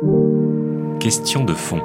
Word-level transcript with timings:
Question 0.00 1.42
de 1.44 1.54
fond. 1.54 1.82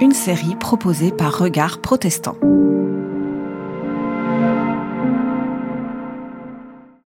Une 0.00 0.12
série 0.12 0.56
proposée 0.56 1.12
par 1.12 1.36
Regard 1.36 1.82
Protestant. 1.82 2.38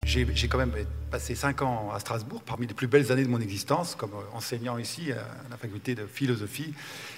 J'ai 0.04 0.48
quand 0.48 0.58
même 0.58 0.74
passé 1.12 1.36
cinq 1.36 1.62
ans 1.62 1.92
à 1.94 2.00
Strasbourg, 2.00 2.42
parmi 2.42 2.66
les 2.66 2.74
plus 2.74 2.88
belles 2.88 3.12
années 3.12 3.24
de 3.24 3.30
mon 3.30 3.40
existence, 3.40 3.94
comme 3.94 4.10
enseignant 4.34 4.80
ici 4.80 5.12
à 5.12 5.24
la 5.52 5.58
faculté 5.58 5.94
de 5.94 6.08
philosophie. 6.08 6.74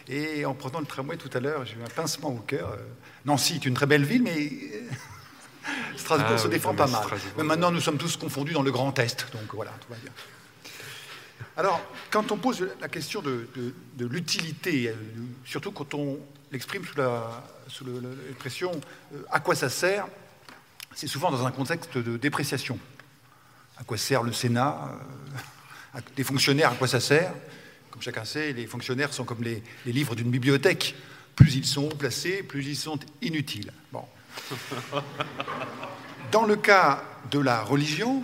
Et 0.10 0.46
en 0.46 0.54
prenant 0.54 0.82
le 0.82 0.86
tramway 0.86 1.16
tout 1.16 1.30
à 1.34 1.40
l'heure, 1.40 1.66
j'ai 1.66 1.76
eu 1.76 1.84
un 1.86 1.90
pincement 1.96 2.32
au 2.32 2.44
cœur. 2.46 2.78
Nancy 3.26 3.54
est 3.56 3.66
une 3.66 3.76
très 3.76 3.86
belle 3.86 4.04
ville, 4.04 4.24
mais 4.24 4.52
Strasbourg 5.96 6.32
Ah 6.34 6.38
se 6.38 6.48
oui, 6.48 6.54
défend 6.54 6.74
pas 6.74 6.88
mal. 6.88 7.02
Strasbourg. 7.04 7.32
Mais 7.38 7.44
maintenant, 7.44 7.72
nous 7.72 7.80
sommes 7.80 7.98
tous 7.98 8.18
confondus 8.18 8.52
dans 8.52 8.62
le 8.62 8.72
Grand 8.72 9.00
Est, 9.00 9.26
donc 9.32 9.54
voilà, 9.54 9.72
tout 9.80 9.88
va 9.90 9.96
bien. 10.02 10.12
Alors, 11.57 11.82
quand 12.12 12.32
on 12.32 12.38
pose 12.38 12.68
la 12.82 12.88
question 12.89 13.21
de, 13.21 13.48
de- 13.55 13.73
de 13.96 14.05
l'utilité, 14.05 14.90
euh, 14.90 14.94
surtout 15.45 15.72
quand 15.72 15.94
on 15.94 16.20
l'exprime 16.52 16.85
sous 16.85 16.98
la- 16.98 17.44
sous 17.68 17.85
l'expression 17.85 18.72
euh, 19.13 19.23
à 19.31 19.40
quoi 19.40 19.55
ça 19.55 19.70
sert, 19.70 20.05
c'est 20.95 21.08
souvent 21.08 21.32
dans 21.32 21.45
un 21.45 21.52
contexte 21.52 21.98
de 21.98 22.18
dépréciation. 22.18 22.77
À 23.77 23.84
quoi 23.84 23.98
sert 23.98 24.21
le 24.23 24.32
Sénat 24.34 24.90
euh, 25.95 25.98
à- 25.98 26.02
Les 26.18 26.23
fonctionnaires, 26.23 26.71
à 26.71 26.76
quoi 26.76 26.88
ça 26.88 26.99
sert? 26.99 27.34
Comme 27.91 28.02
chacun 28.02 28.26
sait, 28.26 28.54
les 28.54 28.66
fonctionnaires 28.68 29.13
sont 29.13 29.23
comme 29.26 29.44
les, 29.44 29.63
les 29.85 29.91
livres 29.91 30.16
d'une 30.16 30.30
bibliothèque. 30.32 30.96
Plus 31.35 31.55
ils 31.55 31.66
sont 31.66 31.90
placés, 31.90 32.44
plus 32.44 32.63
ils 32.68 32.76
sont 32.76 32.99
inutiles. 33.21 33.71
Bon. 33.91 34.05
Dans 36.32 36.46
le 36.46 36.55
cas 36.55 37.04
de 37.32 37.40
la 37.40 37.62
religion, 37.62 38.23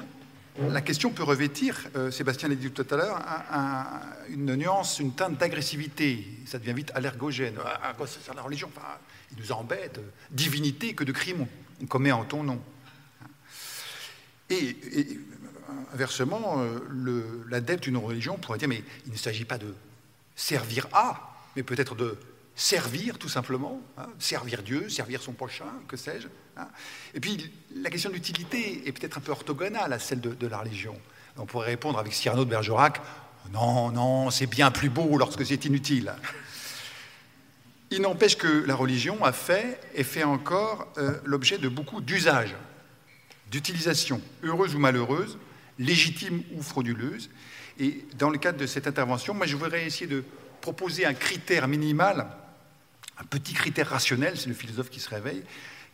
la 0.67 0.81
question 0.81 1.11
peut 1.11 1.23
revêtir, 1.23 1.87
euh, 1.95 2.11
Sébastien 2.11 2.49
l'a 2.49 2.55
dit 2.55 2.71
tout 2.71 2.85
à 2.89 2.95
l'heure, 2.95 3.17
un- 3.17 3.59
un- 3.59 4.01
une 4.29 4.55
nuance, 4.55 4.99
une 4.99 5.13
teinte 5.13 5.37
d'agressivité. 5.37 6.25
Ça 6.45 6.59
devient 6.59 6.73
vite 6.73 6.91
allergogène. 6.95 7.55
À, 7.63 7.89
à 7.89 7.93
quoi 7.93 8.07
ça 8.07 8.19
sert 8.19 8.33
la 8.33 8.41
religion 8.41 8.69
Il 9.31 9.37
nous 9.41 9.51
embête. 9.51 9.99
Divinité, 10.31 10.93
que 10.93 11.03
de 11.03 11.11
crimes 11.11 11.45
on, 11.81 11.85
commet 11.85 12.11
en 12.11 12.25
ton 12.25 12.43
nom. 12.43 12.61
Et, 14.49 14.75
euh, 14.95 15.03
inversement, 15.93 16.55
euh, 16.59 16.79
l'adepte 17.49 17.83
d'une 17.83 17.97
religion 17.97 18.37
pourrait 18.37 18.57
dire, 18.57 18.67
mais 18.67 18.83
il 19.05 19.11
ne 19.13 19.17
s'agit 19.17 19.45
pas 19.45 19.57
de 19.57 19.73
servir 20.35 20.87
à, 20.93 21.35
mais 21.55 21.63
peut-être 21.63 21.95
de 21.95 22.17
servir 22.55 23.17
tout 23.17 23.29
simplement, 23.29 23.81
hein, 23.97 24.07
servir 24.19 24.63
Dieu, 24.63 24.89
servir 24.89 25.21
son 25.21 25.33
prochain, 25.33 25.65
que 25.87 25.95
sais-je. 25.95 26.27
Hein. 26.59 26.67
Et 27.13 27.19
puis 27.19 27.51
la 27.75 27.89
question 27.89 28.09
de 28.09 28.15
l'utilité 28.15 28.87
est 28.87 28.91
peut-être 28.91 29.17
un 29.17 29.21
peu 29.21 29.31
orthogonale 29.31 29.93
à 29.93 29.99
celle 29.99 30.21
de, 30.21 30.47
la 30.47 30.59
religion. 30.59 30.95
On 31.37 31.45
pourrait 31.45 31.67
répondre 31.67 31.99
avec 31.99 32.13
Cyrano 32.13 32.45
de 32.45 32.49
Bergerac, 32.49 33.01
non, 33.53 33.91
non, 33.91 34.29
c'est 34.29 34.47
bien 34.47 34.71
plus 34.71 34.89
beau 34.89 35.17
lorsque 35.17 35.45
c'est 35.45 35.65
inutile. 35.65 36.13
Il 37.91 38.01
n'empêche 38.01 38.37
que 38.37 38.65
la 38.65 38.75
religion 38.75 39.23
a 39.23 39.31
fait 39.31 39.79
et 39.95 40.03
fait 40.03 40.23
encore 40.23 40.91
euh, 40.97 41.19
l'objet 41.25 41.57
de 41.57 41.67
beaucoup 41.67 42.01
d'usages, 42.01 42.55
d'utilisation, 43.49 44.21
heureuse 44.43 44.75
ou 44.75 44.79
malheureuse, 44.79 45.39
légitime 45.79 46.43
ou 46.53 46.61
frauduleuse. 46.61 47.29
Et 47.79 48.05
dans 48.17 48.29
le 48.29 48.37
cadre 48.37 48.59
de 48.59 48.67
cette 48.67 48.85
intervention, 48.85 49.33
moi 49.33 49.47
je 49.47 49.55
voudrais 49.55 49.85
essayer 49.85 50.07
de 50.07 50.23
proposer 50.61 51.05
un 51.05 51.13
critère 51.13 51.67
minimal, 51.67 52.27
un 53.17 53.23
petit 53.23 53.53
critère 53.53 53.89
rationnel, 53.89 54.37
c'est 54.37 54.49
le 54.49 54.53
philosophe 54.53 54.89
qui 54.89 54.99
se 54.99 55.09
réveille, 55.09 55.43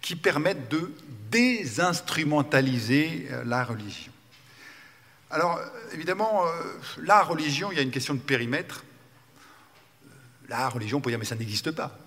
qui 0.05 0.15
permette 0.15 0.69
de 0.69 0.93
désinstrumentaliser 1.31 3.27
euh, 3.31 3.43
la 3.43 3.63
religion. 3.63 4.11
Alors, 5.31 5.59
évidemment, 5.93 6.45
euh, 6.45 6.51
la 6.99 7.23
religion, 7.23 7.71
il 7.71 7.77
y 7.77 7.79
a 7.79 7.81
une 7.81 7.89
question 7.89 8.13
de 8.13 8.19
périmètre. 8.19 8.83
La 10.47 10.69
religion, 10.69 10.99
on 10.99 11.01
peut 11.01 11.09
dire, 11.09 11.17
mais 11.17 11.25
ça 11.25 11.33
n'existe 11.33 11.71
pas. 11.71 11.97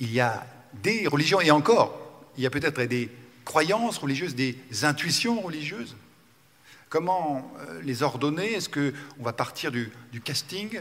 Il 0.00 0.10
y 0.10 0.18
a 0.18 0.46
des 0.82 1.06
religions, 1.06 1.42
et 1.42 1.50
encore, 1.50 2.24
il 2.38 2.42
y 2.42 2.46
a 2.46 2.50
peut-être 2.50 2.80
des 2.80 3.10
croyances 3.44 3.98
religieuses, 3.98 4.34
des 4.34 4.56
intuitions 4.80 5.42
religieuses. 5.42 5.94
Comment 6.88 7.52
euh, 7.58 7.82
les 7.82 8.02
ordonner? 8.02 8.54
Est-ce 8.54 8.70
qu'on 8.70 9.22
va 9.22 9.34
partir 9.34 9.72
du, 9.72 9.92
casting? 10.24 10.80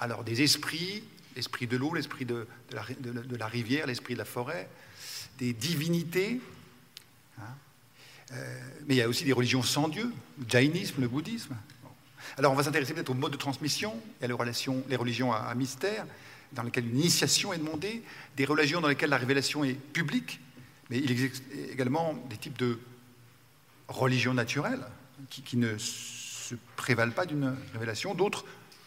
Alors, 0.00 0.22
des 0.22 0.42
esprits, 0.42 1.02
l'esprit 1.34 1.66
de 1.66 1.78
l'eau, 1.78 1.94
l'esprit 1.94 2.26
de 2.26 2.46
la 2.70 3.46
rivière, 3.46 3.86
l'esprit 3.86 4.12
de 4.12 4.18
la 4.18 4.26
forêt, 4.26 4.68
des 5.40 5.52
divinités. 5.54 6.40
hein. 7.38 7.42
Euh, 8.32 8.60
mais 8.86 8.94
il 8.94 8.98
y 8.98 9.02
a 9.02 9.08
aussi 9.08 9.24
des 9.24 9.32
religions 9.32 9.62
sans 9.62 9.88
Dieu, 9.88 10.12
le 10.38 10.48
jaïnisme, 10.48 11.00
le 11.00 11.08
bouddhisme. 11.08 11.56
Alors, 12.36 12.52
on 12.52 12.54
va 12.54 12.62
s'intéresser 12.62 12.94
peut-être 12.94 13.10
au 13.10 13.14
mode 13.14 13.32
de 13.32 13.36
transmission 13.36 14.00
et 14.20 14.24
à 14.24 14.28
les 14.28 14.34
relations, 14.34 14.84
les 14.88 14.96
religions 14.96 15.32
à, 15.32 15.38
à 15.38 15.54
mystère, 15.54 16.06
dans 16.52 16.62
lesquelles 16.62 16.86
une 16.86 16.98
initiation 16.98 17.52
est 17.52 17.58
demandée, 17.58 18.02
des 18.36 18.44
religions 18.44 18.80
dans 18.80 18.88
lesquelles 18.88 19.10
la 19.10 19.16
révélation 19.16 19.64
est 19.64 19.74
publique, 19.74 20.40
mais 20.90 20.98
il 20.98 21.10
existe 21.10 21.42
également 21.72 22.14
des 22.28 22.36
types 22.36 22.58
de 22.58 22.78
religions 23.88 24.34
naturelles 24.34 24.84
qui, 25.30 25.42
qui 25.42 25.56
ne 25.56 25.76
se 25.78 26.54
prévalent 26.76 27.12
pas 27.12 27.26
d'une 27.26 27.56
révélation, 27.72 28.14
d'autres 28.14 28.44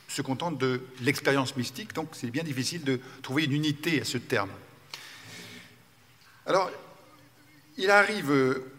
se 0.08 0.22
contentent 0.22 0.60
de 0.60 0.82
l'expérience 1.02 1.56
mystique, 1.56 1.94
donc 1.94 2.10
c'est 2.12 2.30
bien 2.30 2.44
difficile 2.44 2.84
de 2.84 3.00
trouver 3.24 3.46
une 3.46 3.54
unité 3.54 4.02
à 4.02 4.06
ce 4.06 4.18
terme. 4.18 4.50
Alors, 6.46 6.70
il 7.78 7.90
arrive 7.90 8.32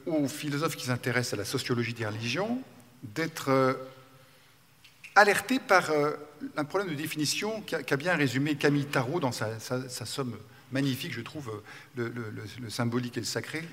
aux 0.07 0.29
philosophes 0.29 0.77
qui 0.77 0.87
s'intéressent 0.87 1.35
à 1.35 1.37
la 1.37 1.45
sociologie 1.45 1.95
des 1.95 2.07
religions 2.07 2.63
d'être 3.03 3.51
euh, 3.51 3.75
alertés 5.15 5.59
par 5.59 5.91
euh, 5.91 6.13
un 6.57 6.65
problème 6.65 6.91
de 6.91 6.95
définition 6.95 7.63
qu'a 7.63 7.97
bien 7.97 8.15
résumé 8.15 8.57
Camille 8.57 8.87
Tarot 8.87 9.21
dans 9.21 9.33
sa, 9.33 9.59
somme 9.89 10.37
magnifique, 10.73 11.13
je 11.13 11.21
trouve, 11.21 11.63
euh, 11.99 12.11
le, 12.61 12.71
symbolique 12.71 13.17
et 13.17 13.21
le 13.21 13.27
sacré, 13.27 13.67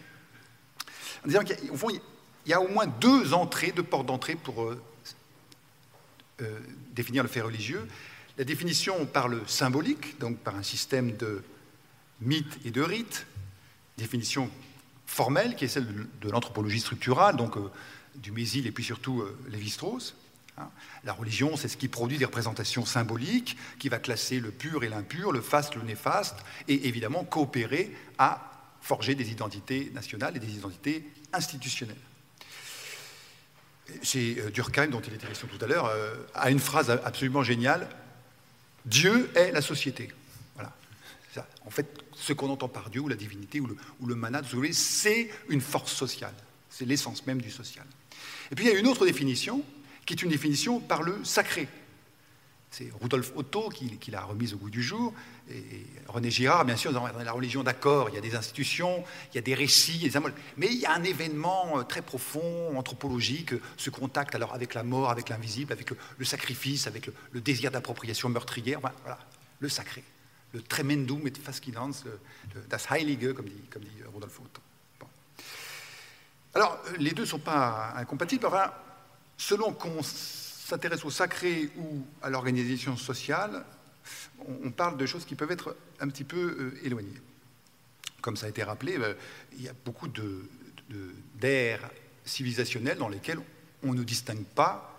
en 1.25 1.28
disant 1.28 1.41
qu'au 1.44 1.78
fond, 1.78 1.90
il 1.90 2.50
y 2.50 2.53
a 2.53 2.62
au 2.62 2.68
moins 2.68 2.88
deux 2.88 3.34
entrées, 3.34 3.72
deux 3.72 3.84
portes 3.84 4.07
d'entrée 4.07 4.35
pour 4.35 4.74
définir 6.94 7.22
le 7.22 7.30
fait 7.30 7.41
religieux. 7.41 7.88
La 8.40 8.44
définition 8.46 9.06
par 9.06 9.28
le 9.28 9.44
symbolique, 9.46 10.18
donc 10.19 10.38
par 10.38 10.56
un 10.56 10.63
système 10.63 11.16
de 11.18 11.44
mythes 12.22 12.57
et 12.66 12.72
de 12.72 12.81
rites, 12.81 13.28
définition 14.01 14.50
formelle 15.06 15.56
qui 15.56 15.66
est 15.66 15.67
celle 15.67 15.88
de, 16.22 16.29
l'anthropologie 16.29 16.79
structurale, 16.79 17.35
donc 17.35 17.57
euh, 17.57 17.69
du 18.16 18.31
Mésil 18.31 18.67
et 18.67 18.72
puis 18.72 18.84
surtout 18.84 19.22
euh, 19.22 19.38
Lévi-Strauss. 19.50 20.16
hein. 20.57 20.69
La 21.03 21.13
religion, 21.13 21.57
c'est 21.57 21.67
ce 21.67 21.78
qui 21.78 21.88
produit 21.88 22.17
des 22.17 22.25
représentations 22.25 22.85
symboliques, 22.85 23.57
qui 23.79 23.89
va 23.89 24.00
classer 24.00 24.39
le 24.39 24.51
pur 24.51 24.84
et 24.84 24.89
l'impur, 24.89 25.31
le 25.31 25.41
faste, 25.41 25.75
le 25.75 25.84
néfaste, 25.84 26.38
et 26.67 26.88
évidemment 26.88 27.23
coopérer 27.23 27.95
à 28.17 28.47
forger 28.81 29.16
des 29.16 29.31
identités 29.31 29.91
nationales 29.94 30.35
et 30.38 30.39
des 30.39 30.56
identités 30.56 31.03
institutionnelles. 31.33 31.95
C'est 34.01 34.38
euh, 34.39 34.50
Durkheim, 34.50 34.88
dont 34.88 35.01
il 35.01 35.13
était 35.13 35.28
question 35.28 35.47
tout 35.47 35.63
à 35.63 35.68
l'heure, 35.68 35.91
a 36.33 36.50
une 36.50 36.59
phrase 36.59 36.89
absolument 36.89 37.44
géniale 37.44 37.88
Dieu 38.85 39.29
est 39.35 39.51
la 39.51 39.62
société. 39.62 40.09
En 41.66 41.69
fait, 41.69 41.88
ce 42.14 42.34
qu'on 42.34 42.50
entend 42.50 42.68
par 42.68 42.90
Dieu, 42.90 43.02
ou 43.02 43.08
la 43.08 43.16
divinité, 43.16 43.59
ou 43.59 43.68
le, 43.68 43.78
ou 44.00 44.16
mana, 44.16 44.42
c'est 44.72 45.30
une 45.50 45.62
force 45.62 45.94
sociale. 45.94 46.34
C'est 46.69 46.86
l'essence 46.86 47.25
même 47.25 47.42
du 47.42 47.52
social. 47.52 47.86
Et 48.52 48.56
puis 48.56 48.66
il 48.66 48.72
y 48.72 48.75
a 48.75 48.80
une 48.80 48.88
autre 48.88 49.06
définition, 49.06 49.64
qui 50.06 50.14
est 50.14 50.22
une 50.22 50.30
définition 50.30 50.80
par 50.80 51.03
le 51.03 51.24
sacré. 51.24 51.68
C'est 52.69 52.90
Rudolf 53.02 53.34
Otto 53.36 53.68
qui, 53.68 54.12
l'a 54.12 54.22
remise 54.24 54.53
au 54.53 54.58
goût 54.58 54.69
du 54.69 54.81
jour. 54.81 55.14
Et 55.50 55.86
René 56.08 56.31
Girard, 56.31 56.64
bien 56.64 56.78
sûr, 56.78 56.94
dans 56.94 57.06
la 57.06 57.31
religion, 57.34 57.63
d'accord, 57.63 58.08
il 58.08 58.16
y 58.16 58.18
a 58.18 58.22
des 58.22 58.34
institutions, 58.34 59.03
il 59.31 59.36
y 59.36 59.38
a 59.40 59.42
des 59.42 59.53
récits, 59.53 60.00
des 60.00 60.12
symboles. 60.12 60.34
mais 60.56 60.68
il 60.68 60.80
y 60.80 60.86
a 60.86 60.94
un 60.94 61.03
événement 61.03 61.80
euh, 61.80 61.84
très 61.84 62.02
profond, 62.02 62.78
anthropologique, 62.78 63.53
ce 63.75 63.90
contact 63.90 64.36
alors 64.36 64.53
avec 64.53 64.74
la 64.74 64.84
mort, 64.84 65.12
avec 65.12 65.28
l'invisible, 65.28 65.74
avec 65.74 65.90
le, 65.90 66.25
sacrifice, 66.25 66.88
avec 66.88 67.08
le, 67.08 67.13
le 67.34 67.42
désir 67.42 67.72
d'appropriation 67.72 68.30
meurtrière, 68.30 68.80
voilà, 68.80 68.95
voilà, 69.01 69.19
le 69.60 69.68
sacré, 69.68 70.01
le 70.53 70.62
tremendum 70.62 71.25
et 71.27 71.31
fascinans, 71.31 71.92
le, 72.06 72.19
le 72.56 72.62
das 72.68 72.88
Heilige, 72.92 73.33
comme 73.33 73.45
dit, 73.48 73.62
comme 73.69 73.83
dit 73.83 73.89
Otto. 74.13 74.62
Bon. 75.00 75.07
Alors, 76.53 76.81
les 76.98 77.12
deux 77.12 77.24
ne 77.24 77.27
sont 77.27 77.39
pas 77.39 77.94
incompatibles. 77.95 78.45
Enfin, 78.45 78.71
selon 79.38 79.74
qu'on 79.74 80.01
s'intéresse 80.03 81.06
au 81.06 81.09
sacré 81.09 81.69
ou 81.77 82.06
à 82.21 82.30
l'organisation 82.30 82.98
sociale, 82.98 83.65
on, 84.63 84.71
parle 84.71 84.98
de 84.98 85.06
choses 85.06 85.25
qui 85.25 85.36
peuvent 85.36 85.51
être 85.51 85.75
un 86.00 86.07
petit 86.09 86.24
peu 86.24 86.38
euh, 86.59 86.80
éloignées. 86.86 87.21
Comme 88.21 88.36
ça 88.36 88.48
a 88.48 88.50
été 88.50 88.63
rappelé, 88.63 88.98
euh, 88.98 89.13
il 89.53 89.62
y 89.63 89.69
a 89.69 89.74
beaucoup 89.86 90.07
de- 90.07 90.50
de- 90.89 91.13
d'ères 91.36 91.89
civilisationnelles 92.25 92.98
dans 92.98 93.09
lesquelles 93.09 93.39
on 93.83 93.94
ne 93.94 94.03
distingue 94.03 94.44
pas 94.44 94.90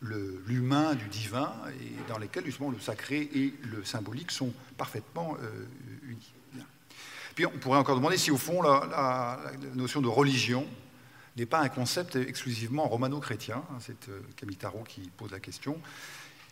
l'humain 0.00 0.94
du 0.94 1.08
divin 1.08 1.52
et 1.80 2.08
dans 2.08 2.18
lesquelles 2.18 2.44
justement 2.44 2.70
le 2.70 2.78
sacré 2.78 3.28
et 3.34 3.54
le 3.62 3.84
symbolique 3.84 4.30
sont 4.30 4.52
parfaitement 4.76 5.36
euh, 5.42 5.66
unis. 6.08 6.32
Puis 7.34 7.46
on 7.46 7.50
pourrait 7.50 7.78
encore 7.78 7.96
demander 7.96 8.16
si 8.16 8.30
au 8.30 8.36
fond 8.36 8.62
la, 8.62 9.40
notion 9.74 10.00
de 10.00 10.08
religion 10.08 10.66
n'est 11.36 11.46
pas 11.46 11.60
un 11.60 11.68
concept 11.68 12.14
exclusivement 12.16 12.86
romano-chrétien. 12.86 13.56
hein, 13.56 13.78
C'est 13.80 14.08
euh, 14.08 14.20
Camille 14.36 14.56
Tarot 14.56 14.84
qui 14.86 15.00
pose 15.16 15.32
la 15.32 15.40
question. 15.40 15.80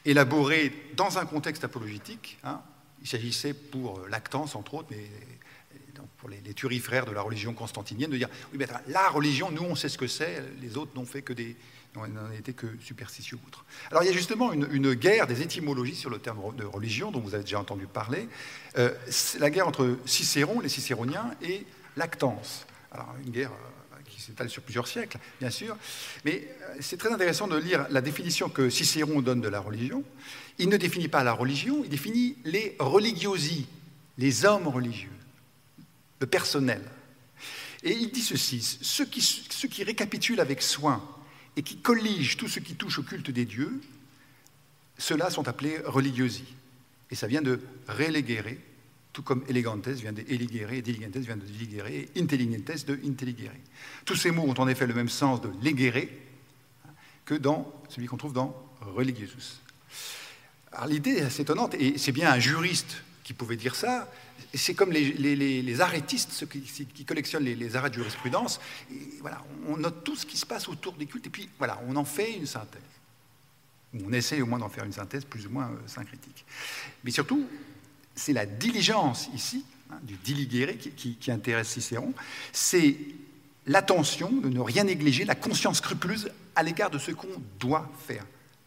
élaboré 0.05 0.73
dans 0.97 1.19
un 1.19 1.27
contexte 1.27 1.63
apologétique. 1.63 2.39
Hein. 2.43 2.61
Il 3.01 3.07
s'agissait 3.07 3.55
pour 3.55 4.01
Lactance, 4.09 4.57
entre 4.57 4.75
autres, 4.75 4.89
mais 4.91 5.09
pour 6.19 6.29
les, 6.29 6.41
les, 6.41 6.55
turifrères 6.55 7.05
de 7.05 7.13
la 7.13 7.21
religion 7.23 7.53
constantinienne, 7.53 8.11
de 8.11 8.17
dire 8.17 8.29
oui, 8.53 8.59
mais 8.59 8.67
la 8.89 9.09
religion, 9.09 9.51
nous, 9.51 9.63
on 9.63 9.75
sait 9.75 9.89
ce 9.89 9.99
que 9.99 10.07
c'est, 10.07 10.43
les 10.61 10.77
autres 10.77 10.93
n'ont 10.95 11.05
fait 11.05 11.23
que 11.23 11.33
des, 11.33 11.57
n'en 11.97 12.33
été 12.33 12.53
que 12.53 12.67
superstitieux 12.83 13.39
outre. 13.47 13.65
Alors 13.91 14.03
il 14.03 14.07
y 14.07 14.09
a 14.09 14.13
justement 14.13 14.53
une, 14.53 14.95
guerre 14.95 15.27
des 15.27 15.43
étymologies 15.43 15.95
sur 15.95 16.11
le 16.11 16.19
terme 16.19 16.55
de 16.57 16.65
religion, 16.65 17.11
dont 17.11 17.21
vous 17.21 17.35
avez 17.35 17.45
déjà 17.45 17.61
entendu 17.61 17.87
parler, 17.87 18.29
euh, 18.79 18.95
la 19.39 19.51
guerre 19.51 19.69
entre 19.69 19.99
Cicéron, 20.07 20.61
les 20.61 20.69
Cicéroniens, 20.69 21.31
et 21.43 21.67
Lactance. 21.97 22.67
Alors 22.91 23.15
une 23.25 23.31
guerre 23.31 23.51
euh, 23.53 23.97
qui 24.07 24.21
s'étale 24.21 24.49
sur 24.49 24.63
plusieurs 24.63 24.87
siècles, 24.87 25.19
bien 25.41 25.51
sûr, 25.51 25.77
mais 26.25 26.49
euh, 26.63 26.75
c'est 26.81 26.97
très 26.97 27.13
intéressant 27.13 27.47
de 27.47 27.57
lire 27.57 27.87
la 27.91 28.01
définition 28.01 28.49
que 28.49 28.71
Cicéron 28.71 29.21
donne 29.21 29.41
de 29.41 29.49
la 29.49 29.61
religion. 29.61 30.03
Il 30.59 30.69
ne 30.69 30.77
définit 30.77 31.09
pas 31.09 31.25
la 31.25 31.33
religion, 31.33 31.83
il 31.85 31.91
définit 31.91 32.37
les 32.45 32.77
religiosi, 32.79 33.67
les 34.19 34.45
hommes 34.45 34.69
religieux 34.69 35.11
le 36.23 36.27
personnel. 36.27 36.81
Et 37.83 37.93
il 37.93 38.11
dit 38.11 38.23
ceci, 38.23 38.63
ceux 38.81 39.05
qui, 39.05 39.21
ceux 39.21 39.69
qui 39.69 39.83
récapitulent 39.85 40.41
avec 40.41 40.63
soin 40.63 41.05
et 41.57 41.63
qui 41.63 41.79
colligent 41.79 42.37
tout 42.37 42.49
ce 42.49 42.61
qui 42.61 42.75
touche 42.75 42.99
au 42.99 43.03
culte 43.03 43.31
des 43.31 43.45
dieux, 43.45 43.81
ceux-là 44.99 45.31
sont 45.31 45.49
appelés 45.49 45.79
religiosi. 45.85 46.45
Et 47.11 47.15
ça 47.15 47.27
vient 47.27 47.43
de 47.43 47.61
relegere, 47.89 48.57
tout 49.13 49.23
comme 49.23 49.45
elegantes 49.49 49.89
vient 49.89 50.13
de 50.13 50.23
eligere, 50.23 50.81
diligentes 50.81 51.19
vient 51.19 51.37
de 51.37 51.45
diligere, 51.45 52.09
intelligentes 52.17 52.87
de 52.87 52.99
intelligere. 53.05 53.53
Tous 54.05 54.17
ces 54.17 54.31
mots 54.31 54.45
ont 54.45 54.59
en 54.59 54.69
effet 54.69 54.87
le 54.87 54.95
même 54.95 55.11
sens 55.11 55.41
de 55.41 55.51
legere 55.63 56.09
que 57.25 57.35
dans 57.35 57.71
celui 57.89 58.07
qu'on 58.07 58.17
trouve 58.17 58.33
dans 58.33 58.57
religiosus. 58.81 59.61
Alors 60.73 60.87
l'idée 60.87 61.19
est 61.19 61.23
assez 61.23 61.43
étonnante, 61.43 61.75
et 61.75 61.99
c'est 61.99 62.13
bien 62.13 62.33
un 62.33 62.39
juriste 62.39 63.03
qui 63.25 63.35
pouvait 63.35 63.57
dire 63.57 63.75
ça, 63.75 64.11
c'est 64.55 64.75
comme 64.75 64.93
les, 64.93 65.81
arrêtistes, 65.81 66.33
ceux 66.33 66.47
qui, 66.47 67.05
collectionnent 67.05 67.45
les, 67.45 67.77
arrêts 67.77 67.91
de 67.91 67.95
jurisprudence. 67.95 68.61
voilà, 69.21 69.43
on 69.67 69.77
note 69.77 70.05
tout 70.05 70.17
ce 70.17 70.27
qui 70.27 70.37
se 70.37 70.47
passe 70.47 70.69
autour 70.69 70.93
des 70.95 71.07
cultes, 71.07 71.27
et 71.27 71.31
puis 71.31 71.49
voilà, 71.59 71.81
on 71.89 71.97
en 71.97 72.05
fait 72.05 72.33
une 72.35 72.47
synthèse. 72.47 72.81
On 73.95 74.13
essaie 74.13 74.41
au 74.41 74.47
moins 74.47 74.59
d'en 74.59 74.69
faire 74.69 74.85
une 74.85 74.93
synthèse 74.93 75.25
plus 75.25 75.47
ou 75.47 75.51
moins 75.51 75.67
euh, 75.67 75.77
syncritique. 75.87 76.47
Mais 77.05 77.11
surtout, 77.11 77.47
c'est 78.15 78.33
la 78.33 78.47
diligence 78.47 79.29
ici, 79.35 79.65
hein, 79.91 79.99
du 80.03 80.15
diligere, 80.17 80.79
qui, 80.79 81.17
qui 81.17 81.31
intéresse 81.31 81.69
Cicéron, 81.69 82.15
c'est 82.53 82.97
l'attention 83.67 84.33
de 84.33 84.49
ne 84.49 84.61
rien 84.61 84.85
négliger, 84.85 85.25
la 85.25 85.35
conscience 85.35 85.79
scrupuleuse 85.79 86.31
à 86.57 86.63
l'égard 86.63 86.91
de 86.91 86.99
ce 86.99 87.11
qu'on 87.11 87.43
doit 87.61 87.91
faire, 88.07 88.25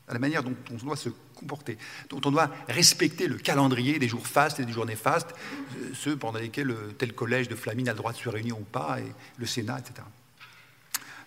à 0.08 0.14
la 0.14 0.20
manière 0.20 0.44
dont 0.44 0.56
on 0.72 0.76
doit 0.76 0.96
se 0.96 1.10
comporter, 1.36 1.78
dont 2.10 2.22
on 2.26 2.32
doit 2.32 2.50
respecter 2.68 3.28
le 3.28 3.38
calendrier 3.38 4.00
des 4.00 4.08
jours 4.08 4.26
fastes 4.26 4.60
et 4.60 4.66
des 4.66 4.74
jours 4.74 4.86
néfastes, 4.86 5.34
euh, 5.78 5.92
ceux 5.94 6.18
pendant 6.18 6.40
lesquels 6.40 6.72
euh, 6.72 6.96
tel 6.98 7.14
collège 7.14 7.48
de 7.48 7.56
Flamine 7.56 7.90
a 7.90 7.92
le 7.92 7.98
droit 7.98 8.12
de 8.12 8.18
se 8.18 8.30
réunir 8.30 8.60
ou 8.60 8.64
pas, 8.64 9.00
et 9.00 9.12
le 9.38 9.46
Sénat, 9.46 9.80
etc. 9.80 10.06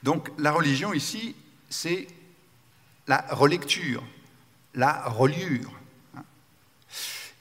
Donc 0.02 0.30
la 0.38 0.52
religion 0.52 0.92
ici, 0.92 1.34
c'est 1.68 2.06
la 3.06 3.24
relecture, 3.30 4.02
la 4.74 5.08
reliure. 5.08 5.72
Hein. 6.16 6.24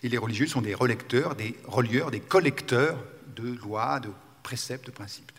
Et 0.04 0.10
les 0.10 0.18
religieux 0.18 0.48
sont 0.48 0.62
des 0.62 0.74
relecteurs, 0.74 1.36
des 1.36 1.58
relieurs, 1.66 2.12
des 2.12 2.20
collecteurs 2.20 3.04
de 3.36 3.54
lois, 3.54 4.00
de 4.00 4.10
préceptes, 4.44 4.86
de 4.88 4.92
principes. 4.92 5.32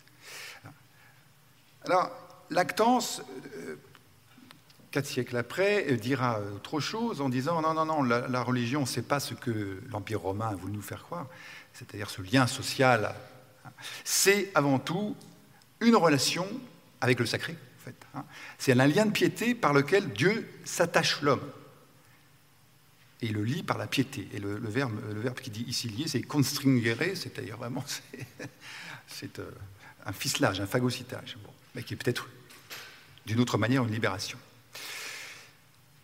Alors, 1.85 2.11
Lactance 2.51 3.23
euh, 3.57 3.77
quatre 4.91 5.07
siècles 5.07 5.37
après, 5.37 5.91
euh, 5.91 5.97
dira 5.97 6.41
autre 6.41 6.81
chose 6.81 7.21
en 7.21 7.29
disant 7.29 7.61
non, 7.61 7.75
non, 7.75 7.85
non, 7.85 8.03
la, 8.03 8.43
religion, 8.43 8.87
c'est 8.87 9.03
pas 9.03 9.21
ce 9.21 9.35
que 9.35 9.81
l'Empire 9.91 10.21
romain 10.21 10.49
a 10.49 10.55
voulu 10.55 10.73
nous 10.73 10.83
faire 10.83 11.03
croire, 11.03 11.27
c'est-à-dire 11.73 12.11
ce 12.11 12.23
lien 12.23 12.47
social. 12.47 13.15
C'est 14.05 14.51
avant 14.55 14.79
tout 14.79 15.17
une 15.81 15.97
relation 15.97 16.47
avec 17.01 17.21
le 17.21 17.27
sacré, 17.27 17.53
en 17.53 17.85
fait. 17.85 17.97
Hein. 18.15 18.25
C'est 18.59 18.73
un 18.73 18.87
lien 18.87 19.07
de 19.07 19.13
piété 19.13 19.55
par 19.55 19.73
lequel 19.73 20.09
Dieu 20.11 20.49
s'attache 20.65 21.23
l'homme. 21.23 21.47
Et 23.21 23.29
le 23.29 23.43
lie 23.43 23.65
par 23.65 23.79
la 23.79 23.89
piété. 23.89 24.29
Et 24.33 24.39
le, 24.39 24.57
verbe, 24.59 24.97
le 25.13 25.21
verbe, 25.21 25.41
qui 25.41 25.51
dit 25.51 25.65
ici 25.67 25.89
lié, 25.89 26.07
c'est 26.07 26.23
constringere, 26.23 27.17
c'est-à-dire 27.17 27.57
vraiment, 27.57 27.85
c'est 29.07 29.39
euh, 29.41 29.51
un 30.07 30.13
ficelage, 30.13 30.61
un 30.61 30.67
phagocytage, 30.67 31.37
mais 31.75 31.83
qui 31.83 31.95
est 31.95 31.97
peut-être 31.97 32.29
d'une 33.27 33.41
autre 33.41 33.59
manière 33.59 33.85
une 33.85 33.93
libération. 33.93 34.39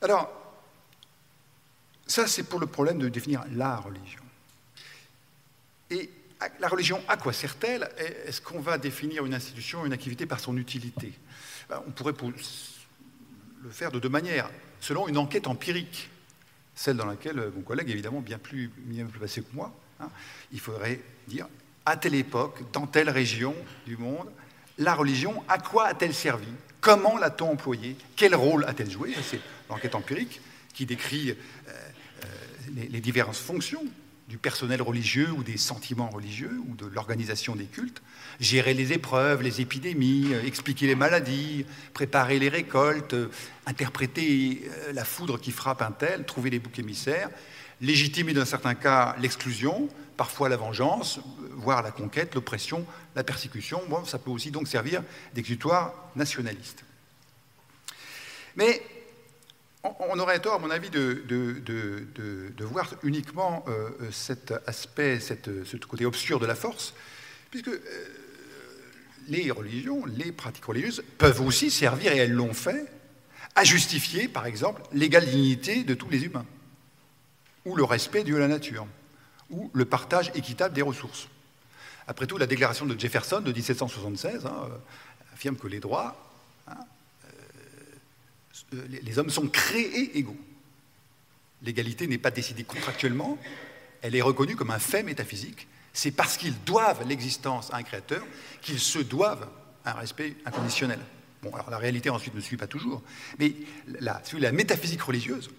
Alors, 0.04 0.30
ça 2.06 2.26
c'est 2.26 2.42
pour 2.42 2.60
le 2.60 2.66
problème 2.66 2.98
de 2.98 3.08
définir 3.08 3.42
la 3.52 3.76
religion. 3.76 4.20
Et 5.88 6.10
la 6.60 6.68
religion, 6.68 7.02
à 7.08 7.16
quoi 7.16 7.32
sert-elle? 7.32 7.90
Est-ce 8.26 8.42
qu'on 8.42 8.60
va 8.60 8.76
définir 8.76 9.24
une 9.24 9.32
institution, 9.32 9.86
une 9.86 9.94
activité 9.94 10.26
par 10.26 10.40
son 10.40 10.58
utilité? 10.58 11.14
Ben, 11.70 11.82
On 11.86 11.90
pourrait 11.90 12.12
le 13.62 13.70
faire 13.70 13.90
de 13.90 13.98
deux 13.98 14.10
manières, 14.10 14.50
selon 14.78 15.08
une 15.08 15.16
enquête 15.16 15.46
empirique, 15.46 16.10
celle 16.74 16.98
dans 16.98 17.06
laquelle 17.06 17.50
mon 17.56 17.62
collègue 17.62 17.88
est 17.88 17.92
évidemment 17.92 18.20
bien 18.20 18.38
plus, 18.38 18.70
bien 18.76 19.06
plus 19.06 19.20
passé 19.20 19.40
que 19.40 19.56
moi. 19.56 19.74
Hein. 20.00 20.10
Il 20.52 20.60
faudrait 20.60 21.00
dire, 21.28 21.46
à 21.86 21.96
telle 21.96 22.14
époque, 22.14 22.60
dans 22.74 22.86
telle 22.86 23.08
région 23.08 23.56
du 23.86 23.96
monde, 23.96 24.30
la 24.76 24.94
religion, 24.94 25.42
à 25.48 25.56
quoi 25.56 25.86
a-t-elle 25.86 26.12
servi? 26.12 26.52
Comment 26.84 27.16
l'a-t-on 27.16 27.52
employée 27.52 27.96
Quel 28.14 28.34
rôle 28.34 28.66
a-t-elle 28.66 28.90
joué? 28.90 29.14
L'enquête 29.70 29.94
empirique, 29.94 30.42
qui 30.74 30.84
décrit 30.84 31.30
euh, 31.30 31.34
euh, 32.24 32.26
les, 32.90 33.00
diverses 33.00 33.38
fonctions 33.38 33.82
du 34.28 34.36
personnel 34.36 34.82
religieux 34.82 35.30
ou 35.30 35.42
des 35.42 35.56
sentiments 35.56 36.10
religieux 36.10 36.60
ou 36.68 36.76
de 36.76 36.84
l'organisation 36.84 37.56
des 37.56 37.64
cultes, 37.64 38.02
gérer 38.38 38.74
les 38.74 38.92
épreuves, 38.92 39.40
les 39.40 39.62
épidémies, 39.62 40.34
euh, 40.34 40.44
expliquer 40.44 40.86
les 40.86 40.94
maladies, 40.94 41.64
préparer 41.94 42.38
les 42.38 42.50
récoltes, 42.50 43.16
interpréter 43.64 44.68
la 44.92 45.06
foudre 45.06 45.40
qui 45.40 45.52
frappe 45.52 45.80
un 45.80 45.90
tel, 45.90 46.26
trouver 46.26 46.50
les 46.50 46.58
boucs 46.58 46.78
émissaires, 46.78 47.30
légitimer 47.80 48.32
dans 48.32 48.44
certains 48.44 48.74
cas 48.74 49.16
l'exclusion, 49.20 49.88
parfois 50.16 50.48
la 50.48 50.56
vengeance, 50.56 51.20
voire 51.50 51.82
la 51.82 51.90
conquête, 51.90 52.34
l'oppression, 52.34 52.86
la 53.14 53.24
persécution. 53.24 53.82
Bon, 53.88 54.04
ça 54.04 54.18
peut 54.18 54.30
aussi 54.30 54.50
donc 54.50 54.68
servir 54.68 55.02
d'exutoire 55.34 55.92
nationaliste. 56.16 56.84
Mais 58.56 58.82
on 60.00 60.18
aurait 60.18 60.38
tort, 60.38 60.54
à 60.54 60.58
mon 60.58 60.70
avis, 60.70 60.90
de, 60.90 62.64
voir 62.64 62.90
uniquement 63.02 63.64
euh, 63.68 63.90
cet 64.10 64.54
aspect, 64.66 65.20
ce 65.20 65.76
côté 65.76 66.06
obscur 66.06 66.40
de 66.40 66.46
la 66.46 66.54
force, 66.54 66.94
puisque 67.50 67.68
euh, 67.68 67.80
les 69.28 69.50
religions, 69.50 70.04
les 70.06 70.32
pratiques 70.32 70.64
religieuses 70.64 71.04
peuvent 71.18 71.40
aussi 71.40 71.70
servir, 71.70 72.12
et 72.12 72.18
elles 72.18 72.32
l'ont 72.32 72.54
fait, 72.54 72.86
à 73.54 73.64
justifier, 73.64 74.26
par 74.28 74.46
exemple, 74.46 74.82
l'égale 74.92 75.26
dignité 75.26 75.84
de 75.84 75.94
tous 75.94 76.08
les 76.08 76.24
humains, 76.24 76.46
ou 77.64 77.76
le 77.76 77.84
respect 77.84 78.24
de 78.24 78.34
la 78.36 78.48
nature, 78.48 78.86
ou 79.50 79.70
le 79.72 79.84
partage 79.84 80.30
équitable 80.34 80.74
des 80.74 80.82
ressources. 80.82 81.28
Après 82.06 82.26
tout, 82.26 82.36
la 82.36 82.46
déclaration 82.46 82.86
de 82.86 82.98
Jefferson 82.98 83.40
de 83.40 83.52
1776 83.52 84.46
hein, 84.46 84.52
euh, 84.64 84.68
affirme 85.32 85.56
que 85.56 85.68
les 85.68 85.80
droits 85.80 86.16
euh, 86.68 86.74
les 88.72 89.18
hommes 89.18 89.30
sont 89.30 89.48
créés 89.48 90.16
égaux. 90.18 90.36
L'égalité 91.62 92.06
n'est 92.06 92.18
pas 92.18 92.30
décidée 92.30 92.64
contractuellement, 92.64 93.38
elle 94.02 94.14
est 94.14 94.22
reconnue 94.22 94.56
comme 94.56 94.70
un 94.70 94.78
fait 94.78 95.02
métaphysique. 95.02 95.66
C'est 95.92 96.10
parce 96.10 96.36
qu'ils 96.36 96.62
doivent 96.64 97.06
l'existence 97.06 97.72
à 97.72 97.76
un 97.76 97.82
créateur 97.82 98.24
qu'ils 98.60 98.80
se 98.80 98.98
doivent 98.98 99.48
un 99.84 99.92
respect 99.92 100.36
inconditionnel. 100.44 100.98
Bon, 101.42 101.54
alors 101.54 101.70
la 101.70 101.78
réalité 101.78 102.10
ensuite 102.10 102.34
ne 102.34 102.40
suit 102.40 102.56
pas 102.56 102.66
toujours, 102.66 103.02
mais 103.38 103.54
la, 104.00 104.22
la 104.38 104.52
métaphysique 104.52 105.02
religieuse 105.02 105.50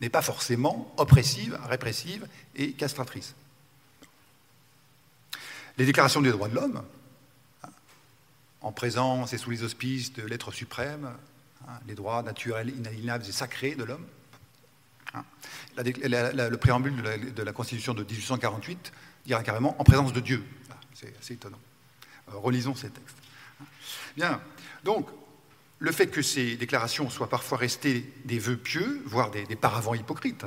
n'est 0.00 0.08
pas 0.08 0.22
forcément 0.22 0.92
oppressive, 0.96 1.58
répressive 1.64 2.26
et 2.54 2.72
castratrice. 2.72 3.34
Les 5.76 5.86
déclarations 5.86 6.20
des 6.20 6.30
droits 6.30 6.48
de 6.48 6.54
l'homme, 6.54 6.82
en 8.60 8.72
présence 8.72 9.32
et 9.32 9.38
sous 9.38 9.50
les 9.50 9.62
auspices 9.62 10.12
de 10.12 10.22
l'être 10.22 10.50
suprême, 10.50 11.12
Hein, 11.68 11.80
les 11.86 11.94
droits 11.94 12.22
naturels, 12.22 12.70
inalienables 12.70 13.26
et 13.26 13.32
sacrés 13.32 13.74
de 13.74 13.84
l'homme. 13.84 14.06
Hein. 15.14 15.24
le 15.76 16.56
préambule 16.56 17.02
de 17.34 17.42
la, 17.42 17.52
Constitution 17.52 17.94
de 17.94 18.04
1848 18.04 18.92
dira 19.26 19.42
carrément 19.42 19.78
en 19.80 19.84
présence 19.84 20.12
de 20.12 20.20
Dieu. 20.20 20.44
C'est 20.94 21.14
assez 21.18 21.34
étonnant. 21.34 21.58
Euh, 22.30 22.38
relisons 22.38 22.74
ces 22.74 22.90
textes. 22.90 23.16
Hein. 23.60 23.64
Bien, 24.16 24.40
donc, 24.84 25.08
le 25.78 25.92
fait 25.92 26.08
que 26.08 26.22
ces 26.22 26.56
déclarations 26.56 27.08
soient 27.10 27.28
parfois 27.28 27.58
restées 27.58 28.12
des 28.24 28.38
vœux 28.38 28.56
pieux, 28.56 29.02
voire 29.06 29.30
des, 29.30 29.44
paravents 29.56 29.94
hypocrites, 29.94 30.44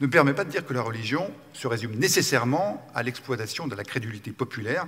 ne 0.00 0.06
permet 0.06 0.34
pas 0.34 0.44
de 0.44 0.50
dire 0.50 0.64
que 0.64 0.74
la 0.74 0.82
religion 0.82 1.32
se 1.52 1.66
résume 1.66 1.94
nécessairement 1.94 2.86
à 2.94 3.02
l'exploitation 3.02 3.66
de 3.66 3.74
la 3.74 3.84
crédulité 3.84 4.30
populaire, 4.30 4.86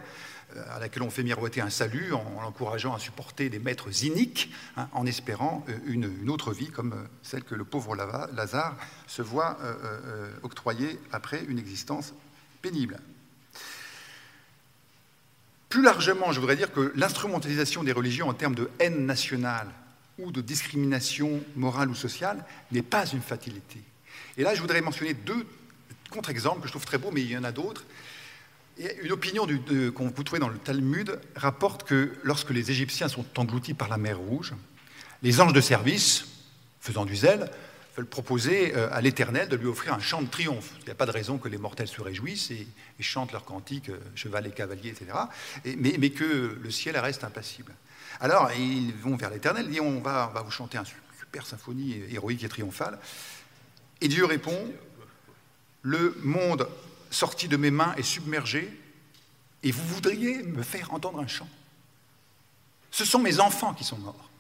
euh, 0.57 0.77
à 0.77 0.79
laquelle 0.79 1.03
on 1.03 1.11
fait 1.11 1.23
miroiter 1.23 1.61
un 1.61 1.71
salut 1.71 2.13
en, 2.13 2.41
l'encourageant 2.43 2.95
à 2.95 2.99
supporter 2.99 3.49
des 3.49 3.59
maîtres 3.59 4.05
iniques, 4.05 4.53
hein, 4.77 4.89
en 4.93 5.07
espérant 5.07 5.65
euh, 5.69 5.79
une, 5.87 6.31
autre 6.31 6.53
vie 6.53 6.71
comme 6.71 6.93
euh, 6.93 7.09
celle 7.23 7.43
que 7.43 7.55
le 7.55 7.65
pauvre 7.65 7.97
Lazare 7.97 8.77
se 9.07 9.23
voit 9.23 9.59
octroyer 10.43 11.01
après 11.13 11.45
une 11.49 11.59
existence 11.59 12.15
pénible. 12.63 12.99
Plus 15.71 15.83
largement, 15.83 16.33
je 16.33 16.41
voudrais 16.41 16.57
dire 16.57 16.73
que 16.73 16.93
l'instrumentalisation 16.97 17.85
des 17.85 17.93
religions 17.93 18.29
en 18.29 18.35
termes 18.35 18.57
de 18.57 18.69
haine 18.81 19.07
nationale 19.07 19.69
ou 20.19 20.33
de 20.33 20.41
discrimination 20.41 21.41
morale 21.55 21.89
ou 21.89 21.95
sociale 21.95 22.45
n'est 22.73 22.83
pas 22.83 23.07
une 23.07 23.23
fatalité. 23.23 23.81
Et 24.37 24.43
là, 24.43 24.53
je 24.53 24.61
voudrais 24.61 24.81
mentionner 24.81 25.15
deux 25.15 25.47
contre-exemples 26.11 26.63
que 26.63 26.67
je 26.67 26.73
trouve 26.73 26.85
très 26.85 26.99
beaux, 26.99 27.13
mais 27.13 27.23
il 27.23 27.31
y 27.31 27.39
en 27.39 27.45
a 27.45 27.53
d'autres. 27.53 27.85
Une 29.03 29.13
opinion 29.13 29.47
qu'on 29.95 30.09
vous 30.09 30.25
trouvez 30.25 30.41
dans 30.41 30.49
le 30.49 30.59
Talmud 30.59 31.21
rapporte 31.37 31.85
que 31.85 32.15
lorsque 32.25 32.51
les 32.51 32.73
Égyptiens 32.73 33.07
sont 33.07 33.27
engloutis 33.39 33.75
par 33.75 33.89
la 33.89 33.97
mer 33.97 34.19
Rouge, 34.19 34.55
les 35.23 35.41
anges 35.41 35.53
de 35.53 35.61
service, 35.61 36.27
faisant 36.81 37.05
du 37.05 37.15
zèle, 37.15 37.49
veulent 37.97 38.07
proposer 38.07 38.75
euh, 38.75 38.89
à 38.93 39.01
l'Éternel 39.01 39.49
de 39.49 39.57
lui 39.57 39.67
offrir 39.67 39.95
un 39.95 40.01
chant 40.01 40.23
de 40.23 40.29
triomphe. 40.29 40.73
Il 40.81 40.85
n'y 40.85 40.91
a 40.91 40.95
pas 40.95 41.07
de 41.07 41.11
raison 41.11 41.39
que 41.39 41.49
les 41.49 41.59
mortels 41.59 41.89
se 41.89 42.01
réjouissent 42.01 42.51
et, 42.51 42.67
chantent 43.01 43.33
leurs 43.33 43.45
cantiques, 43.45 43.89
euh, 43.89 43.99
cheval 44.15 44.47
et 44.47 44.51
cavalier, 44.51 44.91
etc., 44.91 45.07
mais, 45.65 46.11
que 46.11 46.59
le 46.61 46.71
ciel 46.71 46.97
reste 46.99 47.25
impassible. 47.25 47.75
Alors, 48.21 48.53
ils 48.53 48.93
vont 48.95 49.17
vers 49.17 49.31
l'Éternel, 49.31 49.67
ils 49.67 49.73
disent 49.73 49.81
on 49.81 50.01
va, 50.01 50.29
on 50.31 50.35
va 50.35 50.43
vous 50.43 50.51
chanter 50.51 50.79
une 50.79 50.85
super 51.19 51.47
symphonie 51.47 52.03
héroïque 52.11 52.45
et 52.45 52.49
triomphale. 52.49 52.99
Et 54.01 54.09
Dieu 54.09 54.25
répond, 54.25 54.73
le 55.83 56.17
monde 56.23 56.69
sorti 57.11 57.49
de 57.49 57.57
mes 57.57 57.71
mains 57.71 57.95
est 57.97 58.03
submergé, 58.03 58.71
et 59.63 59.73
vous 59.73 59.87
voudriez 59.87 60.43
me 60.43 60.63
faire 60.63 60.93
entendre 60.95 61.21
un 61.21 61.27
chant. 61.27 61.49
Ce 62.91 63.05
sont 63.05 63.19
mes 63.19 63.41
enfants 63.41 63.75
qui 63.75 63.85
sont 63.85 63.99
morts. 63.99 64.31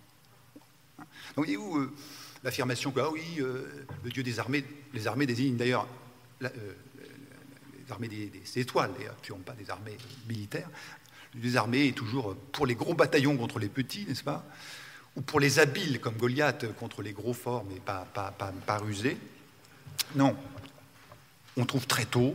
Donc, 0.99 1.47
voyez-vous, 1.47 1.78
euh, 1.78 1.95
l'affirmation 2.42 2.90
que, 2.90 3.00
ah 3.00 3.11
oui, 3.11 3.23
euh, 3.38 3.87
le 4.04 4.11
Dieu 4.11 4.23
des 4.23 4.38
armées, 4.38 4.64
les 4.94 5.06
armées 5.06 5.26
désignent 5.26 5.56
d'ailleurs 5.56 5.87
euh, 6.42 6.49
les 7.85 7.92
armées 7.92 8.09
des, 8.09 8.30
étoiles, 8.56 8.92
et 9.00 9.06
absolument 9.06 9.44
pas 9.44 9.52
des 9.52 9.70
armées 9.70 9.97
militaires. 10.28 10.68
Les 11.35 11.56
armées 11.56 11.88
est 11.88 11.97
toujours 11.97 12.35
pour 12.52 12.66
les 12.66 12.75
gros 12.75 12.94
bataillons 12.94 13.37
contre 13.37 13.59
les 13.59 13.68
petits, 13.68 14.04
n'est-ce 14.06 14.25
pas? 14.25 14.44
Ou 15.16 15.23
pour 15.23 15.40
les 15.40 15.59
habiles, 15.59 16.00
comme 16.00 16.16
Goliath, 16.16 16.73
contre 16.76 17.02
les 17.02 17.12
gros 17.12 17.35
forts, 17.35 17.64
mais 17.68 17.80
pas 17.80 18.78
rusés. 18.78 19.16
Non. 20.14 20.37
On 21.56 21.64
trouve 21.64 21.87
très 21.87 22.04
tôt, 22.04 22.35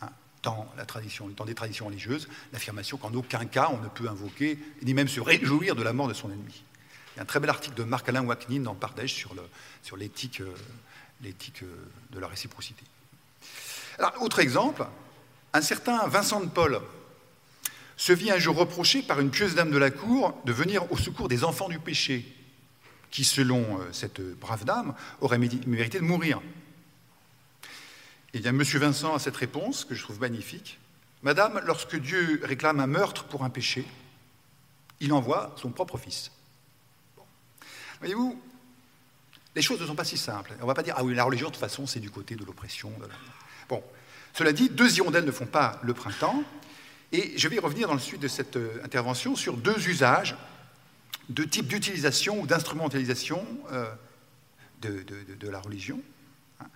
hein, 0.00 0.08
dans, 0.42 0.66
la 0.76 0.84
tradition, 0.84 1.28
dans 1.28 1.44
des 1.44 1.54
traditions 1.54 1.86
religieuses, 1.86 2.28
l'affirmation 2.52 2.96
qu'en 2.96 3.12
aucun 3.14 3.44
cas 3.44 3.70
on 3.72 3.82
ne 3.82 3.88
peut 3.88 4.08
invoquer, 4.08 4.58
ni 4.82 4.94
même 4.94 5.08
se 5.08 5.20
réjouir 5.20 5.74
de 5.74 5.82
la 5.82 5.92
mort 5.92 6.08
de 6.08 6.14
son 6.14 6.30
ennemi. 6.30 6.62
Il 7.18 7.22
y 7.22 7.22
a 7.22 7.24
un 7.24 7.26
très 7.26 7.40
bel 7.40 7.50
article 7.50 7.74
de 7.74 7.82
Marc-Alain 7.82 8.24
Waknin 8.24 8.60
dans 8.60 8.76
Pardèche 8.76 9.12
sur, 9.12 9.34
sur 9.82 9.96
l'éthique, 9.96 10.40
euh, 10.40 10.54
euh, 11.24 11.64
de 12.12 12.18
la 12.20 12.28
réciprocité. 12.28 12.84
Autre 14.20 14.38
exemple, 14.38 14.86
un 15.52 15.60
certain 15.60 16.06
Vincent 16.06 16.40
de 16.40 16.48
Paul 16.48 16.80
se 17.96 18.12
vit 18.12 18.30
un 18.30 18.38
jour 18.38 18.54
reproché 18.54 19.02
par 19.02 19.18
une 19.18 19.30
pieuse 19.30 19.56
dame 19.56 19.72
de 19.72 19.78
la 19.78 19.90
cour 19.90 20.40
de 20.44 20.52
venir 20.52 20.92
au 20.92 20.96
secours 20.96 21.26
des 21.26 21.42
enfants 21.42 21.68
du 21.68 21.80
péché, 21.80 22.24
qui, 23.10 23.24
selon 23.24 23.80
euh, 23.80 23.88
cette 23.90 24.20
brave 24.20 24.64
dame, 24.64 24.94
auraient 25.20 25.38
mérité 25.38 25.98
de 25.98 26.04
mourir. 26.04 26.40
Et 28.32 28.38
bien, 28.38 28.50
M. 28.50 28.62
Vincent 28.62 29.16
a 29.16 29.18
cette 29.18 29.36
réponse 29.36 29.84
que 29.84 29.96
je 29.96 30.04
trouve 30.04 30.20
magnifique. 30.20 30.78
Madame, 31.24 31.60
lorsque 31.66 31.96
Dieu 31.96 32.40
réclame 32.44 32.78
un 32.78 32.86
meurtre 32.86 33.24
pour 33.24 33.42
un 33.42 33.50
péché, 33.50 33.84
il 35.00 35.12
envoie 35.12 35.52
son 35.56 35.70
propre 35.70 35.98
fils. 35.98 36.30
Voyez-vous, 38.00 38.40
les 39.54 39.62
choses 39.62 39.80
ne 39.80 39.86
sont 39.86 39.94
pas 39.94 40.04
si 40.04 40.16
simples. 40.16 40.52
On 40.58 40.62
ne 40.62 40.66
va 40.66 40.74
pas 40.74 40.82
dire, 40.82 40.94
ah 40.96 41.04
oui, 41.04 41.14
la 41.14 41.24
religion, 41.24 41.48
de 41.48 41.52
toute 41.52 41.60
façon, 41.60 41.86
c'est 41.86 42.00
du 42.00 42.10
côté 42.10 42.36
de 42.36 42.44
l'oppression. 42.44 42.92
Bon, 43.68 43.82
cela 44.34 44.52
dit, 44.52 44.68
deux 44.68 44.96
hirondelles 44.96 45.24
ne 45.24 45.32
font 45.32 45.46
pas 45.46 45.80
le 45.82 45.94
printemps. 45.94 46.44
Et 47.10 47.36
je 47.38 47.48
vais 47.48 47.58
revenir 47.58 47.88
dans 47.88 47.94
le 47.94 48.00
suite 48.00 48.20
de 48.20 48.28
cette 48.28 48.56
euh, 48.56 48.80
intervention 48.84 49.34
sur 49.34 49.56
deux 49.56 49.88
usages, 49.88 50.36
deux 51.30 51.46
types 51.46 51.66
d'utilisation 51.66 52.40
ou 52.40 52.46
d'instrumentalisation 52.46 53.46
euh, 53.72 53.90
de, 54.82 55.48
la 55.48 55.58
religion. 55.58 56.00
Hein. 56.60 56.66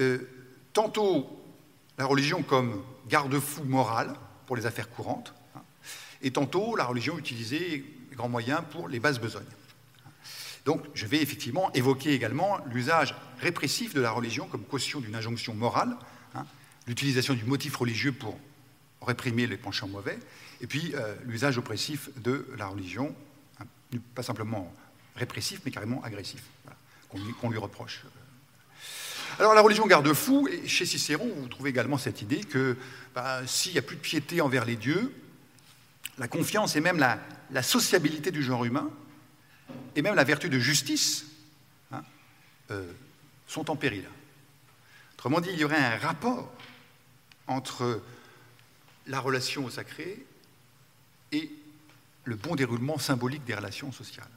Euh, 0.00 0.18
tantôt 0.74 1.42
la 1.96 2.04
religion 2.04 2.42
comme 2.42 2.84
garde-fou 3.08 3.64
moral 3.64 4.14
pour 4.46 4.56
les 4.56 4.66
affaires 4.66 4.90
courantes, 4.90 5.32
hein, 5.56 5.62
et 6.20 6.30
tantôt 6.30 6.76
la 6.76 6.84
religion 6.84 7.18
utilisée, 7.18 7.84
grands 8.12 8.28
moyens, 8.28 8.60
pour 8.70 8.88
les 8.88 9.00
basses 9.00 9.18
besognes. 9.18 9.44
Donc 10.66 10.84
je 10.94 11.06
vais 11.06 11.22
effectivement 11.22 11.72
évoquer 11.72 12.12
également 12.12 12.58
l'usage 12.70 13.14
répressif 13.40 13.94
de 13.94 14.00
la 14.02 14.10
religion 14.10 14.46
comme 14.46 14.64
caution 14.64 15.00
d'une 15.00 15.14
injonction 15.14 15.54
morale, 15.54 15.96
hein, 16.34 16.44
l'utilisation 16.86 17.32
du 17.32 17.44
motif 17.44 17.76
religieux 17.76 18.12
pour 18.12 18.38
réprimer 19.00 19.46
les 19.46 19.56
penchants 19.56 19.88
mauvais, 19.88 20.18
et 20.60 20.66
puis 20.66 20.92
euh, 20.94 21.14
l'usage 21.24 21.56
oppressif 21.56 22.10
de 22.16 22.46
la 22.58 22.66
religion, 22.66 23.14
hein, 23.60 23.64
pas 24.14 24.22
simplement 24.22 24.74
répressif, 25.14 25.60
mais 25.64 25.70
carrément 25.70 26.02
agressif, 26.02 26.42
qu'on 27.40 27.50
lui 27.50 27.58
reproche. 27.58 28.04
Alors 29.38 29.54
la 29.54 29.60
religion 29.60 29.86
garde-fou, 29.86 30.48
et 30.48 30.66
chez 30.66 30.86
Cicéron, 30.86 31.30
vous 31.36 31.48
trouvez 31.48 31.70
également 31.70 31.98
cette 31.98 32.22
idée 32.22 32.40
que 32.40 32.76
bah, 33.14 33.46
s'il 33.46 33.72
n'y 33.72 33.78
a 33.78 33.82
plus 33.82 33.96
de 33.96 34.00
piété 34.00 34.40
envers 34.40 34.64
les 34.64 34.76
dieux, 34.76 35.14
la 36.18 36.26
confiance 36.26 36.74
et 36.76 36.80
même 36.80 36.98
la, 36.98 37.62
sociabilité 37.62 38.30
du 38.30 38.42
genre 38.42 38.64
humain, 38.64 38.90
et 39.94 40.02
même 40.02 40.14
la 40.14 40.24
vertu 40.24 40.48
de 40.48 40.58
justice, 40.58 41.26
hein, 41.92 42.02
euh, 42.70 42.92
sont 43.46 43.70
en 43.70 43.76
péril. 43.76 44.04
Autrement 45.14 45.40
dit, 45.40 45.50
il 45.52 45.58
y 45.58 45.64
aurait 45.64 45.76
un 45.76 45.98
rapport 45.98 46.52
entre 47.46 48.02
la 49.06 49.20
relation 49.20 49.64
au 49.64 49.70
sacré 49.70 50.24
et 51.32 51.50
le 52.24 52.36
bon 52.36 52.54
déroulement 52.54 52.98
symbolique 52.98 53.44
des 53.44 53.54
relations 53.54 53.92
sociales. 53.92 54.28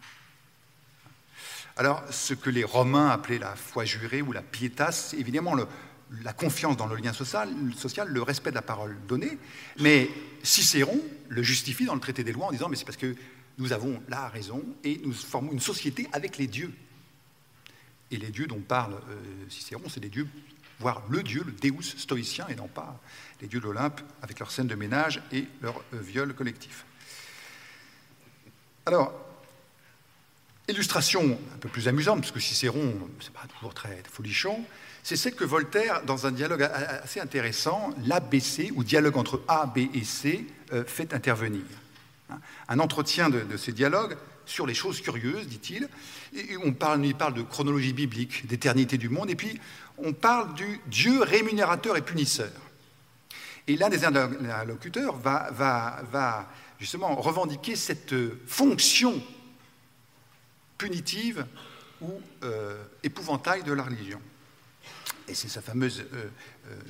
Alors, 1.75 2.03
ce 2.11 2.33
que 2.33 2.49
les 2.49 2.63
Romains 2.63 3.09
appelaient 3.09 3.39
la 3.39 3.55
foi 3.55 3.85
jurée 3.85 4.21
ou 4.21 4.31
la 4.31 4.41
pietas, 4.41 5.13
évidemment 5.17 5.55
la 6.23 6.33
confiance 6.33 6.77
dans 6.77 6.87
le 6.87 6.95
lien 6.95 7.13
social, 7.13 7.49
le 8.07 8.21
respect 8.21 8.49
de 8.49 8.55
la 8.55 8.61
parole 8.61 8.97
donnée, 9.07 9.37
mais 9.79 10.09
Cicéron 10.43 10.99
le 11.29 11.43
justifie 11.43 11.85
dans 11.85 11.93
le 11.93 11.99
traité 11.99 12.23
des 12.23 12.31
lois 12.31 12.47
en 12.47 12.51
disant 12.51 12.69
mais 12.69 12.75
c'est 12.75 12.85
parce 12.85 12.97
que 12.97 13.15
nous 13.59 13.73
avons 13.73 14.01
la 14.07 14.29
raison 14.29 14.63
et 14.83 14.99
nous 15.03 15.13
formons 15.13 15.51
une 15.51 15.59
société 15.59 16.07
avec 16.13 16.37
les 16.37 16.47
dieux. 16.47 16.73
Et 18.09 18.17
les 18.17 18.31
dieux 18.31 18.47
dont 18.47 18.61
parle 18.61 18.93
euh, 18.93 19.49
Cicéron, 19.49 19.83
c'est 19.87 19.99
des 19.99 20.09
dieux, 20.09 20.27
voire 20.79 21.03
le 21.09 21.21
dieu, 21.21 21.43
le 21.45 21.51
Deus 21.51 21.97
stoïcien, 21.97 22.47
et 22.47 22.55
non 22.55 22.67
pas 22.67 22.99
les 23.41 23.47
dieux 23.47 23.59
de 23.59 23.65
l'Olympe 23.65 24.01
avec 24.21 24.39
leur 24.39 24.49
scène 24.49 24.67
de 24.67 24.75
ménage 24.75 25.21
et 25.31 25.45
leur 25.61 25.83
euh, 25.93 25.99
viol 25.99 26.33
collectif. 26.33 26.85
Alors, 28.85 29.13
Illustration 30.67 31.39
un 31.53 31.57
peu 31.57 31.69
plus 31.69 31.87
amusante, 31.87 32.21
parce 32.21 32.31
que 32.31 32.39
Cicéron, 32.39 32.93
c'est 33.19 33.33
pas 33.33 33.45
toujours 33.55 33.73
très 33.73 34.03
folichon, 34.09 34.63
c'est 35.03 35.15
celle 35.15 35.35
que 35.35 35.43
Voltaire, 35.43 36.03
dans 36.03 36.27
un 36.27 36.31
dialogue 36.31 36.63
assez 36.63 37.19
intéressant, 37.19 37.89
l'ABC, 38.05 38.71
ou 38.75 38.83
dialogue 38.83 39.17
entre 39.17 39.41
A, 39.47 39.65
B 39.65 39.89
et 39.93 40.03
C, 40.03 40.45
euh, 40.71 40.85
fait 40.85 41.13
intervenir. 41.13 41.63
Un 42.67 42.79
entretien 42.79 43.29
de, 43.29 43.57
ces 43.57 43.71
dialogues 43.71 44.17
sur 44.45 44.65
les 44.65 44.73
choses 44.73 45.01
curieuses, 45.01 45.47
dit-il. 45.47 45.89
Et 46.33 46.57
on 46.63 46.73
parle, 46.73 47.01
parle 47.13 47.33
de 47.33 47.41
chronologie 47.41 47.93
biblique, 47.93 48.47
d'éternité 48.47 48.97
du 48.97 49.09
monde, 49.09 49.29
et 49.29 49.35
puis 49.35 49.59
on 49.97 50.13
parle 50.13 50.53
du 50.53 50.81
Dieu 50.87 51.21
rémunérateur 51.21 51.97
et 51.97 52.01
punisseur. 52.01 52.51
Et 53.67 53.75
l'un 53.75 53.89
des 53.89 54.03
interlocuteurs 54.03 55.17
va, 55.17 56.49
justement 56.79 57.15
revendiquer 57.15 57.75
cette 57.75 58.15
fonction 58.47 59.21
punitive 60.77 61.45
ou 62.01 62.21
euh, 62.43 62.81
de 63.03 63.73
la 63.73 63.83
religion. 63.83 64.21
Et 65.27 65.35
c'est 65.35 65.49
sa 65.49 65.61
fameuse 65.61 66.03
euh, 66.13 66.29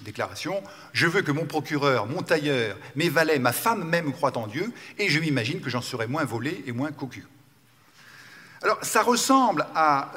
déclaration 0.04 0.64
Je 0.94 1.08
veux 1.08 1.22
que 1.22 1.32
mon 1.32 1.46
procureur, 1.46 2.08
mon 2.08 2.22
tailleur, 2.22 2.78
mes 2.96 3.10
valets, 3.10 3.40
ma 3.40 3.54
femme 3.54 3.88
même 3.88 4.12
croient 4.12 4.38
en 4.38 4.48
Dieu, 4.48 4.72
et 4.98 5.10
je 5.10 5.20
m'imagine 5.20 5.62
que 5.62 5.70
j'en 5.70 5.82
serai 5.82 6.08
moins 6.08 6.26
volé 6.26 6.64
et 6.66 6.72
moins 6.72 6.92
cocu. 6.92 7.26
Alors, 8.62 8.84
ça 8.84 9.02
ressemble 9.02 9.66
à. 9.74 10.12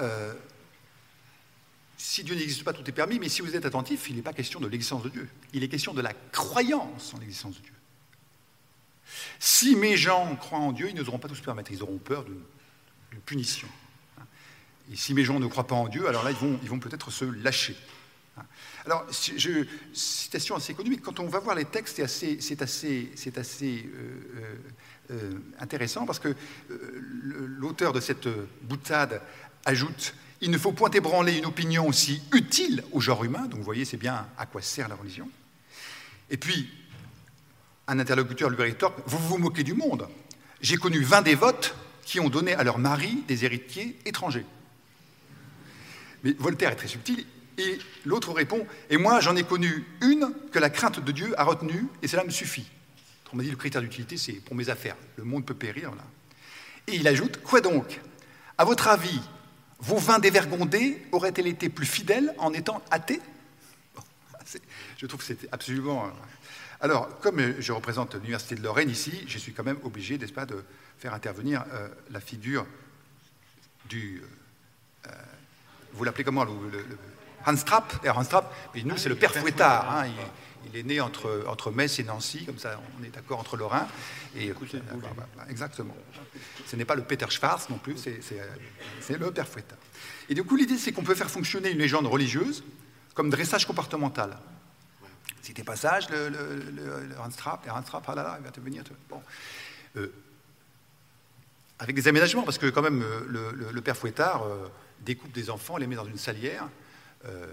si 1.97 2.25
Dieu 2.25 2.35
n'existe 2.35 2.65
pas, 2.65 2.73
tout 2.73 2.89
est 2.89 2.93
permis, 2.93 3.19
mais 3.19 3.29
si 3.29 3.43
vous 3.43 3.55
êtes 3.55 3.67
attentif, 3.67 4.09
il 4.11 4.17
n'est 4.17 4.23
pas 4.23 4.33
question 4.33 4.59
de 4.59 4.67
l'existence 4.67 5.03
de 5.03 5.09
Dieu. 5.09 5.29
Il 5.53 5.63
est 5.63 5.69
question 5.69 5.95
de 5.95 6.01
la 6.01 6.13
croyance 6.33 7.15
en 7.15 7.19
l'existence 7.19 7.57
de 7.57 7.63
Dieu. 7.63 7.75
Si 9.39 9.77
mes 9.77 9.97
gens 9.97 10.35
croient 10.37 10.59
en 10.59 10.73
Dieu, 10.73 10.89
ils 10.89 10.95
n'oseront 10.95 11.19
pas 11.19 11.29
tout 11.29 11.35
se 11.35 11.43
permettre. 11.43 11.71
Ils 11.71 11.83
auront 11.83 11.99
peur 11.99 12.25
de 12.25 12.37
punition. 13.27 13.69
Et 14.91 14.97
si 14.97 15.15
mes 15.15 15.25
gens 15.25 15.39
ne 15.39 15.47
croient 15.47 15.67
pas 15.67 15.75
en 15.75 15.89
Dieu, 15.89 16.09
alors 16.09 16.25
là, 16.25 16.31
ils 16.31 16.69
vont 16.69 16.79
peut-être 16.79 17.11
se 17.11 17.25
lâcher. 17.25 17.77
Alors, 18.85 19.07
citation 19.93 20.57
assez 20.57 20.75
connue, 20.75 20.91
mais 20.91 20.97
quand 20.97 21.21
on 21.21 21.29
va 21.29 21.39
voir 21.39 21.55
les 21.55 21.65
textes, 21.65 21.97
c'est 21.97 22.63
assez, 22.63 23.13
assez 23.37 23.89
euh, 23.95 24.57
euh, 25.13 25.33
intéressant 25.61 26.05
parce 26.05 26.19
que 26.19 26.29
euh, 26.29 26.37
l'auteur 27.59 27.93
de 27.93 28.01
cette 28.01 28.29
boutade 28.63 29.23
ajoute 29.65 30.15
Il 30.41 30.51
ne 30.51 30.59
faut 30.59 30.73
point 30.73 30.91
ébranler 30.91 31.39
une 31.39 31.47
opinion 31.47 31.87
aussi 31.87 32.23
utile 32.33 32.83
au 32.91 33.01
genre 33.01 33.23
humain, 33.23 33.47
donc 33.47 33.61
vous 33.61 33.65
voyez, 33.65 33.85
c'est 33.85 33.97
bien 33.97 34.27
à 34.37 34.47
quoi 34.47 34.61
sert 34.61 34.89
la 34.89 34.97
religion. 34.97 35.29
Et 36.29 36.37
puis, 36.37 36.69
un 37.87 38.01
interlocuteur 38.01 38.51
lui 38.51 38.61
rétorque 38.61 38.99
Vous 39.07 39.19
vous 39.19 39.39
moquez 39.39 39.63
du 39.63 39.75
monde. 39.75 40.09
J'ai 40.61 40.77
connu 40.77 41.01
20 41.03 41.23
dévotes 41.23 41.77
qui 42.05 42.19
ont 42.19 42.29
donné 42.29 42.55
à 42.55 42.65
leur 42.65 42.79
mari 42.79 43.23
des 43.29 43.45
héritiers 43.45 43.97
étrangers. 44.05 44.47
Mais 46.25 46.33
Voltaire 46.33 46.73
est 46.73 46.77
très 46.77 46.89
subtil. 46.89 47.25
Et 47.59 47.79
l'autre 48.05 48.33
répond 48.33 48.67
Et 48.91 48.97
moi, 48.97 49.21
j'en 49.21 49.37
ai 49.37 49.45
connu 49.45 49.85
une 50.01 50.33
que 50.51 50.59
la 50.59 50.71
crainte 50.71 51.01
de 51.01 51.13
Dieu 51.13 51.39
a 51.39 51.45
retenue, 51.45 51.87
et 52.03 52.09
cela 52.09 52.25
me 52.25 52.31
suffit. 52.31 52.69
On 53.33 53.37
m'a 53.37 53.43
dit 53.43 53.51
le 53.51 53.57
critère 53.57 53.81
d'utilité, 53.81 54.17
c'est 54.17 54.35
pour 54.35 54.55
mes 54.55 54.69
affaires. 54.69 54.97
Le 55.17 55.25
monde 55.25 55.45
peut 55.45 55.55
périr. 55.55 55.91
Là. 55.95 56.05
Et 56.87 56.97
il 56.97 57.09
ajoute 57.09 57.43
Quoi 57.43 57.61
donc? 57.61 58.01
À 58.59 58.65
votre 58.65 58.89
avis, 58.89 59.21
vos 59.79 59.97
vins 59.97 60.19
dévergondés 60.19 61.03
auraient-ils 61.13 61.47
été 61.47 61.69
plus 61.69 61.87
fidèles 61.87 62.35
en 62.39 62.53
étant 62.53 62.83
athées? 62.91 63.21
Je 64.99 65.07
trouve 65.07 65.21
que 65.21 65.27
c'était 65.27 65.49
absolument. 65.51 66.07
Euh, 66.07 66.11
alors, 66.81 67.21
comme 67.21 67.61
je 67.61 67.73
représente 67.73 68.15
l'Université 68.17 68.57
de 68.57 68.63
Lorraine 68.63 68.91
ici, 68.91 69.25
je 69.29 69.39
suis 69.39 69.53
quand 69.53 69.63
même 69.63 69.79
obligé, 69.85 70.19
n'est-ce 70.19 70.33
pas, 70.33 70.47
de 70.47 70.65
faire 70.99 71.15
intervenir 71.15 71.65
euh, 71.73 71.89
la 72.11 72.21
figure 72.21 72.67
du. 73.89 74.21
Euh, 75.07 75.11
vous 75.93 76.03
l'appelez 76.03 76.25
comment 76.25 76.45
Hans 77.47 77.57
Trapp, 77.57 78.07
Hans 78.07 78.25
Trapp, 78.25 78.55
mais 78.75 78.83
nous, 78.83 78.97
c'est 78.97 79.09
le 79.09 79.17
père 79.17 79.33
Fouettard. 79.33 79.91
Hein, 79.91 80.07
il, 80.67 80.77
est 80.77 80.83
né 80.83 81.01
entre, 81.01 81.45
entre 81.49 81.71
Metz 81.71 81.99
et 81.99 82.05
Nancy, 82.05 82.45
comme 82.47 82.59
ça, 82.59 82.81
on 82.99 83.05
est 83.05 83.11
d'accord 83.11 83.39
entre 83.41 83.57
Lorrain. 83.57 83.87
Et, 84.37 84.51
euh, 84.51 84.55
exactement. 85.49 85.97
Ce 86.67 86.77
n'est 86.77 86.85
pas 86.85 86.95
le 86.95 87.03
Peter 87.03 87.27
Schwarz 87.29 87.69
non 87.69 87.79
plus, 87.79 87.97
c'est 87.99 89.19
le 89.19 89.31
père 89.31 89.49
Fouettard. 89.49 89.79
Et 90.29 90.35
du 90.35 90.45
coup, 90.45 90.57
l'idée, 90.57 90.79
c'est 90.79 90.93
qu'on 90.93 91.03
peut 91.03 91.15
faire 91.15 91.31
fonctionner 91.31 91.71
une 91.71 91.79
légende 91.79 92.07
religieuse 92.07 92.65
comme 93.15 93.29
dressage 93.29 93.67
comportemental. 93.67 94.39
C'était 95.43 95.65
pas 95.65 95.77
sage, 95.77 96.09
le, 96.09 96.29
le, 96.29 97.19
Hans 97.19 97.29
Trapp, 97.29 97.67
et 97.67 97.71
Hans 97.71 97.83
Trapp, 97.83 98.05
ah 98.07 98.15
là 98.15 98.23
là, 98.23 98.37
il 98.41 98.45
va 98.45 98.51
te 98.51 98.61
venir. 98.61 98.85
Bon. 99.11 99.21
Euh, 99.97 100.13
avec 101.81 101.97
des 101.97 102.07
aménagements, 102.07 102.45
parce 102.45 102.59
que 102.59 102.69
quand 102.69 102.83
même, 102.83 103.03
euh, 103.03 103.73
le, 103.73 103.81
père 103.81 103.97
Fouettard 103.97 104.45
découpe 105.01 105.33
des 105.33 105.51
enfants, 105.51 105.77
les 105.77 105.89
met 105.89 105.97
dans 105.97 106.07
une 106.07 106.17
salière, 106.17 106.69
euh, 107.27 107.47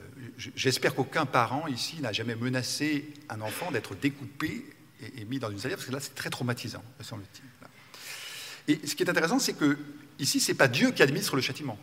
j'espère 0.56 0.96
qu'aucun 0.96 1.26
parent 1.26 1.68
ici 1.68 2.00
n'a 2.02 2.12
jamais 2.12 2.36
menacé 2.36 3.14
un 3.30 3.42
enfant 3.42 3.72
d'être 3.72 3.94
découpé 3.96 4.66
et, 5.02 5.26
mis 5.26 5.40
dans 5.40 5.52
une 5.52 5.60
salière, 5.60 5.78
parce 5.78 5.88
que 5.88 5.94
là, 5.94 6.00
c'est 6.00 6.16
très 6.16 6.30
traumatisant, 6.30 6.84
me 6.98 7.04
semble-t-il. 7.04 7.44
Et 8.68 8.86
ce 8.86 8.96
qui 8.96 9.04
est 9.04 9.10
intéressant, 9.10 9.40
c'est 9.40 9.54
que 9.54 9.78
ici, 10.18 10.40
ce 10.40 10.52
n'est 10.52 10.58
pas 10.58 10.68
Dieu 10.68 10.92
qui 10.92 11.02
administre 11.02 11.36
le 11.36 11.42
châtiment. 11.42 11.78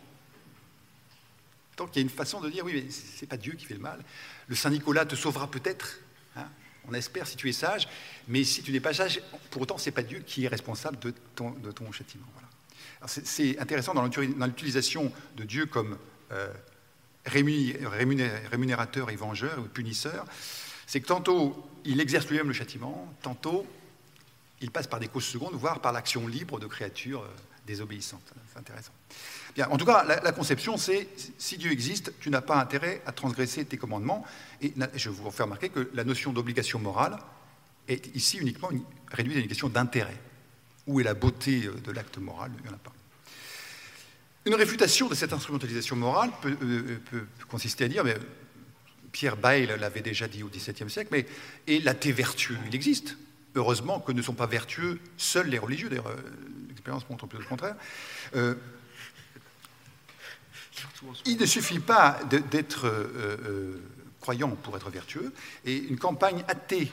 Donc 1.77 1.95
il 1.95 1.99
y 1.99 2.01
a 2.01 2.03
une 2.03 2.09
façon 2.09 2.41
de 2.41 2.49
dire, 2.49 2.65
oui, 2.65 2.73
mais 2.73 2.91
ce 2.91 3.21
n'est 3.21 3.27
pas 3.27 3.37
Dieu 3.37 3.53
qui 3.53 3.65
fait 3.65 3.73
le 3.73 3.79
mal. 3.79 4.03
Le 4.47 4.55
Saint-Nicolas 4.55 5.05
te 5.05 5.15
sauvera 5.15 5.49
peut-être, 5.49 5.99
hein. 6.35 6.47
on 6.87 6.93
espère 6.93 7.27
si 7.27 7.35
tu 7.35 7.49
es 7.49 7.53
sage, 7.53 7.87
mais 8.27 8.43
si 8.43 8.63
tu 8.63 8.71
n'es 8.71 8.79
pas 8.79 8.93
sage, 8.93 9.21
pour 9.51 9.61
autant, 9.61 9.77
ce 9.77 9.85
n'est 9.85 9.93
pas 9.93 10.03
Dieu 10.03 10.19
qui 10.19 10.45
est 10.45 10.47
responsable 10.47 10.97
de 10.99 11.13
ton, 11.35 11.91
châtiment. 11.91 12.25
C'est 13.05 13.59
intéressant 13.59 13.93
dans 13.93 14.03
l'utilisation 14.03 15.11
de 15.35 15.43
Dieu 15.43 15.67
comme 15.67 15.97
euh, 16.31 16.51
rémunérateur 17.27 19.09
et 19.09 19.15
vengeur 19.15 19.59
ou 19.59 19.63
punisseur, 19.63 20.25
c'est 20.85 21.01
que 21.01 21.07
tantôt 21.07 21.69
il 21.85 22.01
exerce 22.01 22.27
lui-même 22.27 22.47
le 22.47 22.53
châtiment, 22.53 23.13
tantôt 23.21 23.65
il 24.61 24.71
passe 24.71 24.87
par 24.87 24.99
des 24.99 25.07
causes 25.07 25.25
secondes, 25.25 25.53
voire 25.53 25.79
par 25.81 25.91
l'action 25.91 26.27
libre 26.27 26.59
de 26.59 26.67
créatures 26.67 27.21
euh, 27.21 27.27
désobéissantes. 27.65 28.33
C'est 28.51 28.59
intéressant. 28.59 28.91
Bien, 29.55 29.67
en 29.69 29.77
tout 29.77 29.85
cas, 29.85 30.03
la, 30.03 30.31
conception, 30.31 30.77
c'est 30.77 31.07
si 31.37 31.57
Dieu 31.57 31.71
existe, 31.71 32.13
tu 32.19 32.29
n'as 32.29 32.41
pas 32.41 32.59
intérêt 32.59 33.01
à 33.05 33.11
transgresser 33.11 33.65
tes 33.65 33.77
commandements. 33.77 34.23
Et 34.61 34.73
je 34.95 35.09
vous 35.09 35.29
fais 35.31 35.43
remarquer 35.43 35.69
que 35.69 35.89
la 35.93 36.03
notion 36.03 36.31
d'obligation 36.31 36.79
morale 36.79 37.17
est 37.87 38.15
ici 38.15 38.37
uniquement 38.37 38.69
réduite 39.11 39.37
à 39.37 39.39
une 39.39 39.47
question 39.47 39.69
d'intérêt. 39.69 40.17
Où 40.85 40.99
est 40.99 41.03
la 41.03 41.13
beauté 41.13 41.65
euh, 41.65 41.73
de 41.83 41.91
l'acte 41.91 42.17
moral? 42.17 42.51
Il 42.57 42.63
n'y 42.63 42.69
en 42.69 42.73
a 42.73 42.77
pas. 42.77 42.93
Une 44.47 44.55
réfutation 44.55 45.09
de 45.09 45.13
cette 45.13 45.33
instrumentalisation 45.33 45.97
morale 45.97 46.31
peut, 46.41 46.55
euh, 46.63 46.99
consister 47.49 47.83
à 47.83 47.87
dire, 47.89 48.05
mais 48.05 48.15
Pierre 49.11 49.35
Bayle 49.35 49.75
l'avait 49.77 49.99
déjà 49.99 50.25
dit 50.29 50.41
au 50.41 50.47
XVIIe 50.47 50.89
siècle, 50.89 51.09
mais 51.11 51.25
et 51.67 51.81
l'athée 51.81 52.13
vertueux, 52.13 52.57
il 52.65 52.73
existe. 52.73 53.17
Heureusement 53.55 53.99
que 53.99 54.13
ne 54.13 54.21
sont 54.21 54.35
pas 54.35 54.45
vertueux 54.45 55.01
seuls 55.17 55.49
les 55.49 55.57
religieux, 55.57 55.89
d'ailleurs 55.89 56.07
euh, 56.07 56.15
l'expérience 56.69 57.09
montre 57.09 57.27
peu 57.27 57.37
le 57.37 57.43
contraire. 57.43 57.75
Euh, 58.37 58.55
il 61.25 61.37
ne 61.37 61.45
suffit 61.45 61.79
pas 61.79 62.17
d'être 62.49 62.89
croyant 64.21 64.51
pour 64.51 64.77
être 64.77 64.89
vertueux, 64.89 65.33
et 65.65 65.75
une 65.75 65.99
campagne 65.99 66.45
athée 66.47 66.89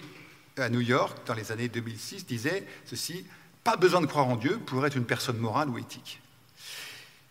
à 0.56 0.68
New 0.70 0.80
York 0.80 1.18
dans 1.24 1.34
les 1.34 1.52
années 1.52 1.68
2006 1.68 2.26
disait 2.26 2.66
ceci, 2.84 3.24
pas 3.62 3.76
besoin 3.76 4.00
de 4.00 4.06
croire 4.06 4.26
en 4.26 4.34
Dieu 4.34 4.58
pour 4.58 4.84
être 4.84 4.96
une 4.96 5.06
personne 5.06 5.38
morale 5.38 5.68
ou 5.68 5.78
éthique. 5.78 6.20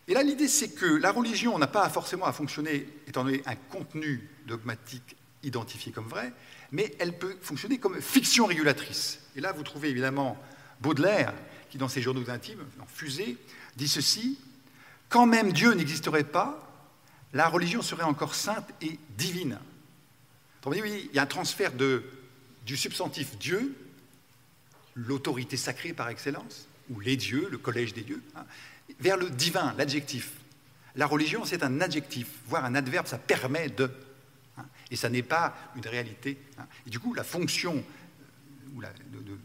Et 0.06 0.14
là, 0.14 0.22
l'idée, 0.22 0.48
c'est 0.48 0.68
que 0.68 0.86
la 0.86 1.12
religion 1.12 1.58
n'a 1.58 1.66
pas 1.66 1.88
forcément 1.88 2.26
à 2.26 2.32
fonctionner, 2.32 2.86
étant 3.06 3.24
donné 3.24 3.42
un 3.46 3.56
contenu 3.56 4.28
dogmatique 4.46 5.16
identifié 5.42 5.92
comme 5.92 6.08
vrai, 6.08 6.32
mais 6.72 6.94
elle 6.98 7.18
peut 7.18 7.36
fonctionner 7.40 7.78
comme 7.78 8.00
fiction 8.00 8.46
régulatrice. 8.46 9.20
Et 9.36 9.40
là, 9.40 9.52
vous 9.52 9.62
trouvez 9.62 9.88
évidemment 9.88 10.38
Baudelaire, 10.80 11.32
qui 11.70 11.78
dans 11.78 11.88
ses 11.88 12.02
journaux 12.02 12.28
intimes, 12.30 12.64
en 12.80 12.86
fusée, 12.86 13.38
dit 13.76 13.88
ceci 13.88 14.38
Quand 15.08 15.26
même 15.26 15.52
Dieu 15.52 15.72
n'existerait 15.72 16.24
pas, 16.24 16.60
la 17.32 17.48
religion 17.48 17.82
serait 17.82 18.04
encore 18.04 18.34
sainte 18.34 18.68
et 18.80 18.98
divine. 19.16 19.58
Donc, 20.62 20.74
oui, 20.74 21.08
il 21.10 21.16
y 21.16 21.18
a 21.18 21.22
un 21.22 21.26
transfert 21.26 21.72
du 21.72 22.76
substantif 22.76 23.36
Dieu, 23.38 23.74
l'autorité 24.94 25.56
sacrée 25.56 25.92
par 25.92 26.08
excellence, 26.08 26.68
ou 26.90 27.00
les 27.00 27.16
dieux, 27.16 27.48
le 27.50 27.58
collège 27.58 27.94
des 27.94 28.02
dieux, 28.02 28.22
hein, 28.36 28.44
vers 29.00 29.16
le 29.16 29.30
divin, 29.30 29.74
l'adjectif. 29.76 30.32
La 30.96 31.06
religion, 31.06 31.44
c'est 31.44 31.62
un 31.62 31.80
adjectif, 31.80 32.28
voire 32.46 32.64
un 32.64 32.74
adverbe, 32.74 33.06
ça 33.06 33.18
permet 33.18 33.68
de. 33.68 33.90
Hein, 34.56 34.66
et 34.90 34.96
ça 34.96 35.08
n'est 35.08 35.22
pas 35.22 35.56
une 35.76 35.86
réalité. 35.86 36.38
Hein. 36.58 36.66
Et 36.86 36.90
du 36.90 37.00
coup, 37.00 37.14
la 37.14 37.24
fonction 37.24 37.74
euh, 37.74 38.76
ou 38.76 38.80
la, 38.80 38.90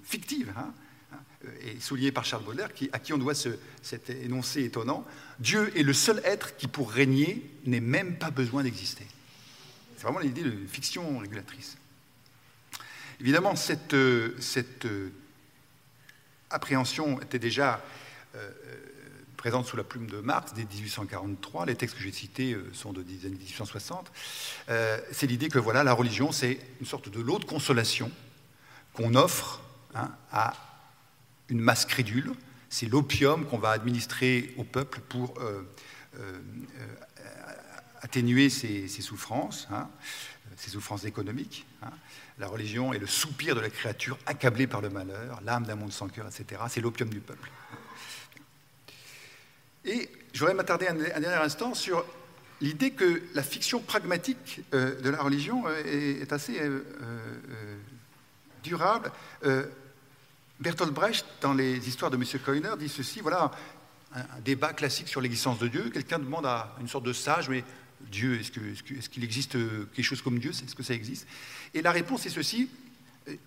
fictive 0.04 0.54
est 1.62 1.80
soulignée 1.80 2.12
par 2.12 2.26
Charles 2.26 2.44
Baudelaire, 2.44 2.70
à 2.92 3.00
qui 3.00 3.14
on 3.14 3.18
doit 3.18 3.34
cet 3.34 4.10
énoncé 4.10 4.64
étonnant 4.64 5.06
Dieu 5.40 5.72
est 5.78 5.84
le 5.84 5.94
seul 5.94 6.22
être 6.26 6.58
qui, 6.58 6.68
pour 6.68 6.92
régner, 6.92 7.50
n'ait 7.66 7.80
même 7.80 8.18
pas 8.18 8.30
besoin 8.30 8.64
d'exister. 8.64 9.08
C'est 9.96 10.04
vraiment 10.04 10.20
l'idée 10.20 10.44
de 10.44 10.54
fiction 10.68 11.18
régulatrice. 11.18 11.78
Évidemment, 13.22 13.56
cette, 13.56 13.94
euh, 13.94 14.38
euh, 14.86 15.10
appréhension 16.50 17.22
était 17.22 17.40
déjà 17.40 17.82
présente 19.40 19.66
sous 19.66 19.78
la 19.78 19.86
plume 19.86 20.08
de 20.08 20.20
Marx 20.20 20.54
dès 20.54 20.66
1843. 20.66 21.66
Les 21.66 21.76
textes 21.76 21.96
que 21.96 22.04
j'ai 22.04 22.12
cités 22.12 22.52
euh, 22.52 22.70
sont 22.74 22.92
de 22.92 23.02
1860. 23.02 24.12
Euh, 24.68 25.00
c'est 25.14 25.28
l'idée 25.28 25.48
que 25.48 25.60
voilà, 25.60 25.82
la 25.86 25.94
religion, 25.94 26.34
c'est 26.34 26.60
une 26.82 26.86
sorte 26.86 27.08
de 27.08 27.22
lot 27.22 27.40
de 27.40 27.46
consolation 27.46 28.12
qu'on 28.92 29.16
offre 29.16 29.62
hein, 29.96 30.12
à 30.34 30.54
une 31.48 31.62
masse 31.62 31.86
crédule. 31.86 32.34
C'est 32.70 32.88
l'opium 32.88 33.46
qu'on 33.46 33.58
va 33.58 33.70
administrer 33.70 34.54
au 34.58 34.66
peuple 34.66 35.00
pour 35.08 35.34
euh, 35.40 35.64
atténuer 38.02 38.50
ses, 38.50 38.90
souffrances, 38.90 39.70
hein, 39.72 39.88
ses 40.60 40.72
souffrances 40.72 41.06
économiques. 41.06 41.66
Hein. 41.82 41.92
La 42.38 42.48
religion 42.48 42.94
est 42.94 43.00
le 43.00 43.08
soupir 43.08 43.56
de 43.56 43.62
la 43.62 43.70
créature 43.70 44.18
accablée 44.26 44.68
par 44.68 44.82
le 44.82 44.90
malheur, 44.90 45.40
l'âme 45.44 45.66
d'un 45.66 45.76
monde 45.76 45.92
sans 45.92 46.10
cœur, 46.10 46.28
etc. 46.28 46.62
C'est 46.70 46.82
l'opium 46.82 47.10
du 47.10 47.22
peuple. 47.22 47.50
Et 49.86 50.10
je 50.34 50.40
voudrais 50.40 50.54
m'attarder 50.54 50.88
un, 50.88 50.94
dernier 50.94 51.28
instant 51.28 51.74
sur 51.74 52.06
l'idée 52.62 52.92
que 52.92 53.24
la 53.34 53.44
fiction 53.44 53.80
pragmatique 53.80 54.62
euh, 54.74 55.00
de 55.02 55.10
la 55.10 55.22
religion 55.22 55.64
euh, 55.66 56.22
est, 56.22 56.34
assez 56.34 56.60
euh, 56.60 56.82
durable. 58.62 59.12
Bertolt 60.60 60.94
Brecht, 60.94 61.26
dans 61.40 61.54
les 61.54 61.88
histoires 61.88 62.12
de 62.12 62.18
M. 62.18 62.24
Koiner, 62.44 62.72
dit 62.78 62.90
ceci, 62.90 63.22
voilà, 63.22 63.52
un, 64.14 64.40
débat 64.44 64.74
classique 64.74 65.08
sur 65.08 65.22
l'existence 65.22 65.60
de 65.60 65.70
Dieu. 65.70 65.90
Quelqu'un 65.90 66.20
demande 66.20 66.46
à 66.46 66.76
une 66.82 66.90
sorte 66.90 67.06
de 67.06 67.14
sage, 67.14 67.48
mais 67.48 67.64
Dieu, 68.02 68.40
est-ce 68.40 69.10
qu'il 69.10 69.24
existe 69.24 69.54
quelque 69.94 70.04
chose 70.04 70.22
comme 70.22 70.40
Dieu? 70.40 70.52
Est-ce 70.52 70.76
que 70.76 70.84
ça 70.84 70.94
existe? 70.94 71.28
Et 71.74 71.82
la 71.82 71.92
réponse 71.92 72.26
est 72.26 72.30
ceci, 72.30 72.70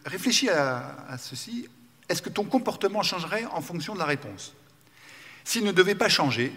réfléchis 0.05 0.49
à 0.49 1.17
ceci, 1.19 1.69
est-ce 2.09 2.23
que 2.23 2.29
ton 2.29 2.45
comportement 2.45 3.03
changerait 3.03 3.45
en 3.47 3.61
fonction 3.61 3.95
de 3.95 3.99
la 3.99 4.05
réponse? 4.05 4.55
S'il 5.45 5.65
ne 5.65 5.73
devait 5.73 5.95
pas 5.95 6.09
changer, 6.09 6.53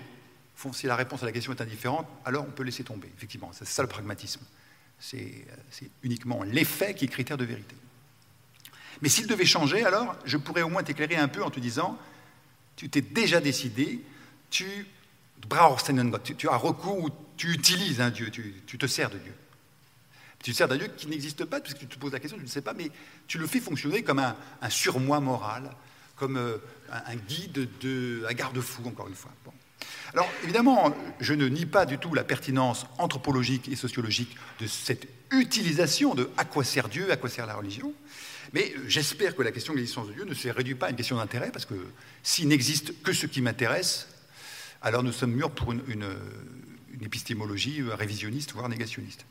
si 0.73 0.87
la 0.87 0.95
réponse 0.95 1.23
à 1.23 1.25
la 1.25 1.31
question 1.31 1.53
est 1.53 1.61
indifférente, 1.61 2.07
alors 2.23 2.45
on 2.47 2.51
peut 2.51 2.63
laisser 2.63 2.83
tomber, 2.83 3.09
effectivement. 3.15 3.51
C'est 3.53 3.67
ça 3.67 3.81
le 3.81 3.87
pragmatisme. 3.87 4.41
C'est 4.99 5.45
uniquement 6.03 6.43
l'effet 6.43 6.93
qui 6.93 7.05
est 7.05 7.07
critère 7.09 7.37
de 7.37 7.45
vérité. 7.45 7.75
Mais 9.01 9.09
s'il 9.09 9.27
devait 9.27 9.45
changer, 9.45 9.85
alors 9.85 10.15
je 10.25 10.37
pourrais 10.37 10.61
au 10.61 10.69
moins 10.69 10.83
t'éclairer 10.83 11.17
un 11.17 11.27
peu 11.27 11.43
en 11.43 11.49
te 11.49 11.59
disant, 11.59 11.97
tu 12.75 12.89
t'es 12.89 13.01
déjà 13.01 13.41
décidé, 13.41 14.01
tu, 14.49 14.87
tu, 16.37 16.49
as 16.49 16.57
recours 16.57 16.99
ou 16.99 17.09
tu 17.37 17.51
utilises 17.51 18.01
un 18.01 18.09
Dieu, 18.09 18.29
tu, 18.29 18.77
te 18.77 18.87
sers 18.87 19.09
de 19.09 19.17
Dieu. 19.17 19.33
Tu 20.43 20.51
te 20.51 20.57
sers 20.57 20.67
d'un 20.67 20.77
Dieu 20.77 20.89
qui 20.95 21.07
n'existe 21.07 21.45
pas, 21.45 21.59
puisque 21.59 21.79
tu 21.79 21.87
te 21.87 21.97
poses 21.97 22.13
la 22.13 22.19
question, 22.19 22.37
tu 22.37 22.43
ne 22.43 22.49
sais 22.49 22.61
pas, 22.61 22.73
mais 22.73 22.91
tu 23.27 23.37
le 23.37 23.47
fais 23.47 23.59
fonctionner 23.59 24.03
comme 24.03 24.19
un, 24.19 24.35
surmoi 24.69 25.19
moral, 25.19 25.71
comme 26.15 26.37
euh, 26.37 26.57
un, 26.91 27.15
guide, 27.15 27.67
de, 27.81 28.25
un 28.29 28.33
garde-fou, 28.33 28.83
encore 28.87 29.07
une 29.07 29.15
fois. 29.15 29.31
Alors, 30.13 30.29
évidemment, 30.43 30.95
je 31.19 31.33
ne 31.33 31.47
nie 31.47 31.65
pas 31.65 31.85
du 31.85 31.97
tout 31.97 32.13
la 32.13 32.23
pertinence 32.23 32.85
anthropologique 32.97 33.67
et 33.67 33.75
sociologique 33.75 34.35
de 34.61 34.67
cette 34.67 35.07
utilisation 35.31 36.15
de 36.15 36.29
à 36.37 36.45
quoi 36.45 36.63
sert 36.63 36.87
Dieu, 36.87 37.11
à 37.11 37.17
quoi 37.17 37.29
sert 37.29 37.45
la 37.45 37.55
religion. 37.55 37.93
Mais 38.53 38.73
euh, 38.77 38.85
j'espère 38.87 39.35
que 39.35 39.41
la 39.41 39.51
question 39.51 39.73
de 39.73 39.79
l'existence 39.79 40.07
de 40.07 40.13
Dieu 40.13 40.25
ne 40.25 40.33
se 40.33 40.47
réduit 40.47 40.75
pas 40.75 40.87
à 40.87 40.89
une 40.91 40.95
question 40.95 41.17
d'intérêt, 41.17 41.51
parce 41.51 41.65
que 41.65 41.75
s'il 42.23 42.47
n'existe 42.47 43.01
que 43.03 43.11
ce 43.11 43.25
qui 43.25 43.41
m'intéresse, 43.41 44.07
alors 44.81 45.03
nous 45.03 45.11
sommes 45.11 45.33
mûrs 45.33 45.51
pour 45.51 45.71
une, 45.71 45.81
épistémologie 47.03 47.81
euh, 47.81 47.95
révisionniste, 47.95 48.53
voire 48.53 48.69
négationniste. 48.69 49.25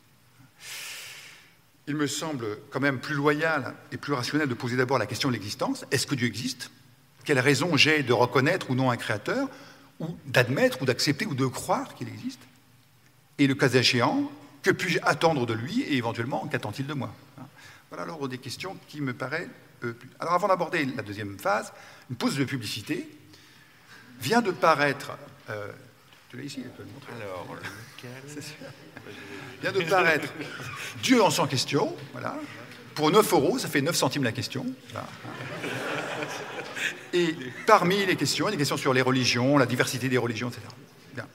Il 1.87 1.95
me 1.95 2.07
semble 2.07 2.57
quand 2.71 2.79
même 2.79 2.99
plus 2.99 3.13
loyal 3.13 3.75
et 3.91 3.97
plus 3.97 4.13
rationnel 4.13 4.49
de 4.49 4.53
poser 4.53 4.75
d'abord 4.75 4.97
la 4.97 5.05
question 5.05 5.29
de 5.29 5.33
l'existence. 5.33 5.85
Est-ce 5.91 6.07
que 6.07 6.15
Dieu 6.15 6.27
existe? 6.27 6.71
Quelle 7.23 7.39
raison 7.39 7.77
j'ai 7.77 8.03
de 8.03 8.13
reconnaître 8.13 8.71
ou 8.71 8.75
non 8.75 8.89
un 8.91 8.97
créateur, 8.97 9.47
ou 9.99 10.17
d'admettre, 10.25 10.81
ou 10.81 10.85
d'accepter, 10.85 11.25
ou 11.25 11.35
de 11.35 11.45
croire 11.45 11.95
qu'il 11.95 12.07
existe? 12.07 12.41
Et 13.37 13.47
le 13.47 13.55
cas 13.55 13.69
échéant, 13.69 14.31
que 14.63 14.71
puis-je 14.71 14.99
attendre 15.03 15.45
de 15.45 15.53
lui 15.53 15.81
et 15.81 15.95
éventuellement 15.95 16.47
qu'attend-il 16.47 16.87
de 16.87 16.93
moi? 16.93 17.13
Voilà 17.89 18.05
l'ordre 18.05 18.27
des 18.27 18.39
questions 18.39 18.75
qui 18.87 18.99
me 18.99 19.13
paraît. 19.13 19.47
Euh, 19.83 19.93
alors 20.19 20.33
avant 20.33 20.47
d'aborder 20.47 20.85
la 20.85 21.03
deuxième 21.03 21.37
phase, 21.37 21.71
une 22.09 22.15
pause 22.15 22.35
de 22.35 22.45
publicité 22.45 23.07
vient 24.19 24.41
de 24.41 24.51
paraître. 24.51 25.11
Euh, 25.49 25.71
tu 26.35 26.41
l'as 26.41 26.47
ici, 26.47 26.61
je 26.63 26.69
peux 26.69 26.83
le 26.83 26.89
montrer. 26.93 27.13
Alors, 27.21 27.47
lequel 27.55 28.43
Vient 29.61 29.71
de 29.71 29.89
paraître 29.89 30.33
Dieu 31.01 31.23
en 31.23 31.29
sans 31.29 31.47
question, 31.47 31.95
voilà. 32.11 32.35
Pour 32.93 33.11
9 33.11 33.33
euros, 33.33 33.57
ça 33.57 33.67
fait 33.67 33.81
9 33.81 33.95
centimes 33.95 34.23
la 34.23 34.31
question. 34.31 34.65
Et 37.13 37.35
parmi 37.65 38.05
les 38.05 38.15
questions, 38.15 38.47
il 38.47 38.49
y 38.49 38.49
a 38.49 38.51
des 38.51 38.57
questions 38.57 38.77
sur 38.77 38.93
les 38.93 39.01
religions, 39.01 39.57
la 39.57 39.65
diversité 39.65 40.09
des 40.09 40.17
religions, 40.17 40.49
etc. 40.49 40.63
Bien. 41.13 41.25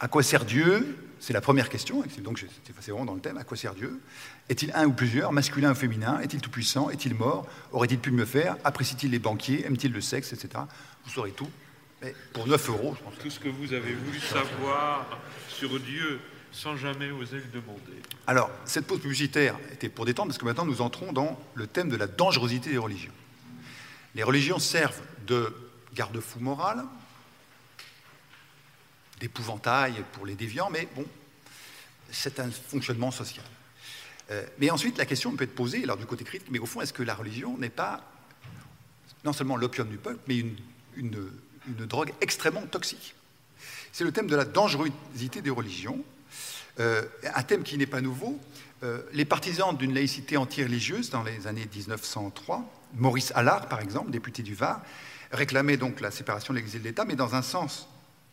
À 0.00 0.08
quoi 0.08 0.22
sert 0.22 0.44
Dieu? 0.44 0.98
C'est 1.20 1.32
la 1.32 1.40
première 1.40 1.68
question, 1.68 2.02
donc 2.18 2.44
c'est 2.64 2.90
vraiment 2.90 3.04
dans 3.04 3.14
le 3.14 3.20
thème, 3.20 3.38
à 3.38 3.44
quoi 3.44 3.56
sert 3.56 3.74
Dieu? 3.74 4.00
Est-il 4.48 4.72
un 4.74 4.86
ou 4.86 4.92
plusieurs, 4.92 5.32
masculin 5.32 5.70
ou 5.70 5.74
féminin? 5.74 6.18
Est-il 6.20 6.40
tout-puissant? 6.40 6.90
Est-il 6.90 7.14
mort? 7.14 7.46
Aurait-il 7.70 7.98
pu 7.98 8.10
mieux 8.10 8.24
faire? 8.24 8.56
Apprécie-t-il 8.64 9.12
les 9.12 9.20
banquiers? 9.20 9.64
Aime-t-il 9.64 9.92
le 9.92 10.00
sexe 10.00 10.32
Etc. 10.32 10.48
Vous 11.04 11.10
saurez 11.10 11.30
tout. 11.30 11.48
Mais 12.02 12.14
pour 12.32 12.46
9 12.46 12.68
euros, 12.68 12.94
je 12.98 13.04
pense. 13.04 13.14
Tout 13.18 13.30
ce 13.30 13.38
que 13.38 13.48
vous 13.48 13.72
avez 13.72 13.94
voulu 13.94 14.18
savoir 14.18 15.06
sur 15.48 15.78
Dieu 15.78 16.20
sans 16.50 16.76
jamais 16.76 17.10
oser 17.10 17.36
le 17.36 17.60
demander. 17.60 18.02
Alors, 18.26 18.50
cette 18.64 18.86
pause 18.86 19.00
publicitaire 19.00 19.56
était 19.70 19.88
pour 19.88 20.04
détendre, 20.04 20.28
parce 20.28 20.38
que 20.38 20.44
maintenant 20.44 20.66
nous 20.66 20.82
entrons 20.82 21.12
dans 21.12 21.40
le 21.54 21.66
thème 21.66 21.88
de 21.88 21.96
la 21.96 22.06
dangerosité 22.06 22.70
des 22.70 22.78
religions. 22.78 23.12
Les 24.14 24.22
religions 24.22 24.58
servent 24.58 25.00
de 25.26 25.54
garde-fou 25.94 26.40
moral, 26.40 26.84
d'épouvantail 29.20 30.04
pour 30.12 30.26
les 30.26 30.34
déviants, 30.34 30.68
mais 30.70 30.88
bon, 30.94 31.06
c'est 32.10 32.40
un 32.40 32.50
fonctionnement 32.50 33.10
social. 33.10 33.46
Euh, 34.30 34.44
mais 34.58 34.70
ensuite, 34.70 34.98
la 34.98 35.06
question 35.06 35.34
peut 35.34 35.44
être 35.44 35.54
posée, 35.54 35.84
alors 35.84 35.96
du 35.96 36.06
côté 36.06 36.24
critique, 36.24 36.48
mais 36.50 36.58
au 36.58 36.66
fond, 36.66 36.80
est-ce 36.80 36.92
que 36.92 37.02
la 37.02 37.14
religion 37.14 37.56
n'est 37.56 37.70
pas 37.70 38.12
non 39.24 39.32
seulement 39.32 39.56
l'opium 39.56 39.88
du 39.88 39.98
peuple, 39.98 40.18
mais 40.26 40.36
une, 40.36 40.56
une, 40.96 41.30
drogue 41.66 42.12
extrêmement 42.20 42.66
toxique 42.66 43.14
C'est 43.92 44.04
le 44.04 44.12
thème 44.12 44.26
de 44.26 44.36
la 44.36 44.44
dangerosité 44.44 45.42
des 45.42 45.50
religions, 45.50 46.02
euh, 46.80 47.02
un 47.34 47.42
thème 47.42 47.62
qui 47.62 47.76
n'est 47.78 47.86
pas 47.86 48.00
nouveau. 48.00 48.38
Euh, 48.82 49.02
les 49.12 49.24
partisans 49.24 49.76
d'une 49.76 49.94
laïcité 49.94 50.36
anti-religieuse 50.36 51.10
dans 51.10 51.22
les 51.22 51.46
années 51.46 51.68
1903, 51.72 52.64
Maurice 52.94 53.32
Allard 53.34 53.68
par 53.68 53.80
exemple, 53.80 54.10
député 54.10 54.42
du 54.42 54.54
Var, 54.54 54.80
réclamaient 55.30 55.76
donc 55.76 56.00
la 56.00 56.10
séparation 56.10 56.52
de 56.52 56.58
l'Église 56.58 56.76
et 56.76 56.78
de 56.80 56.84
l'État, 56.84 57.04
mais 57.04 57.16
dans 57.16 57.34
un 57.34 57.42
sens 57.42 57.88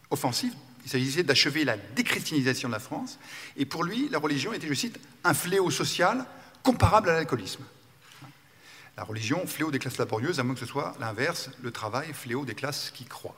offensif, 0.10 0.54
il 0.86 0.89
s'agissait 0.89 1.24
d'achever 1.24 1.65
la 1.65 1.78
déchristianisation 1.78 2.70
de 2.70 2.74
la 2.74 2.80
France. 2.80 3.20
Et 3.58 3.65
pour 3.65 3.84
lui, 3.84 4.10
la 4.10 4.18
religion 4.18 4.54
était, 4.54 4.68
je 4.68 4.74
cite, 4.74 5.00
un 5.24 5.34
fléau 5.34 5.70
social 5.70 6.26
comparable 6.63 7.10
à 7.10 7.13
l'alcoolisme. 7.13 7.63
La 9.00 9.06
religion, 9.06 9.48
fléau 9.48 9.72
des 9.72 9.80
classes 9.80 9.98
laborieuses, 9.98 10.42
à 10.42 10.44
moins 10.44 10.56
que 10.56 10.60
ce 10.60 10.66
soit 10.66 10.94
l'inverse, 11.00 11.50
le 11.62 11.72
travail, 11.72 12.10
fléau 12.12 12.44
des 12.44 12.54
classes 12.54 12.92
qui 12.94 13.06
croient. 13.06 13.38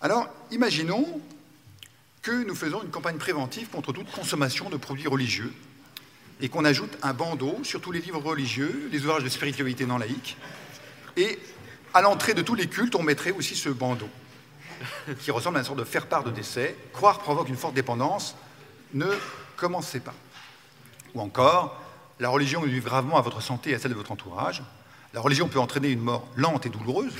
Alors, 0.00 0.26
imaginons 0.50 1.20
que 2.20 2.44
nous 2.44 2.56
faisons 2.56 2.82
une 2.82 2.90
campagne 2.90 3.18
préventive 3.18 3.68
contre 3.68 3.92
toute 3.92 4.10
consommation 4.10 4.70
de 4.70 4.76
produits 4.76 5.06
religieux 5.06 5.54
et 6.40 6.48
qu'on 6.48 6.64
ajoute 6.64 6.98
un 7.02 7.14
bandeau 7.14 7.60
sur 7.62 7.80
tous 7.80 7.92
les 7.92 8.00
livres 8.00 8.20
religieux, 8.20 8.88
les 8.90 9.04
ouvrages 9.04 9.22
de 9.22 9.28
spiritualité 9.28 9.86
non 9.86 9.98
laïque, 9.98 10.36
et 11.16 11.38
à 11.94 12.02
l'entrée 12.02 12.34
de 12.34 12.42
tous 12.42 12.56
les 12.56 12.66
cultes, 12.66 12.96
on 12.96 13.04
mettrait 13.04 13.30
aussi 13.30 13.54
ce 13.54 13.68
bandeau. 13.68 14.08
qui 15.20 15.30
ressemble 15.30 15.58
à 15.58 15.60
une 15.60 15.66
sorte 15.66 15.78
de 15.78 15.84
faire-part 15.84 16.24
de 16.24 16.32
décès. 16.32 16.76
Croire 16.92 17.20
provoque 17.20 17.48
une 17.48 17.56
forte 17.56 17.74
dépendance. 17.74 18.34
Ne 18.94 19.06
commencez 19.56 20.00
pas. 20.00 20.14
Ou 21.14 21.20
encore, 21.20 21.80
la 22.20 22.28
religion 22.28 22.64
nuit 22.64 22.80
gravement 22.80 23.16
à 23.16 23.20
votre 23.20 23.42
santé 23.42 23.70
et 23.70 23.74
à 23.74 23.78
celle 23.78 23.92
de 23.92 23.96
votre 23.96 24.12
entourage. 24.12 24.62
La 25.14 25.20
religion 25.20 25.48
peut 25.48 25.58
entraîner 25.58 25.88
une 25.88 26.00
mort 26.00 26.28
lente 26.36 26.66
et 26.66 26.68
douloureuse. 26.68 27.14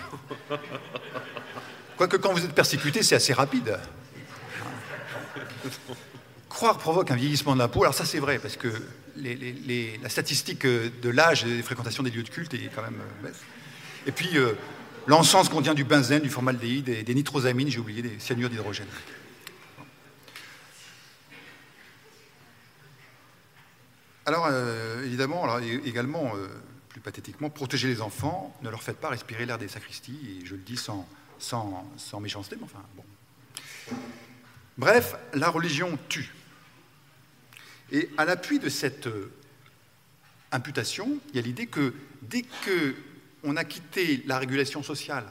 Quoique 1.97 2.17
quand 2.17 2.33
vous 2.33 2.45
êtes 2.45 2.55
persécuté, 2.55 3.03
c'est 3.03 3.15
assez 3.15 3.33
rapide. 3.33 3.79
Croire 6.49 6.79
provoque 6.79 7.11
un 7.11 7.17
vieillissement 7.17 7.55
de 7.55 7.59
la 7.59 7.69
peau. 7.69 7.83
Alors 7.83 7.95
ça, 7.95 8.05
c'est 8.05 8.19
vrai, 8.19 8.39
parce 8.39 8.57
que 8.57 8.69
la 9.17 10.09
statistique 10.09 10.67
de 10.67 11.09
l'âge 11.09 11.45
et 11.45 11.57
des 11.57 11.63
fréquentations 11.63 12.03
des 12.03 12.11
lieux 12.11 12.23
de 12.23 12.29
culte 12.29 12.55
est 12.55 12.71
quand 12.75 12.83
même 12.83 13.01
euh. 13.25 13.31
Et 14.07 14.13
puis, 14.13 14.39
euh, 14.39 14.57
L'encens 15.09 15.49
contient 15.49 15.73
du 15.73 15.85
benzène, 15.85 16.21
du 16.21 16.29
formaldéhyde, 16.29 17.03
des 17.03 17.15
nitrosamines, 17.15 17.71
j'ai 17.71 17.79
oublié, 17.79 18.03
des 18.03 18.17
cyanures 18.19 18.51
d'hydrogène. 18.51 18.87
Alors, 24.29 24.47
euh, 24.51 25.07
évidemment, 25.07 25.45
alors, 25.45 25.59
également, 25.61 26.37
euh, 26.37 26.49
plus 26.91 27.01
pathétiquement, 27.01 27.49
protéger 27.49 27.89
les 27.89 28.03
enfants, 28.03 28.55
ne 28.61 28.69
leur 28.69 28.83
faites 28.83 28.99
pas 28.99 29.09
respirer 29.09 29.47
l'air 29.47 29.57
des 29.57 29.69
sacristies, 29.69 30.21
et 30.43 30.45
je 30.45 30.55
le 30.55 30.61
dis 30.61 30.77
sans, 30.77 31.09
sans, 31.39 31.91
sans 31.97 32.21
méchanceté, 32.21 32.57
mais 32.57 32.65
enfin, 32.65 32.85
bon. 32.95 33.97
Bref, 34.77 35.15
la 35.33 35.49
religion 35.49 35.99
tue. 36.11 36.35
Et 37.91 38.11
à 38.19 38.27
l'appui 38.27 38.59
de 38.59 38.69
cette 38.69 39.07
euh, 39.07 39.33
imputation, 40.53 41.21
il 41.31 41.37
y 41.37 41.39
a 41.39 41.43
l'idée 41.43 41.67
que 41.67 41.95
dès 42.21 42.43
que 42.43 42.97
on 43.45 43.57
a 43.57 43.65
quitté 43.65 44.23
la 44.27 44.39
régulation 44.39 44.83
sociale 44.83 45.25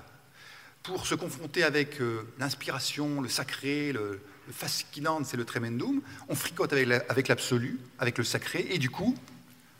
pour 0.81 1.05
se 1.05 1.13
confronter 1.13 1.63
avec 1.63 1.99
l'inspiration, 2.39 3.21
le 3.21 3.29
sacré, 3.29 3.91
le, 3.91 4.21
fascinant, 4.51 5.23
c'est 5.23 5.37
le 5.37 5.45
tremendum. 5.45 6.01
On 6.29 6.35
fricote 6.35 6.73
avec 6.73 7.27
l'absolu, 7.27 7.79
avec 7.99 8.17
le 8.17 8.23
sacré, 8.23 8.67
et 8.69 8.77
du 8.77 8.89
coup, 8.89 9.15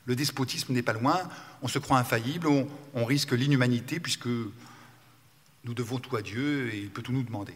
le 0.06 0.15
despotisme 0.15 0.73
n'est 0.73 0.82
pas 0.82 0.93
loin. 0.93 1.30
On 1.62 1.67
se 1.67 1.80
croit 1.80 1.99
infaillible, 1.99 2.47
on, 2.47 3.06
risque 3.06 3.34
l'inhumanité 3.34 3.99
puisque 3.99 4.27
nous 4.27 5.73
devons 5.73 5.99
tout 5.99 6.15
à 6.15 6.21
Dieu 6.21 6.73
et 6.73 6.80
il 6.80 6.89
peut 6.89 7.01
tout 7.01 7.12
nous 7.12 7.23
demander. 7.23 7.53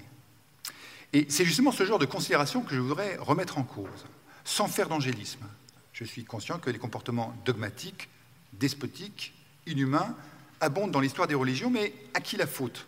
Et 1.14 1.26
c'est 1.30 1.46
justement 1.46 1.72
ce 1.72 1.86
genre 1.86 2.00
de 2.00 2.06
considération 2.06 2.62
que 2.62 2.76
je 2.76 2.80
voudrais 2.80 3.18
remettre 3.18 3.58
en 3.58 3.64
cause, 3.64 4.06
sans 4.44 4.68
faire 4.68 4.90
d'angélisme. 4.90 5.46
Je 5.94 6.04
suis 6.04 6.24
conscient 6.24 6.60
que 6.60 6.70
les 6.70 6.80
comportements 6.80 7.34
dogmatiques, 7.46 8.10
despotiques, 8.54 9.34
inhumains 9.66 10.16
abonde 10.60 10.92
dans 10.92 11.00
l'histoire 11.00 11.28
des 11.28 11.36
religions, 11.36 11.70
mais 11.70 11.94
à 12.14 12.22
qui 12.22 12.38
la 12.38 12.48
faute? 12.48 12.86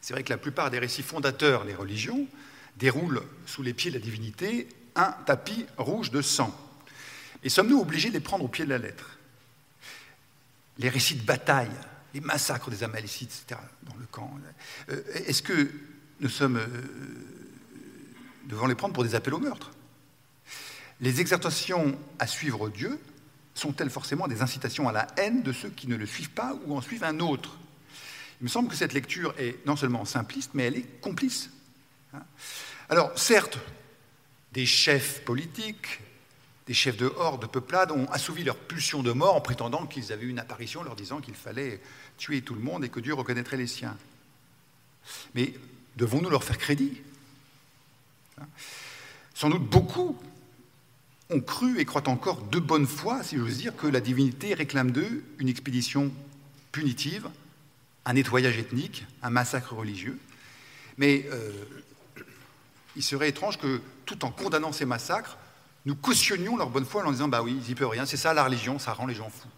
C'est 0.00 0.14
vrai 0.14 0.22
que 0.22 0.30
la 0.30 0.38
plupart 0.38 0.70
des 0.70 0.78
récits 0.78 1.02
fondateurs 1.02 1.64
des 1.64 1.74
religions 1.74 2.26
déroulent 2.76 3.22
sous 3.46 3.62
les 3.62 3.74
pieds 3.74 3.90
de 3.90 3.98
la 3.98 4.04
divinité 4.04 4.68
un 4.96 5.12
tapis 5.26 5.66
rouge 5.76 6.10
de 6.10 6.22
sang. 6.22 6.54
Et 7.42 7.48
sommes-nous 7.48 7.80
obligés 7.80 8.08
de 8.08 8.14
les 8.14 8.20
prendre 8.20 8.44
au 8.44 8.48
pied 8.48 8.64
de 8.64 8.70
la 8.70 8.78
lettre? 8.78 9.18
Les 10.78 10.88
récits 10.88 11.16
de 11.16 11.24
bataille, 11.24 11.70
les 12.14 12.20
massacres 12.20 12.70
des 12.70 12.82
Amalécites, 12.82 13.44
etc., 13.44 13.60
dans 13.82 13.96
le 13.96 14.06
camp, 14.06 14.32
euh, 14.90 15.02
est-ce 15.14 15.42
que 15.42 15.70
nous 16.20 16.28
sommes 16.28 16.56
euh, 16.56 16.66
devant 18.46 18.66
les 18.66 18.74
prendre 18.74 18.94
pour 18.94 19.04
des 19.04 19.14
appels 19.14 19.34
au 19.34 19.40
meurtre? 19.40 19.70
Les 21.00 21.20
exhortations 21.20 21.98
à 22.18 22.26
suivre 22.26 22.68
Dieu 22.68 22.98
sont-elles 23.54 23.90
forcément 23.90 24.28
des 24.28 24.42
incitations 24.42 24.88
à 24.88 24.92
la 24.92 25.06
haine 25.16 25.42
de 25.42 25.52
ceux 25.52 25.70
qui 25.70 25.86
ne 25.86 25.96
le 25.96 26.06
suivent 26.06 26.30
pas 26.30 26.54
ou 26.66 26.76
en 26.76 26.80
suivent 26.80 27.04
un 27.04 27.20
autre? 27.20 27.58
Il 28.40 28.44
me 28.44 28.48
semble 28.48 28.68
que 28.68 28.76
cette 28.76 28.92
lecture 28.92 29.34
est 29.38 29.64
non 29.66 29.76
seulement 29.76 30.04
simpliste, 30.04 30.52
mais 30.54 30.64
elle 30.64 30.76
est 30.76 31.00
complice. 31.00 31.50
Hein. 32.14 32.22
Alors, 32.88 33.16
certes, 33.18 33.58
des 34.52 34.66
chefs 34.66 35.24
politiques, 35.24 36.00
des 36.66 36.74
chefs 36.74 36.96
de 36.96 37.06
horde, 37.16 37.42
de 37.42 37.46
peuplades, 37.46 37.92
ont 37.92 38.06
assouvi 38.10 38.44
leur 38.44 38.56
pulsion 38.56 39.02
de 39.02 39.12
mort 39.12 39.36
en 39.36 39.40
prétendant 39.40 39.86
qu'ils 39.86 40.12
avaient 40.12 40.26
une 40.26 40.38
apparition 40.38 40.82
leur 40.82 40.96
disant 40.96 41.20
qu'il 41.20 41.34
fallait 41.34 41.80
tuer 42.18 42.42
tout 42.42 42.54
le 42.54 42.60
monde 42.60 42.84
et 42.84 42.88
que 42.88 43.00
Dieu 43.00 43.14
reconnaîtrait 43.14 43.56
les 43.56 43.66
siens. 43.66 43.96
Mais 45.34 45.54
devons-nous 45.96 46.30
leur 46.30 46.44
faire 46.44 46.58
crédit 46.58 47.00
Sans 49.34 49.50
doute 49.50 49.64
beaucoup 49.64 50.18
ont 51.30 51.40
cru 51.40 51.78
et 51.78 51.84
croient 51.84 52.08
encore 52.08 52.42
de 52.42 52.58
bonne 52.58 52.86
foi, 52.86 53.22
si 53.22 53.36
j'ose 53.36 53.58
dire, 53.58 53.76
que 53.76 53.86
la 53.86 54.00
divinité 54.00 54.54
réclame 54.54 54.90
d'eux 54.90 55.24
une 55.38 55.48
expédition 55.48 56.12
punitive, 56.72 57.28
un 58.04 58.14
nettoyage 58.14 58.58
ethnique, 58.58 59.04
un 59.22 59.30
massacre 59.30 59.74
religieux. 59.74 60.18
Mais 60.98 61.26
euh, 61.30 61.52
il 62.96 63.02
serait 63.02 63.28
étrange 63.28 63.58
que, 63.58 63.80
tout 64.06 64.24
en 64.24 64.30
condamnant 64.30 64.72
ces 64.72 64.84
massacres, 64.84 65.36
nous 65.86 65.94
cautionnions 65.94 66.56
leur 66.56 66.70
bonne 66.70 66.84
foi 66.84 67.06
en 67.06 67.12
disant 67.12 67.28
Bah 67.28 67.42
oui, 67.42 67.58
ils 67.62 67.68
n'y 67.68 67.74
peuvent 67.74 67.88
rien, 67.88 68.06
c'est 68.06 68.16
ça 68.16 68.34
la 68.34 68.44
religion, 68.44 68.78
ça 68.78 68.92
rend 68.92 69.06
les 69.06 69.14
gens 69.14 69.30
fous. 69.30 69.48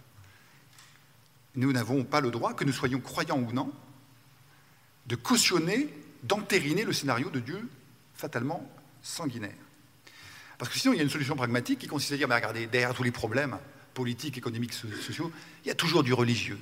Nous 1.54 1.72
n'avons 1.72 2.04
pas 2.04 2.20
le 2.20 2.30
droit, 2.30 2.54
que 2.54 2.64
nous 2.64 2.72
soyons 2.72 3.00
croyants 3.00 3.38
ou 3.38 3.52
non, 3.52 3.72
de 5.06 5.16
cautionner, 5.16 5.92
d'entériner 6.22 6.84
le 6.84 6.92
scénario 6.92 7.30
de 7.30 7.40
Dieu 7.40 7.68
fatalement 8.14 8.70
sanguinaire. 9.02 9.54
Parce 10.58 10.70
que 10.70 10.78
sinon, 10.78 10.94
il 10.94 10.98
y 10.98 11.00
a 11.00 11.02
une 11.02 11.10
solution 11.10 11.34
pragmatique 11.34 11.80
qui 11.80 11.88
consiste 11.88 12.12
à 12.12 12.16
dire, 12.16 12.28
mais 12.28 12.36
regardez, 12.36 12.66
derrière 12.66 12.94
tous 12.94 13.02
les 13.02 13.10
problèmes 13.10 13.58
politiques, 13.94 14.38
économiques, 14.38 14.72
sociaux, 14.72 15.32
il 15.64 15.68
y 15.68 15.70
a 15.70 15.74
toujours 15.74 16.02
du 16.04 16.12
religieux, 16.12 16.58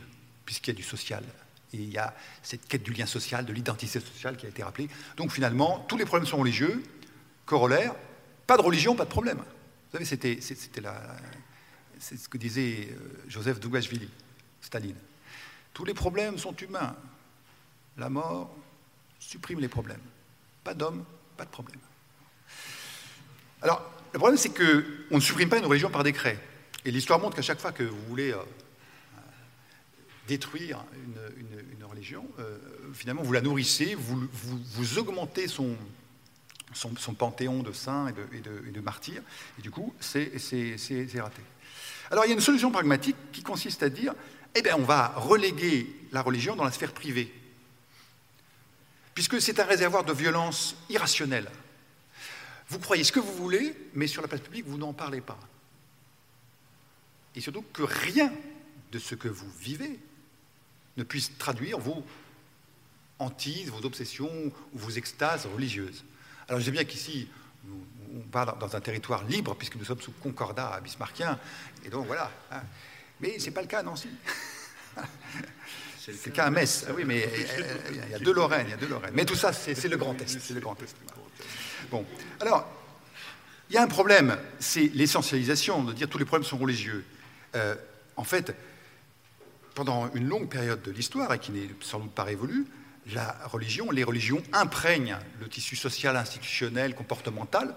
puisqu'il 0.46 0.70
y 0.70 0.72
a 0.72 0.76
du 0.76 0.82
social. 0.82 1.22
Il 1.72 1.88
y 1.90 1.98
a 1.98 2.14
cette 2.42 2.66
quête 2.66 2.82
du 2.82 2.92
lien 2.92 3.06
social, 3.06 3.44
de 3.44 3.52
l'identité 3.52 4.00
sociale 4.00 4.36
qui 4.36 4.46
a 4.46 4.48
été 4.48 4.62
rappelée. 4.62 4.88
Donc 5.16 5.30
finalement, 5.30 5.84
tous 5.88 5.96
les 5.96 6.04
problèmes 6.04 6.26
sont 6.26 6.38
religieux. 6.38 6.82
Corollaire, 7.46 7.94
pas 8.46 8.56
de 8.56 8.62
religion, 8.62 8.96
pas 8.96 9.04
de 9.04 9.10
problème. 9.10 9.38
Vous 9.38 9.92
savez, 9.92 10.04
c'était, 10.04 10.40
ce 10.40 12.28
que 12.28 12.38
disait 12.38 12.88
euh, 12.90 13.24
Joseph 13.28 13.60
Dougashvili, 13.60 14.08
Staline. 14.60 14.96
Tous 15.72 15.84
les 15.84 15.94
problèmes 15.94 16.38
sont 16.38 16.54
humains. 16.56 16.96
La 17.96 18.08
mort 18.08 18.54
supprime 19.18 19.60
les 19.60 19.68
problèmes. 19.68 20.00
Pas 20.64 20.74
d'homme, 20.74 21.04
pas 21.36 21.44
de 21.44 21.50
problème. 21.50 21.80
Alors, 23.62 23.82
le 24.12 24.18
problème, 24.18 24.38
c'est 24.38 24.50
qu'on 24.50 25.16
ne 25.16 25.20
supprime 25.20 25.48
pas 25.48 25.58
une 25.58 25.66
religion 25.66 25.90
par 25.90 26.02
décret. 26.02 26.38
Et 26.84 26.90
l'histoire 26.90 27.20
montre 27.20 27.36
qu'à 27.36 27.42
chaque 27.42 27.60
fois 27.60 27.72
que 27.72 27.82
vous 27.82 28.02
voulez 28.08 28.32
euh, 28.32 28.42
détruire 30.30 30.84
une, 30.94 31.84
religion, 31.84 32.24
euh, 32.38 32.56
finalement, 32.94 33.22
vous 33.22 33.32
la 33.32 33.40
nourrissez, 33.40 33.96
vous, 33.96 34.28
vous, 34.32 34.98
augmentez 34.98 35.48
son, 35.48 35.76
son, 36.72 37.14
panthéon 37.14 37.64
de 37.64 37.72
saints 37.72 38.06
et 38.06 38.12
de, 38.12 38.68
et 38.68 38.70
de, 38.70 38.80
martyrs, 38.80 39.22
et 39.58 39.62
du 39.62 39.72
coup, 39.72 39.92
c'est 39.98 40.30
raté. 41.16 41.42
Alors, 42.12 42.24
il 42.24 42.28
y 42.28 42.30
a 42.30 42.34
une 42.34 42.40
solution 42.40 42.70
pragmatique 42.70 43.16
qui 43.32 43.42
consiste 43.42 43.82
à 43.82 43.88
dire, 43.88 44.14
eh 44.54 44.62
bien, 44.62 44.76
on 44.76 44.84
va 44.84 45.08
reléguer 45.16 45.92
la 46.12 46.22
religion 46.22 46.54
dans 46.54 46.64
la 46.64 46.70
sphère 46.70 46.92
privée, 46.92 47.34
puisque 49.12 49.40
c'est 49.40 49.58
un 49.58 49.64
réservoir 49.64 50.04
de 50.04 50.12
violence 50.12 50.76
irrationnelle. 50.90 51.50
Vous 52.68 52.78
croyez 52.78 53.02
ce 53.02 53.10
que 53.10 53.18
vous 53.18 53.34
voulez, 53.34 53.74
mais 53.94 54.06
sur 54.06 54.22
la 54.22 54.28
place 54.28 54.42
publique, 54.42 54.66
vous 54.68 54.78
n'en 54.78 54.92
parlez 54.92 55.22
pas. 55.22 55.40
Et 57.34 57.40
surtout 57.40 57.64
que 57.72 57.82
rien 57.82 58.32
de 58.92 59.00
ce 59.00 59.16
que 59.16 59.26
vous 59.26 59.50
vivez 59.58 59.98
ne 61.00 61.04
puisse 61.04 61.36
traduire 61.38 61.78
vos 61.78 62.04
hantises, 63.18 63.70
vos 63.70 63.84
obsessions 63.84 64.30
ou 64.72 64.78
vos 64.78 64.90
extases 64.90 65.46
religieuses. 65.46 66.04
Alors 66.46 66.60
je 66.60 66.66
sais 66.66 66.70
bien 66.70 66.84
qu'ici, 66.84 67.28
on 68.14 68.20
parle 68.30 68.58
dans 68.58 68.76
un 68.76 68.80
territoire 68.80 69.24
libre, 69.24 69.56
puisque 69.56 69.76
nous 69.76 69.84
sommes 69.84 70.00
sous 70.00 70.12
concordat 70.12 70.78
bismarckien, 70.82 71.38
et 71.84 71.88
donc 71.88 72.06
voilà. 72.06 72.30
Hein. 72.52 72.62
Mais 73.20 73.38
ce 73.38 73.46
n'est 73.46 73.52
pas 73.52 73.62
le 73.62 73.66
cas 73.66 73.80
à 73.80 73.82
Nancy. 73.82 74.08
C'est 75.98 76.26
le 76.26 76.32
cas 76.32 76.46
à 76.46 76.50
Metz. 76.50 76.86
Ah 76.88 76.92
oui, 76.96 77.04
mais 77.04 77.28
il 77.90 78.10
y 78.10 78.14
a 78.14 78.18
deux 78.18 78.32
Lorraines, 78.32 78.66
il 78.66 78.70
y 78.70 78.74
a 78.74 78.78
deux 78.78 78.88
Lorraines. 78.88 79.12
Mais 79.14 79.26
tout 79.26 79.36
ça, 79.36 79.52
c'est 79.52 79.86
le 79.86 79.98
Grand 79.98 80.18
Est. 80.20 80.40
C'est 80.40 80.54
le 80.54 80.60
Grand 80.60 80.74
Est. 80.82 80.96
Bon, 81.90 82.06
alors, 82.40 82.66
il 83.68 83.74
y 83.74 83.76
a 83.76 83.82
un 83.82 83.86
problème, 83.86 84.36
c'est 84.58 84.90
l'essentialisation, 84.94 85.84
de 85.84 85.92
dire 85.92 86.08
tous 86.08 86.16
les 86.16 86.24
problèmes 86.24 86.48
sont 86.48 86.56
religieux. 86.56 87.04
Euh, 87.54 87.76
en 88.16 88.24
fait, 88.24 88.56
pendant 89.74 90.12
une 90.14 90.28
longue 90.28 90.48
période 90.48 90.82
de 90.82 90.90
l'histoire, 90.90 91.32
et 91.32 91.38
qui 91.38 91.52
n'est 91.52 91.68
sans 91.80 92.00
doute 92.00 92.12
pas 92.12 92.24
révolue, 92.24 92.66
la 93.12 93.36
religion, 93.46 93.90
les 93.90 94.04
religions 94.04 94.42
imprègnent 94.52 95.16
le 95.40 95.48
tissu 95.48 95.76
social, 95.76 96.16
institutionnel, 96.16 96.94
comportemental, 96.94 97.74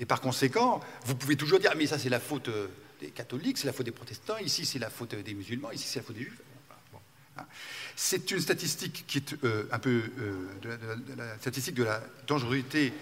et 0.00 0.06
par 0.06 0.20
conséquent, 0.20 0.80
vous 1.04 1.14
pouvez 1.14 1.36
toujours 1.36 1.58
dire, 1.58 1.72
mais 1.76 1.86
ça 1.86 1.98
c'est 1.98 2.08
la 2.08 2.20
faute 2.20 2.50
des 3.00 3.08
catholiques, 3.08 3.58
c'est 3.58 3.66
la 3.66 3.72
faute 3.72 3.86
des 3.86 3.92
protestants, 3.92 4.38
ici 4.38 4.64
c'est 4.64 4.78
la 4.78 4.90
faute 4.90 5.14
des 5.14 5.34
musulmans, 5.34 5.70
ici 5.72 5.86
c'est 5.88 6.00
la 6.00 6.04
faute 6.04 6.16
des 6.16 6.22
juifs. 6.22 6.40
Hein. 7.36 7.44
C'est 7.96 8.30
une 8.30 8.40
statistique 8.40 9.04
qui 9.06 9.18
est 9.18 9.44
euh, 9.44 9.68
un 9.72 9.78
peu 9.78 10.02
euh, 10.18 10.76
la 11.16 11.36
statistique 11.38 11.74
de 11.74 11.84
la 11.84 12.02
dangerosité 12.26 12.92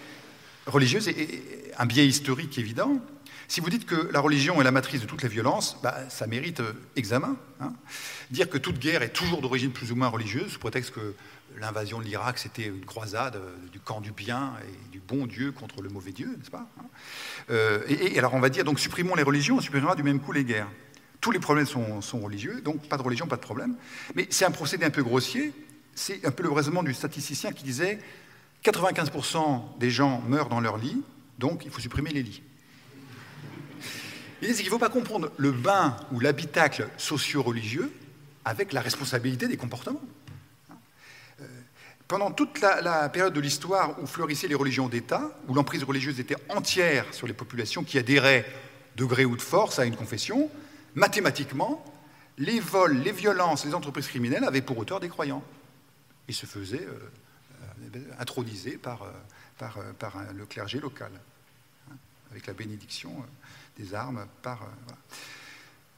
religieuse 0.66 1.08
et 1.08 1.72
un 1.78 1.86
biais 1.86 2.06
historique 2.06 2.58
évident. 2.58 3.00
Si 3.48 3.60
vous 3.60 3.70
dites 3.70 3.86
que 3.86 4.10
la 4.12 4.20
religion 4.20 4.60
est 4.60 4.64
la 4.64 4.72
matrice 4.72 5.00
de 5.00 5.06
toutes 5.06 5.22
les 5.22 5.28
violences, 5.28 5.78
bah, 5.82 5.96
ça 6.08 6.26
mérite 6.26 6.60
euh, 6.60 6.72
examen. 6.96 7.36
Hein. 7.60 7.72
Dire 8.30 8.50
que 8.50 8.58
toute 8.58 8.78
guerre 8.78 9.02
est 9.02 9.10
toujours 9.10 9.40
d'origine 9.40 9.70
plus 9.70 9.92
ou 9.92 9.96
moins 9.96 10.08
religieuse, 10.08 10.52
sous 10.52 10.58
prétexte 10.58 10.92
que 10.92 11.14
l'invasion 11.58 12.00
de 12.00 12.04
l'Irak, 12.04 12.38
c'était 12.38 12.66
une 12.66 12.84
croisade 12.84 13.36
euh, 13.36 13.54
du 13.70 13.78
camp 13.78 14.00
du 14.00 14.10
bien 14.10 14.52
et 14.68 14.90
du 14.90 15.00
bon 15.00 15.26
Dieu 15.26 15.52
contre 15.52 15.80
le 15.80 15.88
mauvais 15.88 16.12
Dieu, 16.12 16.34
n'est-ce 16.36 16.50
pas 16.50 16.66
hein. 16.78 16.84
euh, 17.50 17.84
et, 17.88 18.18
alors 18.18 18.34
on 18.34 18.40
va 18.40 18.48
dire, 18.48 18.64
donc 18.64 18.80
supprimons 18.80 19.14
les 19.14 19.22
religions, 19.22 19.56
on 19.56 19.60
supprimera 19.60 19.94
du 19.94 20.02
même 20.02 20.20
coup 20.20 20.32
les 20.32 20.44
guerres. 20.44 20.68
Tous 21.20 21.30
les 21.30 21.38
problèmes 21.38 21.66
sont, 21.66 22.02
sont 22.02 22.20
religieux, 22.20 22.60
donc 22.60 22.88
pas 22.88 22.96
de 22.96 23.02
religion, 23.02 23.26
pas 23.26 23.36
de 23.36 23.40
problème. 23.40 23.76
Mais 24.14 24.26
c'est 24.30 24.44
un 24.44 24.50
procédé 24.50 24.84
un 24.84 24.90
peu 24.90 25.02
grossier, 25.02 25.52
c'est 25.94 26.26
un 26.26 26.30
peu 26.30 26.42
le 26.42 26.50
raisonnement 26.50 26.82
du 26.82 26.94
statisticien 26.94 27.52
qui 27.52 27.64
disait 27.64 28.00
95% 28.64 29.78
des 29.78 29.90
gens 29.90 30.22
meurent 30.28 30.48
dans 30.48 30.60
leur 30.60 30.76
lit, 30.78 31.02
donc 31.38 31.64
il 31.64 31.70
faut 31.70 31.80
supprimer 31.80 32.10
les 32.10 32.22
lits. 32.22 32.42
Il 34.42 34.54
qu'il 34.54 34.66
ne 34.66 34.70
faut 34.70 34.78
pas 34.78 34.90
comprendre 34.90 35.32
le 35.38 35.50
bain 35.52 35.96
ou 36.12 36.20
l'habitacle 36.20 36.88
socio-religieux 36.98 37.90
avec 38.44 38.72
la 38.72 38.80
responsabilité 38.80 39.48
des 39.48 39.56
comportements. 39.56 40.02
Euh, 41.40 41.44
pendant 42.06 42.30
toute 42.30 42.60
la, 42.60 43.08
période 43.08 43.32
de 43.32 43.40
l'histoire 43.40 44.00
où 44.00 44.06
fleurissaient 44.06 44.48
les 44.48 44.54
religions 44.54 44.88
d'État, 44.88 45.30
où 45.48 45.54
l'emprise 45.54 45.82
religieuse 45.84 46.20
était 46.20 46.36
entière 46.50 47.12
sur 47.12 47.26
les 47.26 47.32
populations 47.32 47.82
qui 47.82 47.98
adhéraient 47.98 48.46
de 48.96 49.04
gré 49.04 49.24
ou 49.24 49.36
de 49.36 49.42
force 49.42 49.78
à 49.78 49.84
une 49.84 49.96
confession, 49.96 50.50
mathématiquement, 50.94 51.84
les 52.38 52.60
vols, 52.60 52.98
les 52.98 53.12
violences, 53.12 53.64
les 53.64 53.74
entreprises 53.74 54.08
criminelles 54.08 54.44
avaient 54.44 54.62
pour 54.62 54.76
auteur 54.76 55.00
des 55.00 55.08
croyants. 55.08 55.42
Ils 56.28 56.34
se 56.34 56.44
faisaient 56.44 56.86
euh, 56.86 57.96
euh, 57.96 58.00
intronisés 58.18 58.76
par, 58.76 59.10
par 59.98 60.18
le 60.34 60.44
clergé 60.44 60.78
local, 60.78 61.10
hein, 61.90 61.94
avec 62.30 62.46
la 62.46 62.52
bénédiction 62.52 63.24
des 63.78 63.94
armes 63.94 64.26
par. 64.42 64.62
Euh, 64.62 64.92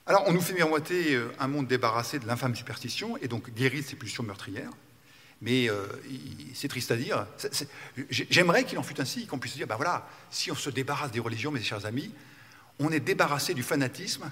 Alors, 0.06 0.24
on 0.26 0.32
nous 0.32 0.40
fait 0.40 0.54
miroiter 0.54 1.14
euh, 1.14 1.32
un 1.38 1.48
monde 1.48 1.66
débarrassé 1.66 2.18
de 2.18 2.26
l'infâme 2.26 2.54
superstition 2.54 3.16
et 3.18 3.28
donc 3.28 3.50
guéri 3.50 3.82
de 3.82 3.86
ses 3.86 3.96
pulsions 3.96 4.22
meurtrières. 4.22 4.70
Mais 5.40 5.70
euh, 5.70 5.86
c'est 6.54 6.68
triste 6.68 6.90
à 6.90 6.96
dire. 6.96 7.26
J'aimerais 8.10 8.64
qu'il 8.64 8.78
en 8.78 8.82
fût 8.82 9.00
ainsi, 9.00 9.26
qu'on 9.26 9.38
puisse 9.38 9.54
dire 9.54 9.68
ben 9.68 9.76
voilà, 9.76 10.08
si 10.30 10.50
on 10.50 10.56
se 10.56 10.68
débarrasse 10.68 11.12
des 11.12 11.20
religions, 11.20 11.52
mes 11.52 11.62
chers 11.62 11.86
amis, 11.86 12.12
on 12.80 12.90
est 12.90 13.00
débarrassé 13.00 13.54
du 13.54 13.62
fanatisme, 13.62 14.28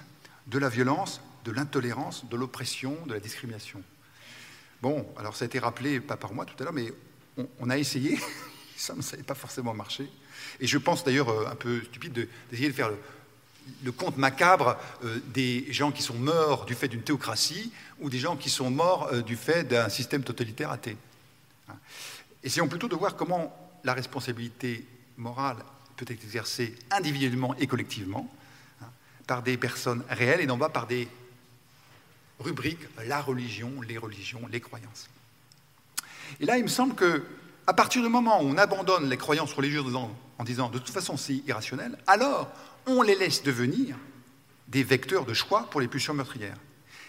de 0.47 0.59
la 0.59 0.67
violence, 0.67 1.21
de 1.45 1.51
l'intolérance, 1.51 2.27
de 2.27 2.35
l'oppression, 2.35 2.97
de 3.05 3.13
la 3.13 3.21
discrimination. 3.21 3.81
Bon, 4.81 5.07
alors 5.17 5.35
ça 5.35 5.45
a 5.45 5.47
été 5.47 5.59
rappelé, 5.59 6.01
pas 6.01 6.17
par 6.17 6.33
moi 6.33 6.45
tout 6.45 6.55
à 6.59 6.63
l'heure, 6.65 6.73
mais 6.73 6.91
on, 7.59 7.69
a 7.69 7.77
essayé, 7.77 8.19
ça 8.77 8.93
ne 8.93 9.23
pas 9.23 9.33
forcément 9.33 9.73
marché. 9.73 10.09
Et 10.59 10.67
je 10.67 10.77
pense 10.77 11.05
d'ailleurs 11.05 11.49
un 11.49 11.55
peu 11.55 11.81
stupide 11.83 12.27
d'essayer 12.49 12.67
de, 12.67 12.73
faire 12.73 12.89
le, 12.89 12.97
le 13.83 13.91
conte 13.91 14.17
macabre 14.17 14.77
euh, 15.03 15.19
des 15.33 15.71
gens 15.71 15.91
qui 15.91 16.01
sont 16.01 16.15
morts 16.15 16.65
du 16.65 16.75
fait 16.75 16.87
d'une 16.87 17.01
théocratie 17.01 17.71
ou 17.99 18.09
des 18.09 18.19
gens 18.19 18.35
qui 18.35 18.49
sont 18.49 18.69
morts 18.69 19.09
euh, 19.11 19.21
du 19.21 19.35
fait 19.35 19.63
d'un 19.63 19.89
système 19.89 20.23
totalitaire 20.23 20.71
athée. 20.71 20.97
Hein. 21.69 21.75
Essayons 22.43 22.67
plutôt 22.67 22.87
de 22.87 22.95
voir 22.95 23.15
comment 23.15 23.55
la 23.83 23.93
responsabilité 23.93 24.85
morale 25.17 25.57
peut 25.95 26.05
être 26.07 26.23
exercée 26.23 26.75
individuellement 26.91 27.55
et 27.55 27.67
collectivement 27.67 28.29
hein, 28.81 28.87
par 29.25 29.43
des 29.43 29.57
personnes 29.57 30.03
réelles 30.09 30.41
et 30.41 30.45
non 30.45 30.57
pas 30.57 30.69
par 30.69 30.87
des 30.87 31.07
rubriques 32.39 32.87
la 33.05 33.21
religion, 33.21 33.81
les 33.81 33.97
religions, 33.97 34.41
les 34.51 34.61
croyances. 34.61 35.09
Et 36.39 36.45
là, 36.45 36.57
il 36.57 36.63
me 36.63 36.69
semble 36.69 36.95
que 36.95 37.23
à 37.65 37.73
partir 37.73 38.01
du 38.01 38.09
moment 38.09 38.41
où 38.41 38.45
on 38.45 38.57
abandonne 38.57 39.09
les 39.09 39.17
croyances 39.17 39.53
religieuses 39.53 39.95
en 39.95 40.43
disant 40.45 40.69
de 40.69 40.79
toute 40.79 40.93
façon 40.93 41.17
c'est 41.17 41.41
irrationnel, 41.47 41.97
alors 42.07 42.49
on 42.87 43.01
les 43.01 43.15
laisse 43.15 43.43
devenir 43.43 43.95
des 44.67 44.83
vecteurs 44.83 45.25
de 45.25 45.33
choix 45.33 45.69
pour 45.69 45.81
les 45.81 45.87
pulsions 45.87 46.13
meurtrières. 46.13 46.57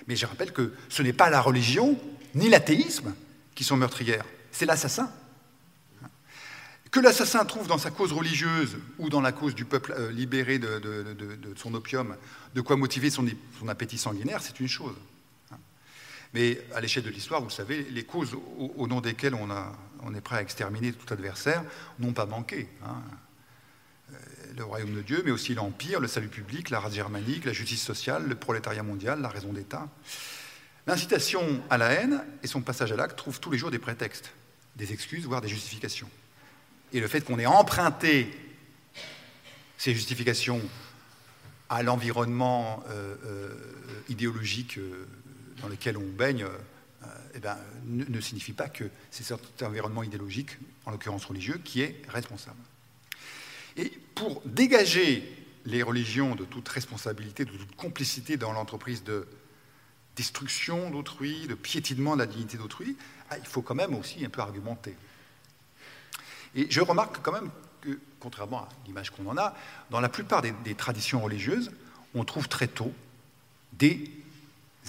Mais 0.07 0.17
je 0.17 0.27
rappelle 0.27 0.53
que 0.53 0.73
ce 0.89 1.03
n'est 1.03 1.13
pas 1.13 1.31
la 1.31 1.41
religion 1.41 1.99
ni 2.35 2.49
l'athéisme 2.49 3.15
qui 3.55 3.65
sont 3.65 3.77
meurtrières, 3.77 4.25
c'est 4.53 4.67
l'assassin. 4.67 5.11
Que 6.91 7.01
l'assassin 7.01 7.45
trouve 7.45 7.67
dans 7.67 7.79
sa 7.79 7.91
cause 7.91 8.13
religieuse 8.13 8.79
ou 8.99 9.11
dans 9.11 9.21
la 9.21 9.33
cause 9.33 9.55
du 9.55 9.67
peuple 9.67 9.95
euh, 9.99 10.11
libéré 10.11 10.59
de, 10.59 10.81
son 11.57 11.75
opium 11.75 12.17
de 12.55 12.61
quoi 12.63 12.77
motiver 12.77 13.11
son, 13.11 13.27
appétit 13.69 13.99
sanguinaire, 13.99 14.41
c'est 14.43 14.59
une 14.59 14.69
chose. 14.69 14.97
Mais 16.35 16.61
à 16.75 16.81
l'échelle 16.81 17.03
de 17.03 17.11
l'histoire, 17.11 17.43
vous 17.43 17.51
savez, 17.51 17.87
les 17.91 18.05
causes 18.05 18.37
au, 18.77 18.87
nom 18.87 19.01
desquelles 19.01 19.35
on, 19.35 20.15
est 20.15 20.21
prêt 20.21 20.37
à 20.37 20.43
exterminer 20.43 20.93
tout 20.93 21.13
adversaire 21.13 21.63
n'ont 21.99 22.13
pas 22.13 22.27
manqué. 22.27 22.69
Hein. 22.85 23.03
Le 24.59 24.65
royaume 24.65 24.93
de 24.93 25.03
Dieu, 25.03 25.23
mais 25.25 25.31
aussi 25.31 25.55
l'Empire, 25.55 26.01
le 26.01 26.09
salut 26.09 26.27
public, 26.27 26.71
la 26.71 26.81
race 26.81 26.95
germanique, 26.95 27.45
la 27.45 27.53
justice 27.53 27.81
sociale, 27.81 28.27
le 28.27 28.35
prolétariat 28.35 28.83
mondial, 28.83 29.21
la 29.21 29.29
raison 29.29 29.53
d'État. 29.53 29.89
L'incitation 30.89 31.63
à 31.71 31.79
la 31.79 31.91
haine 31.91 32.25
et 32.43 32.49
son 32.49 32.61
passage 32.61 32.91
à 32.91 32.97
l'acte 32.97 33.17
trouvent 33.17 33.39
tous 33.39 33.53
les 33.53 33.59
jours 33.59 33.71
des 33.71 33.79
prétextes, 33.79 34.33
des 34.75 34.93
excuses, 34.93 35.27
voire 35.27 35.41
des 35.41 35.49
justifications. 35.49 36.11
Et 36.93 36.99
le 36.99 37.07
fait 37.07 37.21
qu'on 37.21 37.39
ait 37.39 37.47
emprunté 37.47 38.33
ces 39.77 39.95
justifications 39.95 40.61
à 41.69 41.85
l'environnement 41.85 42.83
euh, 42.89 43.15
euh, 43.27 43.55
idéologique 44.09 44.79
euh, 44.79 45.07
dans 45.63 45.69
lequel 45.69 45.97
on 45.97 46.07
baigne, 46.07 46.47
eh 47.35 47.39
ben, 47.39 47.57
ne, 47.85 48.21
signifie 48.21 48.55
pas 48.55 48.69
que 48.69 48.91
c'est 49.13 49.23
cet 49.23 49.63
environnement 49.63 50.03
idéologique, 50.03 50.59
en 50.85 50.91
l'occurrence 50.91 51.25
religieux, 51.27 51.61
qui 51.63 51.81
est 51.81 52.03
responsable. 52.09 52.59
Et 53.79 53.93
pour 54.15 54.43
dégager 54.45 55.33
les 55.65 55.83
religions 55.83 56.35
de 56.35 56.45
toute 56.45 56.69
responsabilité, 56.69 57.45
de 57.45 57.53
toute 57.53 57.77
complicité 57.77 58.37
dans 58.37 58.53
l'entreprise 58.53 59.05
de 59.05 59.27
destruction 60.17 60.91
d'autrui, 60.91 61.47
de 61.47 61.55
piétinement 61.55 62.15
de 62.15 62.21
la 62.21 62.27
dignité 62.27 62.59
d'autrui, 62.59 62.97
ah, 63.31 63.39
il 63.39 63.47
faut 63.47 63.63
quand 63.63 63.77
même 63.77 63.95
aussi 63.95 64.25
un 64.25 64.29
peu 64.29 64.41
argumenter. 64.41 64.97
Et 66.57 66.67
je 66.71 66.81
remarque 66.81 67.21
quand 67.23 67.33
même 67.33 67.51
que, 67.81 68.01
contrairement 68.19 68.63
à 68.63 68.69
l'image 68.87 69.11
qu'on 69.11 69.27
en 69.27 69.37
a, 69.37 69.55
dans 69.91 70.01
la 70.01 70.09
plupart 70.09 70.43
des, 70.43 70.75
traditions 70.75 71.21
religieuses, 71.21 71.71
on 72.15 72.25
trouve 72.25 72.49
très 72.49 72.67
tôt 72.67 72.93
des 73.75 74.11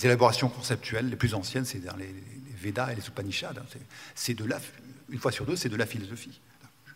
élaborations 0.01 0.49
conceptuelles 0.49 1.09
les 1.09 1.15
plus 1.15 1.35
anciennes, 1.35 1.65
c'est 1.65 1.79
dans 1.79 1.95
les, 1.95 2.13
Védas 2.59 2.91
et 2.91 2.95
les 2.95 3.07
Upanishads. 3.07 3.57
Hein. 3.57 3.79
c'est 4.15 4.37
une 4.37 5.17
fois 5.17 5.31
sur 5.31 5.45
deux, 5.45 5.55
c'est 5.55 5.69
de 5.69 5.77
la 5.77 5.85
philosophie. 5.85 6.41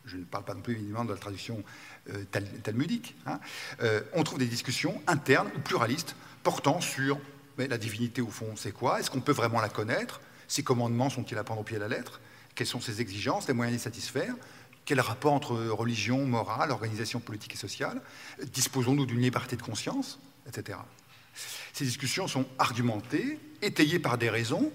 Je 0.05 0.17
ne 0.17 0.23
parle 0.23 0.43
pas 0.43 0.53
non 0.53 0.61
plus 0.61 0.73
évidemment 0.73 1.05
de 1.05 1.13
la 1.13 1.19
tradition 1.19 1.63
euh, 2.09 2.25
talmudique. 2.63 3.15
Hein. 3.25 3.39
Euh, 3.81 4.01
on 4.13 4.23
trouve 4.23 4.39
des 4.39 4.47
discussions 4.47 5.01
internes 5.07 5.49
ou 5.55 5.59
pluralistes 5.59 6.15
portant 6.43 6.81
sur 6.81 7.19
la 7.57 7.77
divinité, 7.77 8.21
au 8.21 8.29
fond, 8.29 8.55
c'est 8.55 8.71
quoi? 8.71 8.99
Est-ce 8.99 9.09
qu'on 9.09 9.21
peut 9.21 9.31
vraiment 9.31 9.61
la 9.61 9.69
connaître? 9.69 10.21
Ses 10.47 10.63
commandements 10.63 11.09
sont-ils 11.09 11.37
à 11.37 11.43
prendre 11.43 11.61
au 11.61 11.63
pied 11.63 11.77
de 11.77 11.81
la 11.81 11.87
lettre? 11.87 12.19
Quelles 12.55 12.67
sont 12.67 12.81
ses 12.81 12.99
exigences, 12.99 13.47
les 13.47 13.53
moyens 13.53 13.73
de 13.73 13.79
les 13.79 13.83
satisfaire? 13.83 14.35
Quel 14.85 14.99
rapport 14.99 15.33
entre 15.33 15.55
religion, 15.55 16.25
morale, 16.25 16.71
organisation 16.71 17.19
politique 17.19 17.53
et 17.53 17.57
sociale? 17.57 18.01
Disposons-nous 18.51 19.05
d'une 19.05 19.21
liberté 19.21 19.55
de 19.55 19.61
conscience 19.61 20.19
Etc. 20.47 20.77
Ces 21.71 21.85
discussions 21.85 22.27
sont 22.27 22.45
argumentées, 22.59 23.39
étayées 23.61 23.99
par 23.99 24.17
des 24.17 24.29
raisons, 24.29 24.71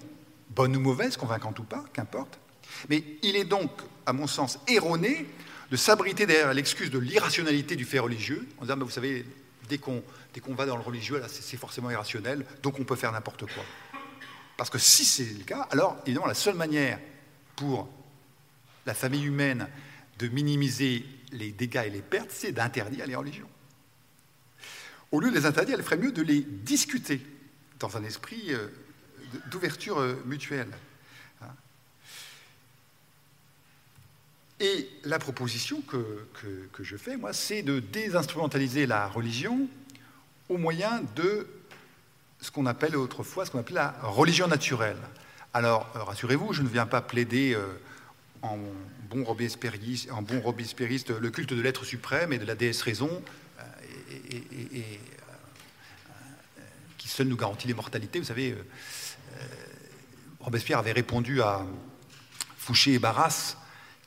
bonnes 0.49 0.75
ou 0.75 0.79
mauvaises, 0.79 1.15
convaincantes 1.15 1.59
ou 1.59 1.63
pas, 1.63 1.85
qu'importe. 1.93 2.39
Mais 2.89 3.03
il 3.21 3.35
est 3.35 3.45
donc, 3.45 3.71
à 4.05 4.13
mon 4.13 4.27
sens, 4.27 4.59
erroné 4.67 5.25
de 5.71 5.77
s'abriter 5.77 6.25
derrière 6.25 6.53
l'excuse 6.53 6.89
de 6.89 6.99
l'irrationalité 6.99 7.75
du 7.75 7.85
fait 7.85 7.99
religieux, 7.99 8.47
en 8.57 8.63
disant, 8.63 8.77
vous 8.77 8.89
savez, 8.89 9.25
dès 9.67 9.77
qu'on 9.77 10.03
va 10.55 10.65
dans 10.65 10.75
le 10.75 10.81
religieux, 10.81 11.21
c'est 11.27 11.57
forcément 11.57 11.91
irrationnel, 11.91 12.45
donc 12.63 12.79
on 12.79 12.83
peut 12.83 12.95
faire 12.95 13.11
n'importe 13.11 13.45
quoi. 13.45 13.63
Parce 14.57 14.69
que 14.69 14.77
si 14.77 15.05
c'est 15.05 15.37
le 15.37 15.43
cas, 15.43 15.67
alors 15.71 15.97
évidemment 16.05 16.27
la 16.27 16.33
seule 16.33 16.55
manière 16.55 16.99
pour 17.55 17.87
la 18.85 18.93
famille 18.93 19.23
humaine 19.23 19.67
de 20.17 20.27
minimiser 20.27 21.05
les 21.31 21.51
dégâts 21.51 21.83
et 21.85 21.89
les 21.89 22.01
pertes, 22.01 22.31
c'est 22.31 22.51
d'interdire 22.51 23.05
les 23.05 23.15
religions. 23.15 23.49
Au 25.11 25.19
lieu 25.19 25.29
de 25.29 25.35
les 25.35 25.45
interdire, 25.45 25.77
il 25.77 25.83
ferait 25.83 25.97
mieux 25.97 26.11
de 26.11 26.21
les 26.21 26.41
discuter 26.41 27.21
dans 27.79 27.95
un 27.95 28.03
esprit 28.03 28.53
euh, 28.53 28.67
d'ouverture 29.49 29.99
euh, 29.99 30.21
mutuelle. 30.25 30.69
Et 34.59 34.89
la 35.05 35.19
proposition 35.19 35.81
que, 35.81 36.27
que 36.73 36.83
je 36.83 36.97
fais, 36.97 37.15
moi, 37.15 37.31
c'est 37.33 37.61
de 37.61 37.79
désinstrumentaliser 37.79 38.85
la 38.85 39.07
religion 39.07 39.67
au 40.49 40.57
moyen 40.57 41.01
de 41.15 41.47
ce 42.41 42.51
qu'on 42.51 42.65
appelle 42.65 42.95
autrefois, 42.95 43.45
ce 43.45 43.51
qu'on 43.51 43.63
la 43.71 43.95
religion 44.01 44.47
naturelle. 44.47 44.97
Alors, 45.53 45.89
euh, 45.95 46.03
rassurez-vous, 46.03 46.53
je 46.53 46.61
ne 46.61 46.67
viens 46.67 46.85
pas 46.85 47.01
plaider 47.01 47.53
euh, 47.55 47.65
en 48.41 48.57
bon 49.09 49.23
robespierriste, 49.23 50.09
bon 50.21 51.19
le 51.19 51.31
culte 51.31 51.53
de 51.53 51.61
l'être 51.61 51.85
suprême 51.85 52.31
et 52.33 52.37
de 52.37 52.45
la 52.45 52.55
déesse 52.55 52.81
raison, 52.81 53.09
euh, 53.59 53.63
qui 56.97 57.07
seul 57.07 57.27
nous 57.27 57.37
garantit 57.37 57.67
l'immortalité. 57.67 58.19
Vous 58.19 58.25
savez, 58.25 58.55
Robespierre 60.39 60.79
avait 60.79 60.91
répondu 60.91 61.41
à 61.41 61.65
Fouché 62.57 62.93
et 62.93 62.99
Barras, 62.99 63.55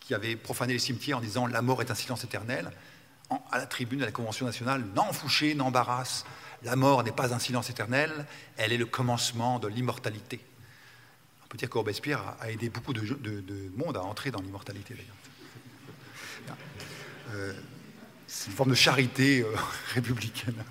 qui 0.04 0.14
avaient 0.14 0.36
profané 0.36 0.72
les 0.74 0.78
cimetières 0.78 1.18
en 1.18 1.20
disant 1.20 1.46
La 1.46 1.62
mort 1.62 1.80
est 1.80 1.90
un 1.90 1.94
silence 1.94 2.24
éternel 2.24 2.70
à 3.50 3.58
la 3.58 3.66
tribune 3.66 4.00
de 4.00 4.04
la 4.04 4.12
Convention 4.12 4.46
nationale, 4.46 4.84
non 4.94 5.12
Fouché, 5.12 5.54
non 5.54 5.70
Barras, 5.70 6.24
la 6.64 6.76
mort 6.76 7.02
n'est 7.02 7.12
pas 7.12 7.34
un 7.34 7.38
silence 7.38 7.70
éternel, 7.70 8.26
elle 8.56 8.72
est 8.72 8.78
le 8.78 8.86
commencement 8.86 9.58
de 9.58 9.68
l'immortalité. 9.68 10.40
On 11.44 11.48
peut 11.48 11.58
dire 11.58 11.68
que 11.68 11.78
Robespierre 11.78 12.34
a 12.40 12.50
aidé 12.50 12.68
beaucoup 12.68 12.92
de, 12.92 13.70
monde 13.76 13.96
à 13.96 14.02
entrer 14.02 14.30
dans 14.30 14.40
l'immortalité, 14.40 14.94
d'ailleurs. 14.94 16.56
Euh, 17.34 17.54
c'est 18.26 18.50
une 18.50 18.56
forme 18.56 18.70
de 18.70 18.74
charité 18.74 19.40
euh, 19.40 19.54
républicaine. 19.94 20.62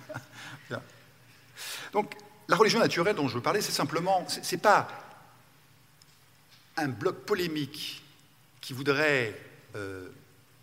Donc, 1.93 2.15
la 2.47 2.55
religion 2.55 2.79
naturelle 2.79 3.15
dont 3.15 3.27
je 3.27 3.35
veux 3.35 3.41
parler, 3.41 3.61
c'est 3.61 3.71
simplement, 3.71 4.25
c'est 4.27 4.61
pas 4.61 4.87
un 6.77 6.87
bloc 6.87 7.25
polémique 7.25 8.00
qui 8.61 8.73
voudrait 8.73 9.37
euh, 9.75 10.07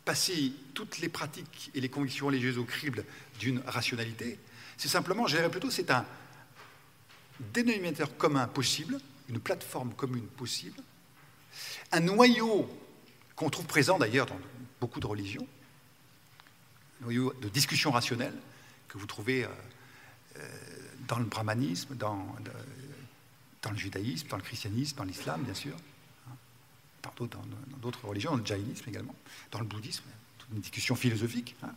passer 0.05 0.53
toutes 0.73 0.99
les 0.99 1.09
pratiques 1.09 1.71
et 1.75 1.81
les 1.81 1.89
convictions 1.89 2.27
religieuses 2.27 2.57
au 2.57 2.65
crible 2.65 3.05
d'une 3.41 3.61
rationalité, 3.67 4.39
c'est 4.77 4.89
simplement, 4.89 5.27
je 5.27 5.37
dirais 5.37 5.51
plutôt, 5.51 5.71
c'est 5.71 5.91
un 5.91 6.07
dénominateur 7.53 8.17
commun 8.17 8.47
possible, 8.47 8.99
une 9.29 9.41
plateforme 9.41 9.93
commune 9.93 10.27
possible, 10.27 10.81
un 11.93 12.01
noyau 12.01 12.71
qu'on 13.37 13.51
trouve 13.51 13.67
présent 13.67 13.99
d'ailleurs 13.99 14.27
dans 14.27 14.39
beaucoup 14.81 15.01
de 15.01 15.07
religions, 15.07 15.47
un 17.01 17.05
noyau 17.05 17.33
de 17.41 17.49
discussion 17.49 17.91
rationnelle 17.91 18.35
que 18.89 18.99
vous 18.99 19.07
trouvez 19.07 19.45
euh, 19.45 19.49
euh, 20.37 20.49
dans 21.07 21.19
le 21.19 21.25
brahmanisme, 21.25 21.97
dans, 21.97 22.35
dans, 23.63 23.71
le 23.71 23.77
judaïsme, 23.77 24.29
dans 24.29 24.37
le 24.37 24.43
christianisme, 24.43 24.97
dans 24.97 25.05
l'islam, 25.05 25.43
bien 25.43 25.55
sûr 25.55 25.77
dans 27.17 27.43
d'autres 27.81 28.07
religions, 28.07 28.33
dans 28.33 28.39
le 28.39 28.47
jaïnisme 28.47 28.89
également, 28.89 29.15
dans 29.51 29.61
le 29.61 29.67
bouddhisme, 29.67 30.05
une 30.53 30.61
discussion 30.61 30.95
philosophique, 30.95 31.57
hein. 31.63 31.71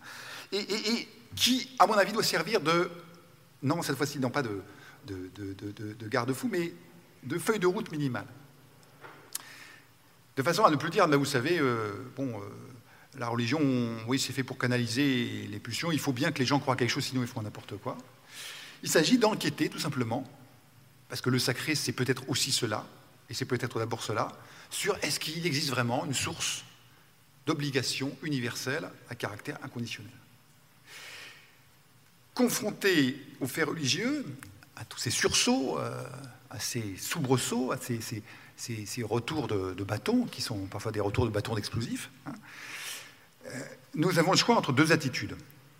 et, 0.52 1.08
qui, 1.36 1.70
à 1.80 1.88
mon 1.88 1.94
avis, 1.94 2.12
doit 2.12 2.24
servir 2.24 2.62
de, 2.62 2.90
non, 3.64 3.82
cette 3.82 3.98
fois-ci, 3.98 4.20
non 4.20 4.30
pas 4.30 4.44
de, 4.44 4.62
de, 5.06 6.08
garde-fou, 6.08 6.50
mais 6.52 6.74
de 7.24 7.38
feuille 7.38 7.60
de 7.60 7.68
route 7.68 7.92
minimale. 7.92 8.28
De 10.36 10.44
façon 10.44 10.64
à 10.64 10.72
ne 10.72 10.76
plus 10.76 10.90
dire, 10.90 11.08
vous 11.08 11.26
savez, 11.26 11.60
euh, 11.60 11.92
bon, 12.16 12.40
euh, 12.40 12.44
la 13.18 13.28
religion, 13.28 13.60
oui, 14.08 14.20
c'est 14.20 14.34
fait 14.34 14.44
pour 14.44 14.58
canaliser 14.58 15.48
les 15.50 15.60
pulsions, 15.60 15.92
il 15.92 16.00
faut 16.00 16.14
bien 16.14 16.32
que 16.32 16.40
les 16.40 16.46
gens 16.46 16.60
croient 16.60 16.76
quelque 16.76 16.90
chose, 16.90 17.06
sinon 17.06 17.22
ils 17.22 17.28
font 17.28 17.42
n'importe 17.42 17.78
quoi. 17.78 17.98
Il 18.84 18.90
s'agit 18.90 19.18
d'enquêter, 19.18 19.70
tout 19.70 19.80
simplement, 19.80 20.26
parce 21.10 21.22
que 21.22 21.30
le 21.30 21.40
sacré, 21.40 21.76
c'est 21.76 21.92
peut-être 21.92 22.24
aussi 22.30 22.52
cela, 22.52 22.86
et 23.30 23.34
c'est 23.34 23.46
peut-être 23.46 23.80
d'abord 23.80 24.02
cela, 24.02 24.30
sur 24.72 24.98
est-ce 25.04 25.20
qu'il 25.20 25.46
existe 25.46 25.70
vraiment 25.70 26.06
une 26.06 26.14
source 26.14 26.64
d'obligation 27.46 28.16
universelle 28.24 28.90
à 29.10 29.16
caractère 29.16 29.58
inconditionnel. 29.64 30.12
Confronté 32.34 33.20
aux 33.40 33.48
faits 33.48 33.68
religieux, 33.68 34.26
à 34.76 34.86
tous 34.86 34.98
ces 34.98 35.12
sursauts, 35.12 35.78
euh, 35.78 36.04
à 36.50 36.60
ces 36.60 36.96
soubresauts, 36.98 37.72
à 37.72 37.78
ces, 37.78 39.04
retours 39.04 39.48
de, 39.48 39.84
bâton, 39.84 40.26
qui 40.26 40.42
sont 40.42 40.66
parfois 40.68 40.92
des 40.92 41.00
retours 41.00 41.26
de 41.26 41.32
bâton 41.32 41.56
d'explosifs, 41.56 42.10
hein, 42.26 42.34
euh, 43.48 43.60
nous 43.96 44.20
avons 44.20 44.32
le 44.32 44.38
choix 44.38 44.56
entre 44.56 44.72
deux 44.72 44.92
attitudes. 44.92 45.36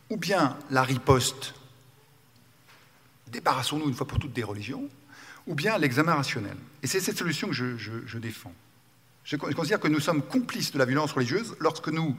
Ou 0.10 0.18
bien 0.18 0.58
la 0.70 0.84
riposte, 0.84 1.54
débarrassons-nous 3.28 3.88
une 3.88 3.94
fois 3.94 4.08
pour 4.08 4.20
toutes 4.20 4.34
des 4.34 4.44
religions, 4.44 4.90
ou 5.48 5.56
bien 5.56 5.78
l'examen 5.78 6.14
rationnel. 6.14 6.58
Et 6.84 6.88
c'est 6.88 7.00
cette 7.00 7.18
solution 7.18 7.48
que 7.48 7.54
je, 7.54 8.18
défends. 8.18 8.54
Je 9.24 9.36
considère 9.36 9.80
que 9.80 9.88
nous 9.88 10.00
sommes 10.00 10.24
complices 10.24 10.72
de 10.72 10.80
la 10.80 10.86
violence 10.86 11.12
religieuse 11.12 11.56
lorsque 11.60 11.90
nous 11.90 12.16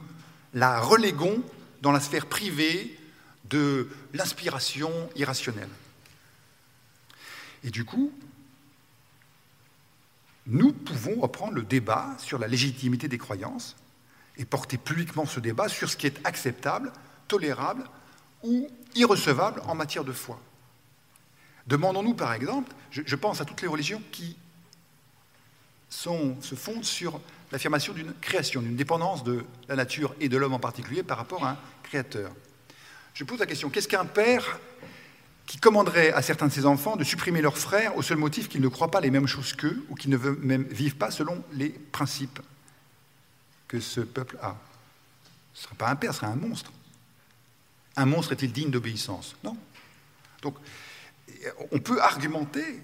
la 0.53 0.79
reléguons 0.79 1.43
dans 1.81 1.91
la 1.91 1.99
sphère 1.99 2.27
privée 2.27 2.97
de 3.49 3.89
l'inspiration 4.13 4.91
irrationnelle. 5.15 5.69
Et 7.63 7.69
du 7.69 7.85
coup, 7.85 8.11
nous 10.47 10.73
pouvons 10.73 11.21
reprendre 11.21 11.53
le 11.53 11.63
débat 11.63 12.15
sur 12.19 12.37
la 12.37 12.47
légitimité 12.47 13.07
des 13.07 13.17
croyances 13.17 13.75
et 14.37 14.45
porter 14.45 14.77
publiquement 14.77 15.25
ce 15.25 15.39
débat 15.39 15.69
sur 15.69 15.89
ce 15.89 15.95
qui 15.95 16.07
est 16.07 16.25
acceptable, 16.25 16.91
tolérable 17.27 17.83
ou 18.41 18.69
irrecevable 18.95 19.61
en 19.67 19.75
matière 19.75 20.03
de 20.03 20.11
foi. 20.11 20.39
Demandons-nous 21.67 22.13
par 22.13 22.33
exemple, 22.33 22.73
je, 22.91 23.15
pense 23.15 23.39
à 23.39 23.45
toutes 23.45 23.61
les 23.61 23.67
religions 23.67 24.01
qui 24.11 24.35
se 26.41 26.55
fondent 26.55 26.83
sur 26.83 27.19
l'affirmation 27.51 27.93
d'une 27.93 28.13
création, 28.19 28.61
d'une 28.61 28.75
dépendance 28.75 29.23
de 29.23 29.45
la 29.67 29.75
nature 29.75 30.15
et 30.19 30.27
de 30.27 30.37
l'homme 30.37 30.53
en 30.53 30.59
particulier 30.59 31.03
par 31.03 31.17
rapport 31.17 31.45
à 31.45 31.51
un 31.51 31.57
créateur. 31.83 32.31
Je 33.13 33.23
pose 33.23 33.39
la 33.39 33.45
question, 33.45 33.69
qu'est-ce 33.69 33.87
qu'un 33.87 34.05
père 34.05 34.59
qui 35.45 35.59
commanderait 35.59 36.11
à 36.13 36.21
certains 36.21 36.47
de 36.47 36.51
ses 36.51 36.65
enfants 36.65 36.95
de 36.95 37.03
supprimer 37.03 37.41
leurs 37.41 37.57
frères 37.57 37.95
au 37.97 38.01
seul 38.01 38.17
motif 38.17 38.49
qu'ils 38.49 38.61
ne 38.61 38.67
croient 38.69 38.89
pas 38.89 39.01
les 39.01 39.11
mêmes 39.11 39.27
choses 39.27 39.53
qu'eux 39.53 39.85
ou 39.89 39.95
qu'ils 39.95 40.09
ne 40.09 40.17
même 40.17 40.63
vivent 40.63 40.95
pas 40.95 41.11
selon 41.11 41.43
les 41.53 41.69
principes 41.69 42.39
que 43.67 43.79
ce 43.79 44.01
peuple 44.01 44.37
a? 44.41 44.55
Ce 45.53 45.59
ne 45.59 45.63
serait 45.65 45.75
pas 45.75 45.89
un 45.89 45.95
père, 45.95 46.13
ce 46.13 46.21
serait 46.21 46.31
un 46.31 46.35
monstre. 46.35 46.71
Un 47.95 48.05
monstre 48.05 48.31
est-il 48.31 48.51
digne 48.51 48.71
d'obéissance? 48.71 49.35
Non. 49.43 49.55
Donc, 50.41 50.55
on 51.71 51.79
peut 51.79 52.01
argumenter, 52.01 52.81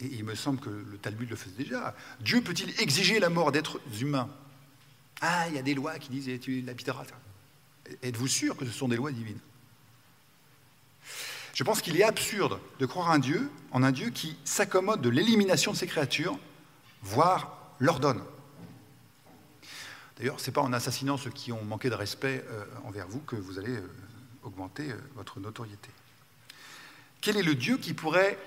et 0.00 0.06
il 0.06 0.24
me 0.24 0.34
semble 0.34 0.60
que 0.60 0.70
le 0.70 0.98
Talmud 0.98 1.28
le 1.28 1.36
faisait 1.36 1.56
déjà, 1.56 1.94
Dieu 2.20 2.40
peut-il 2.40 2.70
exiger 2.80 3.18
la 3.18 3.30
mort 3.30 3.52
d'êtres 3.52 3.80
humains? 4.00 4.28
Ah, 5.20 5.48
il 5.48 5.54
y 5.54 5.58
a 5.58 5.62
des 5.62 5.74
lois 5.74 5.98
qui 5.98 6.10
disent 6.10 6.40
tu 6.40 6.60
l'habiteras. 6.60 7.04
Êtes-vous 8.02 8.28
sûr 8.28 8.56
que 8.56 8.64
ce 8.64 8.70
sont 8.70 8.88
des 8.88 8.96
lois 8.96 9.10
divines? 9.10 9.40
Je 11.54 11.64
pense 11.64 11.82
qu'il 11.82 11.96
est 11.96 12.04
absurde 12.04 12.60
de 12.78 12.86
croire 12.86 13.10
un 13.10 13.18
Dieu, 13.18 13.50
en 13.72 13.82
un 13.82 13.90
Dieu 13.90 14.10
qui 14.10 14.36
s'accommode 14.44 15.00
de 15.00 15.08
l'élimination 15.08 15.72
de 15.72 15.76
ses 15.76 15.88
créatures, 15.88 16.38
voire 17.02 17.72
l'ordonne. 17.80 18.22
D'ailleurs, 20.16 20.38
ce 20.38 20.46
n'est 20.46 20.52
pas 20.52 20.62
en 20.62 20.72
assassinant 20.72 21.16
ceux 21.16 21.30
qui 21.30 21.50
ont 21.50 21.64
manqué 21.64 21.90
de 21.90 21.94
respect 21.94 22.44
euh, 22.48 22.64
envers 22.84 23.08
vous 23.08 23.20
que 23.20 23.36
vous 23.36 23.58
allez 23.58 23.76
euh, 23.76 23.88
augmenter 24.42 24.90
euh, 24.90 24.96
votre 25.14 25.40
notoriété. 25.40 25.90
Quel 27.20 27.36
est 27.36 27.42
le 27.42 27.54
Dieu 27.54 27.78
qui 27.78 27.94
pourrait 27.94 28.38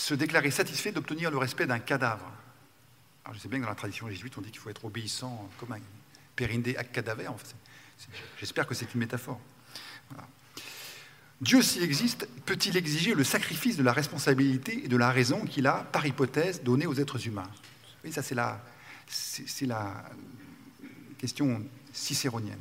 se 0.00 0.14
déclarer 0.14 0.50
satisfait 0.50 0.92
d'obtenir 0.92 1.30
le 1.30 1.36
respect 1.36 1.66
d'un 1.66 1.78
cadavre 1.78 2.32
Alors, 3.24 3.34
je 3.34 3.40
sais 3.40 3.48
bien 3.48 3.58
que 3.58 3.64
dans 3.64 3.68
la 3.70 3.76
tradition 3.76 4.08
jésuite, 4.08 4.36
on 4.38 4.40
dit 4.40 4.50
qu'il 4.50 4.58
faut 4.58 4.70
être 4.70 4.86
obéissant 4.86 5.48
comme 5.58 5.72
un 5.72 5.80
périnde 6.34 6.68
ac 6.78 6.90
cadaver. 6.90 7.28
J'espère 8.38 8.66
que 8.66 8.74
c'est 8.74 8.94
une 8.94 9.00
métaphore. 9.00 9.38
Dieu, 11.42 11.60
s'il 11.60 11.82
existe, 11.82 12.26
peut-il 12.46 12.76
exiger 12.78 13.14
le 13.14 13.24
sacrifice 13.24 13.76
de 13.76 13.82
la 13.82 13.92
responsabilité 13.92 14.84
et 14.84 14.88
de 14.88 14.96
la 14.96 15.10
raison 15.10 15.44
qu'il 15.44 15.66
a, 15.66 15.84
par 15.92 16.06
hypothèse, 16.06 16.62
donné 16.62 16.86
aux 16.86 16.94
êtres 16.94 17.26
humains? 17.26 17.50
Oui, 18.02 18.10
ça 18.10 18.22
c'est 18.22 18.34
la, 18.34 18.60
question 21.18 21.62
cicéronienne. 21.92 22.60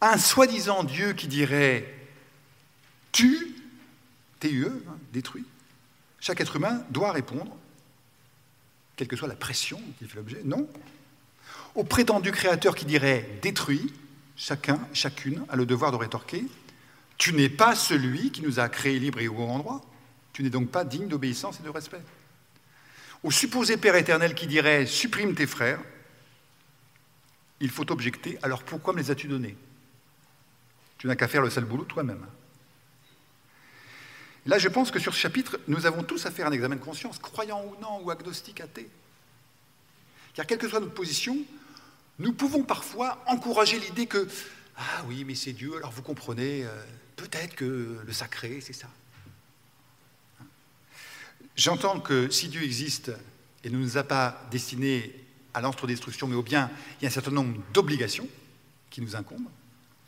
Un 0.00 0.18
soi-disant 0.18 0.84
Dieu 0.84 1.14
qui 1.14 1.26
dirait 1.26 1.92
tu 3.10 3.56
TUE, 4.38 4.66
hein, 4.66 4.98
détruit. 5.12 5.44
Chaque 6.24 6.40
être 6.40 6.56
humain 6.56 6.82
doit 6.88 7.12
répondre, 7.12 7.54
quelle 8.96 9.08
que 9.08 9.14
soit 9.14 9.28
la 9.28 9.36
pression 9.36 9.78
qui 9.98 10.06
fait 10.06 10.16
l'objet, 10.16 10.40
non. 10.42 10.66
Au 11.74 11.84
prétendu 11.84 12.32
créateur 12.32 12.74
qui 12.74 12.86
dirait 12.86 13.28
détruit, 13.42 13.92
chacun, 14.34 14.80
chacune 14.94 15.44
a 15.50 15.56
le 15.56 15.66
devoir 15.66 15.92
de 15.92 15.98
rétorquer 15.98 16.46
Tu 17.18 17.34
n'es 17.34 17.50
pas 17.50 17.74
celui 17.74 18.32
qui 18.32 18.40
nous 18.40 18.58
a 18.58 18.70
créés 18.70 18.98
libres 18.98 19.20
et 19.20 19.28
au 19.28 19.34
bon 19.34 19.50
endroit. 19.50 19.84
Tu 20.32 20.42
n'es 20.42 20.48
donc 20.48 20.70
pas 20.70 20.84
digne 20.84 21.08
d'obéissance 21.08 21.60
et 21.60 21.62
de 21.62 21.68
respect. 21.68 22.00
Au 23.22 23.30
supposé 23.30 23.76
Père 23.76 23.96
éternel 23.96 24.34
qui 24.34 24.46
dirait 24.46 24.86
Supprime 24.86 25.34
tes 25.34 25.46
frères, 25.46 25.80
il 27.60 27.68
faut 27.68 27.92
objecter 27.92 28.38
Alors 28.42 28.62
pourquoi 28.62 28.94
me 28.94 28.98
les 28.98 29.10
as-tu 29.10 29.28
donnés? 29.28 29.58
Tu 30.96 31.06
n'as 31.06 31.16
qu'à 31.16 31.28
faire 31.28 31.42
le 31.42 31.50
sale 31.50 31.66
boulot 31.66 31.84
toi-même. 31.84 32.24
Là, 34.46 34.58
je 34.58 34.68
pense 34.68 34.90
que 34.90 34.98
sur 34.98 35.14
ce 35.14 35.18
chapitre, 35.18 35.58
nous 35.68 35.86
avons 35.86 36.02
tous 36.02 36.26
à 36.26 36.30
faire 36.30 36.46
un 36.46 36.52
examen 36.52 36.76
de 36.76 36.80
conscience, 36.80 37.18
croyant 37.18 37.64
ou 37.64 37.80
non, 37.80 38.02
ou 38.02 38.10
agnostique, 38.10 38.60
athée. 38.60 38.88
Car 40.34 40.46
quelle 40.46 40.58
que 40.58 40.68
soit 40.68 40.80
notre 40.80 40.92
position, 40.92 41.38
nous 42.18 42.32
pouvons 42.32 42.62
parfois 42.62 43.22
encourager 43.26 43.78
l'idée 43.80 44.06
que 44.06 44.28
Ah 44.76 45.04
oui, 45.08 45.24
mais 45.24 45.34
c'est 45.34 45.52
Dieu, 45.52 45.76
alors 45.76 45.92
vous 45.92 46.02
comprenez, 46.02 46.64
euh, 46.64 46.84
peut-être 47.16 47.54
que 47.54 47.98
le 48.04 48.12
sacré, 48.12 48.60
c'est 48.60 48.72
ça. 48.74 48.88
J'entends 51.56 52.00
que 52.00 52.28
si 52.30 52.48
Dieu 52.48 52.62
existe 52.62 53.12
et 53.62 53.70
ne 53.70 53.78
nous 53.78 53.96
a 53.96 54.02
pas 54.02 54.42
destinés 54.50 55.14
à 55.54 55.60
l'entre-destruction, 55.60 56.26
mais 56.26 56.34
au 56.34 56.42
bien, 56.42 56.70
il 57.00 57.04
y 57.04 57.06
a 57.06 57.08
un 57.10 57.12
certain 57.12 57.30
nombre 57.30 57.56
d'obligations 57.72 58.28
qui 58.90 59.00
nous 59.00 59.16
incombent. 59.16 59.48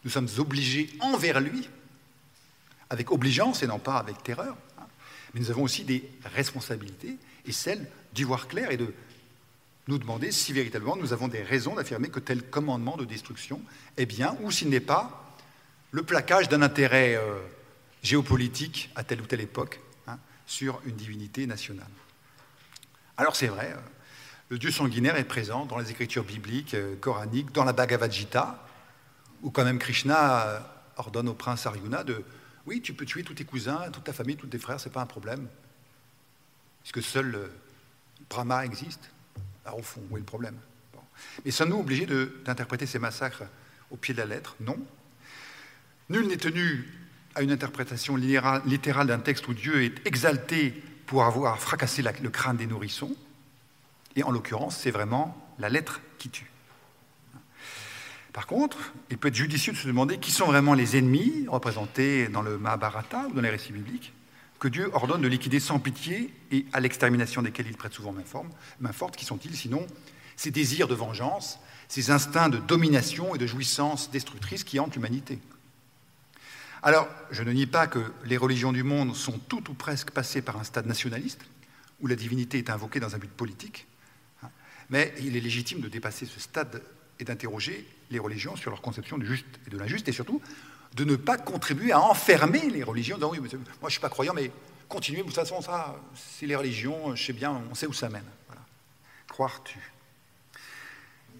Nous 0.05 0.11
sommes 0.11 0.29
obligés 0.39 0.91
envers 1.01 1.41
lui 1.41 1.69
avec 2.91 3.11
obligeance 3.11 3.63
et 3.63 3.67
non 3.67 3.79
pas 3.79 3.99
avec 3.99 4.23
terreur. 4.23 4.57
Hein. 4.79 4.87
Mais 5.35 5.41
nous 5.41 5.51
avons 5.51 5.63
aussi 5.63 5.85
des 5.85 6.09
responsabilités, 6.25 7.17
et 7.45 7.53
celle 7.53 7.87
d'y 8.13 8.25
voir 8.25 8.49
clair 8.49 8.71
et 8.71 8.77
de 8.77 8.93
nous 9.89 9.99
demander 9.99 10.33
si 10.33 10.53
véritablement 10.53 10.97
nous 10.97 11.13
avons 11.13 11.29
des 11.29 11.43
raisons 11.43 11.75
d'affirmer 11.75 12.09
que 12.09 12.19
tel 12.19 12.43
commandement 12.43 12.97
de 12.97 13.05
destruction 13.05 13.61
est 13.97 14.07
bien, 14.07 14.37
ou 14.43 14.51
s'il 14.51 14.69
n'est 14.69 14.81
pas 14.81 15.35
le 15.93 16.03
plaquage 16.03 16.49
d'un 16.49 16.63
intérêt 16.63 17.15
euh, 17.15 17.39
géopolitique 18.03 18.91
à 18.97 19.05
telle 19.05 19.21
ou 19.21 19.27
telle 19.27 19.41
époque 19.41 19.81
hein, 20.09 20.19
sur 20.47 20.81
une 20.85 20.97
divinité 20.97 21.47
nationale. 21.47 21.87
Alors 23.17 23.37
c'est 23.37 23.47
vrai, 23.47 23.73
euh, 23.73 23.81
le 24.49 24.59
dieu 24.59 24.71
sanguinaire 24.71 25.17
est 25.17 25.25
présent 25.25 25.67
dans 25.67 25.79
les 25.79 25.91
écritures 25.91 26.25
bibliques, 26.25 26.75
euh, 26.75 26.97
coraniques, 26.97 27.53
dans 27.53 27.65
la 27.65 27.73
Bhagavad 27.73 28.13
Gita, 28.13 28.67
où 29.43 29.51
quand 29.51 29.65
même 29.65 29.79
Krishna 29.79 30.67
ordonne 30.97 31.29
au 31.29 31.35
prince 31.35 31.67
Arjuna 31.67 32.03
de 32.03 32.25
oui, 32.67 32.81
tu 32.81 32.93
peux 32.93 33.05
tuer 33.05 33.23
tous 33.23 33.35
tes 33.35 33.45
cousins, 33.45 33.91
toute 33.93 34.05
ta 34.05 34.13
famille, 34.13 34.37
tous 34.37 34.47
tes 34.47 34.59
frères, 34.59 34.81
ce 34.81 34.89
n'est 34.89 34.93
pas 34.93 35.01
un 35.01 35.07
problème. 35.07 35.49
Puisque 36.83 37.03
seul 37.03 37.35
euh, 37.35 37.49
Brahma 38.29 38.65
existe? 38.65 39.11
Alors 39.65 39.79
au 39.79 39.83
fond, 39.83 40.03
où 40.11 40.17
est 40.17 40.21
le 40.21 40.27
problème? 40.27 40.57
Mais 41.45 41.51
sommes-nous 41.51 41.79
obligés 41.79 42.07
d'interpréter 42.45 42.87
ces 42.87 42.99
massacres 42.99 43.45
au 43.91 43.97
pied 43.97 44.15
de 44.15 44.19
la 44.19 44.27
lettre? 44.27 44.57
Non. 44.61 44.79
Nul 46.09 46.27
n'est 46.27 46.37
tenu 46.37 46.93
à 47.35 47.43
une 47.43 47.51
interprétation 47.51 48.17
littérale 48.17 49.07
d'un 49.07 49.19
texte 49.19 49.49
où 49.49 49.55
Dieu 49.55 49.83
est 49.83 50.07
exalté 50.07 50.71
pour 51.07 51.25
avoir 51.25 51.59
fracassé 51.59 52.03
le 52.03 52.31
crâne 52.31 52.57
des 52.57 52.67
nourrissons. 52.67 53.15
Et 54.15 54.23
en 54.23 54.31
l'occurrence, 54.31 54.77
c'est 54.77 54.91
vraiment 54.91 55.37
la 55.59 55.69
lettre 55.69 56.01
qui 56.19 56.31
tue. 56.31 56.51
Par 58.37 58.47
contre, 58.47 58.93
il 59.09 59.17
peut 59.17 59.29
être 59.29 59.35
judicieux 59.35 59.73
de 59.73 59.79
se 59.79 59.87
demander 59.87 60.19
qui 60.19 60.31
sont 60.31 60.45
vraiment 60.45 60.75
les 60.75 60.99
ennemis 60.99 61.47
représentés 61.49 62.29
dans 62.29 62.43
le 62.43 62.59
Mahabharata 62.59 63.29
ou 63.31 63.33
dans 63.33 63.41
les 63.41 63.49
récits 63.49 63.73
bibliques, 63.73 64.13
que 64.59 64.69
Dieu 64.69 64.91
ordonne 64.93 65.23
de 65.23 65.27
liquider 65.27 65.59
sans 65.59 65.79
pitié 65.79 66.31
et 66.53 66.67
à 66.75 66.81
l'extermination 66.81 67.41
desquels 67.41 67.67
il 67.67 67.79
prête 67.79 67.95
souvent 67.95 68.13
main, 68.13 68.25
forme, 68.25 68.51
main 68.79 68.93
forte. 68.93 69.17
Qui 69.17 69.25
sont-ils? 69.25 69.57
Sinon 69.57 69.87
ces 70.37 70.51
désirs 70.51 70.87
de 70.87 70.95
vengeance, 70.95 71.59
ces 71.89 72.11
instincts 72.11 72.51
de 72.51 72.59
domination 72.59 73.35
et 73.35 73.39
de 73.39 73.47
jouissance 73.47 74.11
destructrice 74.11 74.65
qui 74.65 74.79
hantent 74.79 74.97
l'humanité 74.97 75.39
Alors, 76.83 77.09
je 77.31 77.43
ne 77.43 77.53
nie 77.53 77.65
pas 77.65 77.87
que 77.87 78.13
les 78.27 78.37
religions 78.37 78.73
du 78.75 78.83
monde 78.83 79.17
sont 79.17 79.39
toutes 79.39 79.71
ou 79.71 79.75
presque 79.75 80.11
passées 80.11 80.43
par 80.43 80.59
un 80.59 80.65
stade 80.65 80.85
nationaliste, 80.85 81.41
où 82.03 82.07
la 82.07 82.17
divinité 82.17 82.59
est 82.59 82.69
invoquée 82.69 83.01
dans 83.01 83.15
un 83.15 83.19
but 83.19 83.31
politique, 83.31 83.87
hein, 84.43 84.51
mais 84.91 85.15
il 85.23 85.39
est 85.39 85.41
légitime 85.41 85.81
de 85.81 85.89
dépasser 85.89 86.27
ce 86.27 86.39
stade 86.39 86.83
et 87.19 87.25
d'interroger 87.25 87.89
les 88.11 88.19
religions 88.19 88.57
sur 88.57 88.71
leur 88.71 88.81
conception 88.81 89.19
du 89.19 89.27
juste 89.27 89.47
et 89.67 89.71
de 89.71 89.79
l'injuste, 89.79 90.09
et 90.09 90.13
surtout 90.13 90.41
de 90.95 91.05
ne 91.05 91.17
pas 91.17 91.37
contribuer 91.37 91.93
à 91.93 92.01
enfermer 92.01 92.71
les 92.71 92.83
religions, 92.83 93.17
disant 93.17 93.31
oui, 93.31 93.39
moi 93.39 93.49
je 93.51 93.85
ne 93.85 93.91
suis 93.91 94.01
pas 94.01 94.09
croyant, 94.09 94.33
mais 94.35 94.51
continuez, 94.89 95.21
de 95.21 95.27
toute 95.27 95.35
façon, 95.35 95.61
ça, 95.61 95.97
c'est 96.15 96.47
les 96.47 96.57
religions, 96.57 97.15
je 97.15 97.23
sais 97.23 97.33
bien, 97.33 97.63
on 97.71 97.75
sait 97.75 97.87
où 97.87 97.93
ça 97.93 98.09
mène. 98.09 98.25
Voilà. 98.47 98.63
Croire-tu 99.29 99.79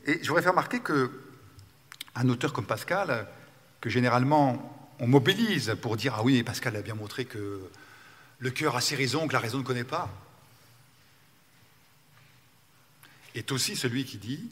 Et 0.07 0.19
je 0.23 0.29
voudrais 0.29 0.43
faire 0.43 0.53
remarquer 0.53 0.81
qu'un 0.81 2.29
auteur 2.29 2.53
comme 2.53 2.67
Pascal, 2.67 3.27
que 3.81 3.89
généralement 3.89 4.73
on 4.99 5.07
mobilise 5.07 5.77
pour 5.81 5.97
dire 5.97 6.15
Ah 6.17 6.23
oui, 6.23 6.43
Pascal 6.43 6.77
a 6.77 6.83
bien 6.83 6.95
montré 6.95 7.25
que 7.25 7.63
le 8.39 8.51
cœur 8.51 8.77
a 8.77 8.81
ses 8.81 8.97
raisons 8.97 9.27
que 9.27 9.33
la 9.33 9.39
raison 9.39 9.59
ne 9.59 9.63
connaît 9.63 9.85
pas, 9.85 10.11
est 13.35 13.53
aussi 13.53 13.77
celui 13.77 14.05
qui 14.05 14.19
dit 14.19 14.51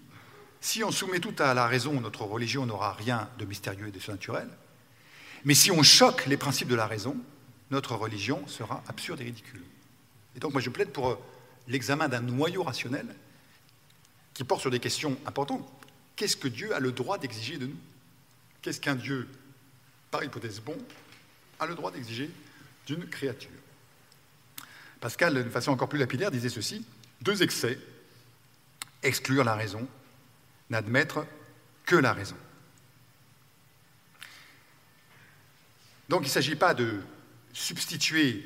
si 0.64 0.82
on 0.82 0.90
soumet 0.90 1.20
tout 1.20 1.34
à 1.40 1.52
la 1.52 1.66
raison, 1.66 2.00
notre 2.00 2.24
religion 2.24 2.64
n'aura 2.64 2.94
rien 2.94 3.28
de 3.38 3.44
mystérieux 3.44 3.88
et 3.88 3.90
de 3.90 3.98
surnaturel. 3.98 4.48
Mais 5.44 5.52
si 5.52 5.70
on 5.70 5.82
choque 5.82 6.24
les 6.24 6.38
principes 6.38 6.68
de 6.68 6.74
la 6.74 6.86
raison, 6.86 7.18
notre 7.70 7.94
religion 7.96 8.46
sera 8.48 8.82
absurde 8.88 9.20
et 9.20 9.24
ridicule. 9.24 9.62
Et 10.34 10.40
donc 10.40 10.52
moi 10.52 10.62
je 10.62 10.70
plaide 10.70 10.88
pour 10.88 11.10
euh, 11.10 11.18
l'examen 11.68 12.08
d'un 12.08 12.22
noyau 12.22 12.62
rationnel 12.62 13.06
qui 14.32 14.42
porte 14.42 14.62
sur 14.62 14.70
des 14.70 14.80
questions 14.80 15.18
importantes. 15.26 15.70
Qu'est-ce 16.16 16.38
que 16.38 16.48
Dieu 16.48 16.74
a 16.74 16.80
le 16.80 16.92
droit 16.92 17.18
d'exiger 17.18 17.58
de 17.58 17.66
nous? 17.66 17.78
Qu'est-ce 18.62 18.80
qu'un 18.80 18.94
Dieu, 18.94 19.28
par 20.10 20.24
hypothèse 20.24 20.60
bon, 20.60 20.78
a 21.60 21.66
le 21.66 21.74
droit 21.74 21.90
d'exiger 21.90 22.30
d'une 22.86 23.06
créature? 23.06 23.50
Pascal, 24.98 25.34
d'une 25.34 25.52
façon 25.52 25.72
encore 25.72 25.90
plus 25.90 25.98
lapidaire, 25.98 26.30
disait 26.30 26.48
ceci, 26.48 26.86
deux 27.20 27.42
excès, 27.42 27.78
exclure 29.02 29.44
la 29.44 29.56
raison 29.56 29.86
n'admettre 30.74 31.24
que 31.86 31.94
la 31.94 32.12
raison. 32.12 32.36
Donc 36.08 36.22
il 36.22 36.26
ne 36.26 36.30
s'agit 36.30 36.56
pas 36.56 36.74
de 36.74 37.00
substituer 37.52 38.44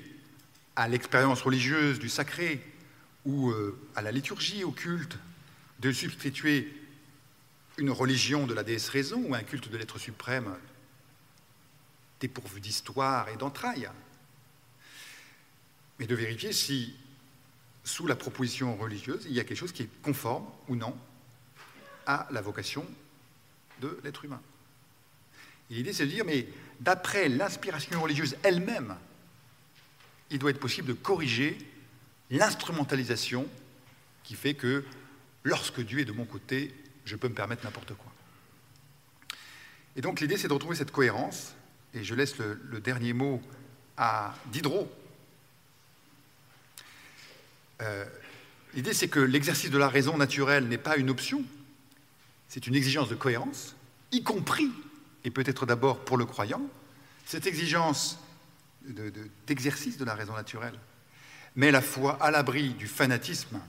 à 0.76 0.88
l'expérience 0.88 1.40
religieuse 1.40 1.98
du 1.98 2.10
sacré 2.10 2.62
ou 3.24 3.50
euh, 3.50 3.80
à 3.96 4.02
la 4.02 4.12
liturgie, 4.12 4.62
au 4.62 4.70
culte, 4.70 5.16
de 5.80 5.90
substituer 5.90 6.70
une 7.78 7.90
religion 7.90 8.46
de 8.46 8.52
la 8.52 8.62
déesse 8.62 8.90
raison 8.90 9.24
ou 9.26 9.34
un 9.34 9.42
culte 9.42 9.70
de 9.70 9.76
l'être 9.78 9.98
suprême 9.98 10.54
dépourvu 12.20 12.60
d'histoire 12.60 13.28
et 13.30 13.36
d'entrailles, 13.36 13.88
mais 15.98 16.06
de 16.06 16.14
vérifier 16.14 16.52
si, 16.52 16.94
sous 17.84 18.06
la 18.06 18.16
proposition 18.16 18.76
religieuse, 18.76 19.24
il 19.26 19.32
y 19.32 19.40
a 19.40 19.44
quelque 19.44 19.56
chose 19.58 19.72
qui 19.72 19.84
est 19.84 20.02
conforme 20.02 20.46
ou 20.68 20.76
non 20.76 20.94
à 22.08 22.26
la 22.30 22.40
vocation 22.40 22.84
de 23.80 24.00
l'être 24.02 24.24
humain. 24.24 24.40
L'idée, 25.70 25.92
c'est 25.92 26.06
de 26.06 26.10
dire, 26.10 26.24
mais 26.24 26.48
d'après 26.80 27.28
l'inspiration 27.28 28.00
religieuse 28.00 28.36
elle-même, 28.42 28.96
il 30.30 30.38
doit 30.38 30.50
être 30.50 30.58
possible 30.58 30.88
de 30.88 30.94
corriger 30.94 31.56
l'instrumentalisation 32.30 33.46
qui 34.24 34.34
fait 34.34 34.54
que 34.54 34.84
lorsque 35.44 35.80
Dieu 35.80 36.00
est 36.00 36.04
de 36.06 36.12
mon 36.12 36.24
côté, 36.24 36.74
je 37.04 37.14
peux 37.14 37.28
me 37.28 37.34
permettre 37.34 37.64
n'importe 37.64 37.94
quoi. 37.94 38.12
Et 39.94 40.00
donc 40.00 40.20
l'idée, 40.20 40.38
c'est 40.38 40.48
de 40.48 40.52
retrouver 40.52 40.76
cette 40.76 40.90
cohérence, 40.90 41.54
et 41.92 42.04
je 42.04 42.14
laisse 42.14 42.36
le, 42.38 42.80
dernier 42.80 43.12
mot 43.12 43.42
à 43.98 44.34
Diderot. 44.46 44.90
Euh, 47.82 48.04
l'idée, 48.74 48.94
c'est 48.94 49.08
que 49.08 49.20
l'exercice 49.20 49.70
de 49.70 49.78
la 49.78 49.88
raison 49.88 50.16
naturelle 50.16 50.68
n'est 50.68 50.78
pas 50.78 50.96
une 50.96 51.10
option, 51.10 51.44
c'est 52.48 52.66
une 52.66 52.74
exigence 52.74 53.08
de 53.08 53.14
cohérence, 53.14 53.76
y 54.12 54.22
compris, 54.22 54.70
et 55.24 55.30
peut-être 55.30 55.66
d'abord 55.66 56.04
pour 56.04 56.16
le 56.16 56.24
croyant, 56.24 56.62
cette 57.26 57.46
exigence 57.46 58.18
d'exercice 59.46 59.96
de, 59.96 60.00
de 60.00 60.04
la 60.06 60.14
raison 60.14 60.34
naturelle 60.34 60.78
met 61.56 61.70
la 61.70 61.82
foi 61.82 62.16
à 62.22 62.30
l'abri 62.30 62.70
du 62.70 62.86
fanatisme 62.86 63.60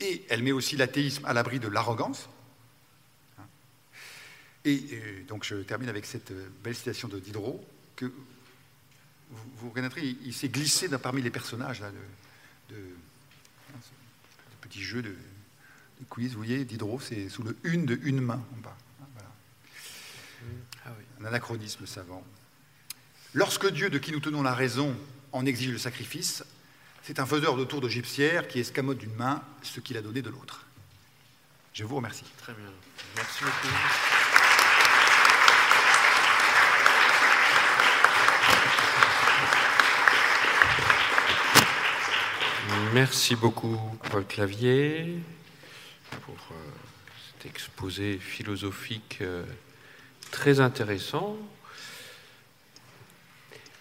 et 0.00 0.24
elle 0.28 0.42
met 0.42 0.52
aussi 0.52 0.76
l'athéisme 0.76 1.24
à 1.24 1.32
l'abri 1.32 1.58
de 1.58 1.68
l'arrogance. 1.68 2.28
Et 4.64 5.24
donc 5.28 5.44
je 5.44 5.54
termine 5.56 5.88
avec 5.88 6.04
cette 6.04 6.32
euh, 6.32 6.48
belle 6.64 6.74
citation 6.74 7.06
de 7.06 7.20
Diderot, 7.20 7.64
que 7.94 8.12
vous, 9.30 9.68
reconnaîtrez, 9.68 10.16
il, 10.24 10.34
s'est 10.34 10.48
glissé 10.48 10.88
parmi 10.98 11.22
les 11.22 11.30
personnages 11.30 11.80
là, 11.80 11.90
de, 11.90 12.74
de, 12.74 12.80
petit 14.60 14.82
jeu 14.82 15.02
de, 15.02 15.14
quiz. 16.08 16.32
Vous 16.32 16.38
voyez, 16.38 16.64
Diderot, 16.64 17.00
c'est 17.00 17.28
sous 17.28 17.42
le 17.42 17.56
une 17.64 17.86
de 17.86 17.98
une 18.02 18.20
main 18.20 18.42
en 18.56 18.60
bas. 18.60 18.76
Ah 20.84 20.90
Un 21.20 21.24
anachronisme 21.24 21.86
savant. 21.86 22.24
Lorsque 23.34 23.70
Dieu, 23.70 23.90
de 23.90 23.98
qui 23.98 24.12
nous 24.12 24.20
tenons 24.20 24.42
la 24.42 24.54
raison, 24.54 24.96
en 25.32 25.44
exige 25.44 25.70
le 25.70 25.78
sacrifice, 25.78 26.44
c'est 27.02 27.20
un 27.20 27.26
faiseur 27.26 27.56
de 27.56 27.64
tours 27.64 27.80
de 27.80 27.88
gypsière 27.88 28.48
qui 28.48 28.60
escamote 28.60 28.98
d'une 28.98 29.14
main 29.14 29.42
ce 29.62 29.80
qu'il 29.80 29.96
a 29.96 30.02
donné 30.02 30.22
de 30.22 30.30
l'autre. 30.30 30.66
Je 31.72 31.84
vous 31.84 31.96
remercie. 31.96 32.24
Très 32.38 32.54
bien. 32.54 32.70
Merci 33.16 33.44
beaucoup. 33.44 33.68
Merci 42.94 43.36
beaucoup, 43.36 43.78
Paul 44.10 44.24
Clavier, 44.24 45.18
pour 46.22 46.36
euh, 46.52 46.54
cet 47.32 47.46
exposé 47.46 48.18
philosophique 48.18 49.18
euh, 49.20 49.44
très 50.30 50.60
intéressant. 50.60 51.36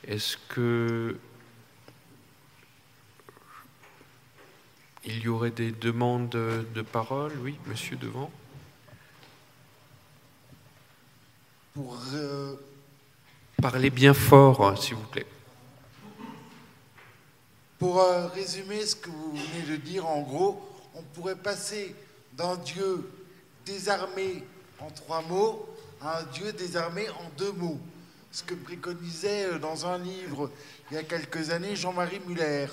Est-ce 0.07 0.37
que 0.49 1.17
Il 5.07 5.19
y 5.19 5.27
aurait 5.27 5.51
des 5.51 5.71
demandes 5.71 6.29
de 6.29 6.81
parole? 6.81 7.31
Oui, 7.43 7.59
monsieur 7.67 7.95
devant. 7.95 8.31
Pour 11.75 12.01
euh, 12.13 12.55
Parlez 13.61 13.91
bien 13.91 14.15
fort, 14.15 14.75
s'il 14.81 14.95
vous 14.95 15.07
plaît. 15.07 15.27
Pour 17.77 17.99
euh, 17.99 18.27
résumer 18.27 18.83
ce 18.85 18.95
que 18.95 19.09
vous 19.09 19.35
venez 19.35 19.63
de 19.69 19.75
dire, 19.75 20.07
en 20.07 20.21
gros, 20.21 20.67
on 20.95 21.03
pourrait 21.03 21.35
passer 21.35 21.95
d'un 22.37 22.55
Dieu 22.57 23.09
désarmé 23.65 24.43
en 24.79 24.89
trois 24.89 25.21
mots 25.23 25.67
à 26.01 26.19
un 26.19 26.23
Dieu 26.33 26.51
désarmé 26.53 27.09
en 27.09 27.29
deux 27.37 27.51
mots. 27.53 27.79
Ce 28.31 28.43
que 28.43 28.53
préconisait 28.53 29.45
euh, 29.45 29.59
dans 29.59 29.85
un 29.85 29.97
livre 29.97 30.51
il 30.91 30.95
y 30.95 30.97
a 30.97 31.03
quelques 31.03 31.49
années 31.49 31.75
Jean-Marie 31.75 32.19
Muller 32.27 32.67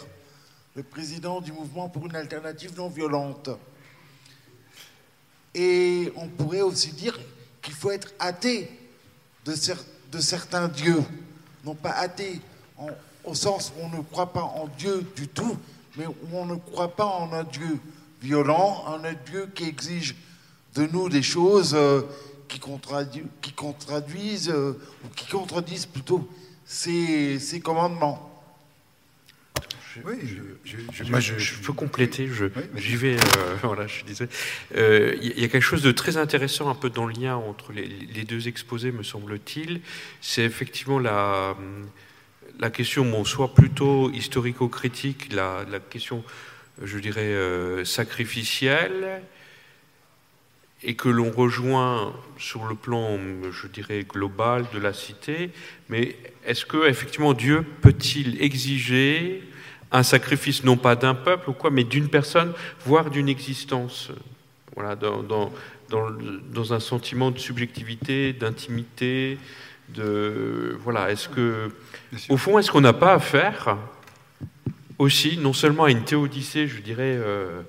le 0.74 0.82
président 0.82 1.40
du 1.40 1.52
mouvement 1.52 1.88
pour 1.88 2.06
une 2.06 2.16
alternative 2.16 2.76
non 2.76 2.88
violente. 2.88 3.50
Et 5.54 6.12
on 6.16 6.28
pourrait 6.28 6.62
aussi 6.62 6.92
dire 6.92 7.18
qu'il 7.60 7.74
faut 7.74 7.90
être 7.90 8.12
athée 8.18 8.70
de, 9.44 9.54
de, 10.10 10.18
certains 10.18 10.68
dieux, 10.68 11.02
non 11.64 11.74
pas 11.74 11.90
athée 11.90 12.40
au 13.22 13.34
sens 13.34 13.72
où 13.76 13.82
on 13.84 13.88
ne 13.96 14.02
croit 14.02 14.32
pas 14.32 14.42
en 14.42 14.66
Dieu 14.78 15.06
du 15.14 15.28
tout, 15.28 15.58
mais 15.96 16.06
où 16.06 16.16
on 16.32 16.46
ne 16.46 16.56
croit 16.56 16.96
pas 16.96 17.04
en 17.04 17.32
un 17.34 17.44
Dieu 17.44 17.78
violent, 18.22 18.84
en 18.86 19.04
un 19.04 19.14
Dieu 19.26 19.48
qui 19.54 19.64
exige 19.64 20.14
de 20.74 20.86
nous 20.86 21.08
des 21.08 21.22
choses 21.22 21.74
euh, 21.74 22.02
qui, 22.48 22.60
qui, 23.40 23.52
contraduisent, 23.52 24.50
euh, 24.50 24.78
ou 25.04 25.08
qui 25.14 25.26
contredisent 25.26 25.86
plutôt 25.86 26.28
ses, 26.64 27.38
ses 27.38 27.60
commandements 27.60 28.32
oui, 30.04 30.16
je, 30.64 31.60
peux 31.60 31.72
compléter. 31.72 32.28
Je, 32.28 32.46
j'y 32.76 32.96
vais. 32.96 33.16
Euh, 33.16 33.56
voilà, 33.62 33.86
je 33.86 34.04
disais. 34.04 34.28
Euh, 34.76 35.16
il 35.20 35.38
y 35.38 35.44
a 35.44 35.48
quelque 35.48 35.62
chose 35.62 35.82
de 35.82 35.92
très 35.92 36.16
intéressant 36.16 36.70
un 36.70 36.74
peu 36.74 36.90
dans 36.90 37.06
le 37.06 37.12
lien 37.12 37.36
entre 37.36 37.72
les, 37.72 38.24
deux 38.24 38.48
exposés, 38.48 38.92
me 38.92 39.02
semble-t-il. 39.02 39.80
C'est 40.20 40.44
effectivement 40.44 40.98
la, 40.98 41.56
la 42.58 42.70
question, 42.70 43.04
bon, 43.04 43.24
soit 43.24 43.54
plutôt 43.54 44.10
historico-critique, 44.10 45.32
la, 45.32 45.64
la, 45.70 45.78
question, 45.80 46.24
je 46.80 46.98
dirais, 46.98 47.20
euh, 47.20 47.84
sacrificielle, 47.84 49.22
et 50.84 50.94
que 50.94 51.08
l'on 51.08 51.30
rejoint 51.30 52.12
sur 52.38 52.64
le 52.66 52.74
plan, 52.74 53.18
je 53.50 53.66
dirais, 53.68 54.04
global 54.04 54.66
de 54.72 54.78
la 54.78 54.92
cité. 54.92 55.50
Mais 55.88 56.16
est-ce 56.44 56.66
que 56.66 56.88
effectivement 56.88 57.34
Dieu 57.34 57.64
peut-il 57.82 58.42
exiger 58.42 59.42
un 59.92 60.02
sacrifice 60.02 60.64
non 60.64 60.76
pas 60.76 60.96
d'un 60.96 61.14
peuple 61.14 61.50
ou 61.50 61.52
quoi, 61.52 61.70
mais 61.70 61.84
d'une 61.84 62.08
personne, 62.08 62.52
voire 62.84 63.10
d'une 63.10 63.28
existence? 63.28 64.10
Voilà, 64.74 64.96
dans, 64.96 65.22
dans, 65.22 65.52
dans, 65.90 66.72
un 66.72 66.80
sentiment 66.80 67.30
de 67.30 67.38
subjectivité, 67.38 68.32
d'intimité, 68.32 69.38
de 69.90 70.76
voilà. 70.80 71.10
Est-ce 71.10 71.28
que, 71.28 71.70
au 72.30 72.38
fond, 72.38 72.58
est-ce 72.58 72.72
qu'on 72.72 72.80
n'a 72.80 72.94
pas 72.94 73.12
affaire 73.12 73.76
aussi, 74.98 75.38
non 75.38 75.52
seulement 75.52 75.84
à 75.84 75.90
une 75.90 76.04
théodicée, 76.04 76.68
je 76.68 76.80
dirais, 76.80 77.16
euh, 77.16 77.62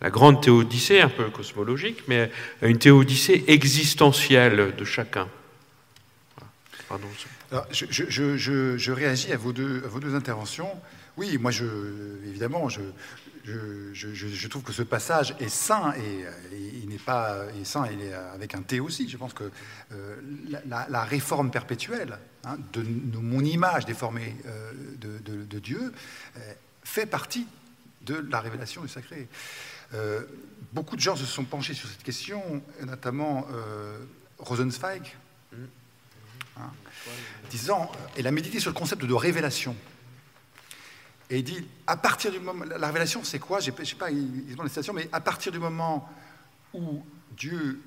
la 0.00 0.10
grande 0.10 0.42
théodicée, 0.42 1.00
un 1.00 1.08
peu 1.08 1.30
cosmologique, 1.30 2.04
mais 2.08 2.30
à 2.62 2.66
une 2.66 2.78
théodicée 2.78 3.44
existentielle 3.48 4.74
de 4.76 4.84
chacun. 4.84 5.28
Pardon. 6.88 7.08
je, 7.70 7.86
je, 7.90 8.36
je, 8.36 8.76
je, 8.76 8.92
réagis 8.92 9.32
à 9.32 9.36
vos 9.36 9.52
deux, 9.52 9.82
à 9.84 9.88
vos 9.88 10.00
deux 10.00 10.14
interventions. 10.14 10.68
Oui, 11.16 11.38
moi, 11.38 11.50
je, 11.50 11.64
évidemment, 12.26 12.68
je, 12.68 12.80
je, 13.44 14.48
trouve 14.48 14.62
que 14.62 14.72
ce 14.72 14.82
passage 14.82 15.34
est 15.38 15.48
sain 15.48 15.92
et, 15.94 16.24
il 16.82 16.88
n'est 16.88 16.98
pas 16.98 17.46
est 17.60 17.64
sain, 17.64 17.86
il 17.90 18.00
est 18.00 18.12
avec 18.12 18.54
un 18.54 18.62
T 18.62 18.80
aussi. 18.80 19.08
Je 19.08 19.16
pense 19.16 19.34
que 19.34 19.50
euh, 19.92 20.16
la, 20.66 21.04
réforme 21.04 21.50
perpétuelle 21.50 22.18
hein, 22.44 22.56
de, 22.72 23.18
mon 23.18 23.40
image 23.40 23.84
déformée 23.84 24.36
euh, 24.46 24.72
de, 24.98 25.58
Dieu 25.58 25.92
euh, 26.36 26.52
fait 26.82 27.06
partie 27.06 27.46
de 28.02 28.26
la 28.30 28.40
révélation 28.40 28.82
du 28.82 28.88
sacré. 28.88 29.28
beaucoup 30.72 30.96
de 30.96 31.00
gens 31.00 31.16
se 31.16 31.24
sont 31.24 31.44
penchés 31.44 31.74
sur 31.74 31.88
cette 31.88 32.02
question, 32.02 32.62
notamment 32.84 33.46
Rosenzweig, 34.38 35.16
hein, 36.58 36.70
disant, 37.48 37.90
il 38.18 38.26
a 38.26 38.30
médité 38.30 38.60
sur 38.60 38.70
le 38.70 38.76
concept 38.76 39.04
de 39.04 39.14
révélation. 39.14 39.74
Et 41.30 41.38
il 41.38 41.44
dit, 41.44 41.66
à 41.86 41.96
partir 41.96 42.30
du 42.30 42.38
moment, 42.38 42.64
la 42.64 42.86
révélation, 42.86 43.24
c'est 43.24 43.38
quoi? 43.38 43.60
Je 43.60 43.70
ne 43.70 43.84
sais 43.84 43.94
pas 43.94 44.10
exactement 44.10 44.62
la 44.64 44.68
citation, 44.68 44.92
mais 44.92 45.08
à 45.12 45.20
partir 45.20 45.52
du 45.52 45.58
moment 45.58 46.08
où 46.74 47.04
Dieu, 47.36 47.80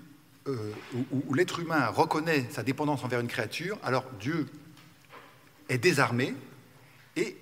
euh, 0.47 0.71
où, 1.11 1.33
l'être 1.33 1.59
humain 1.59 1.87
reconnaît 1.87 2.47
sa 2.49 2.63
dépendance 2.63 3.03
envers 3.03 3.19
une 3.19 3.27
créature, 3.27 3.77
alors 3.83 4.05
Dieu 4.19 4.47
est 5.69 5.77
désarmé 5.77 6.33
et, 7.15 7.37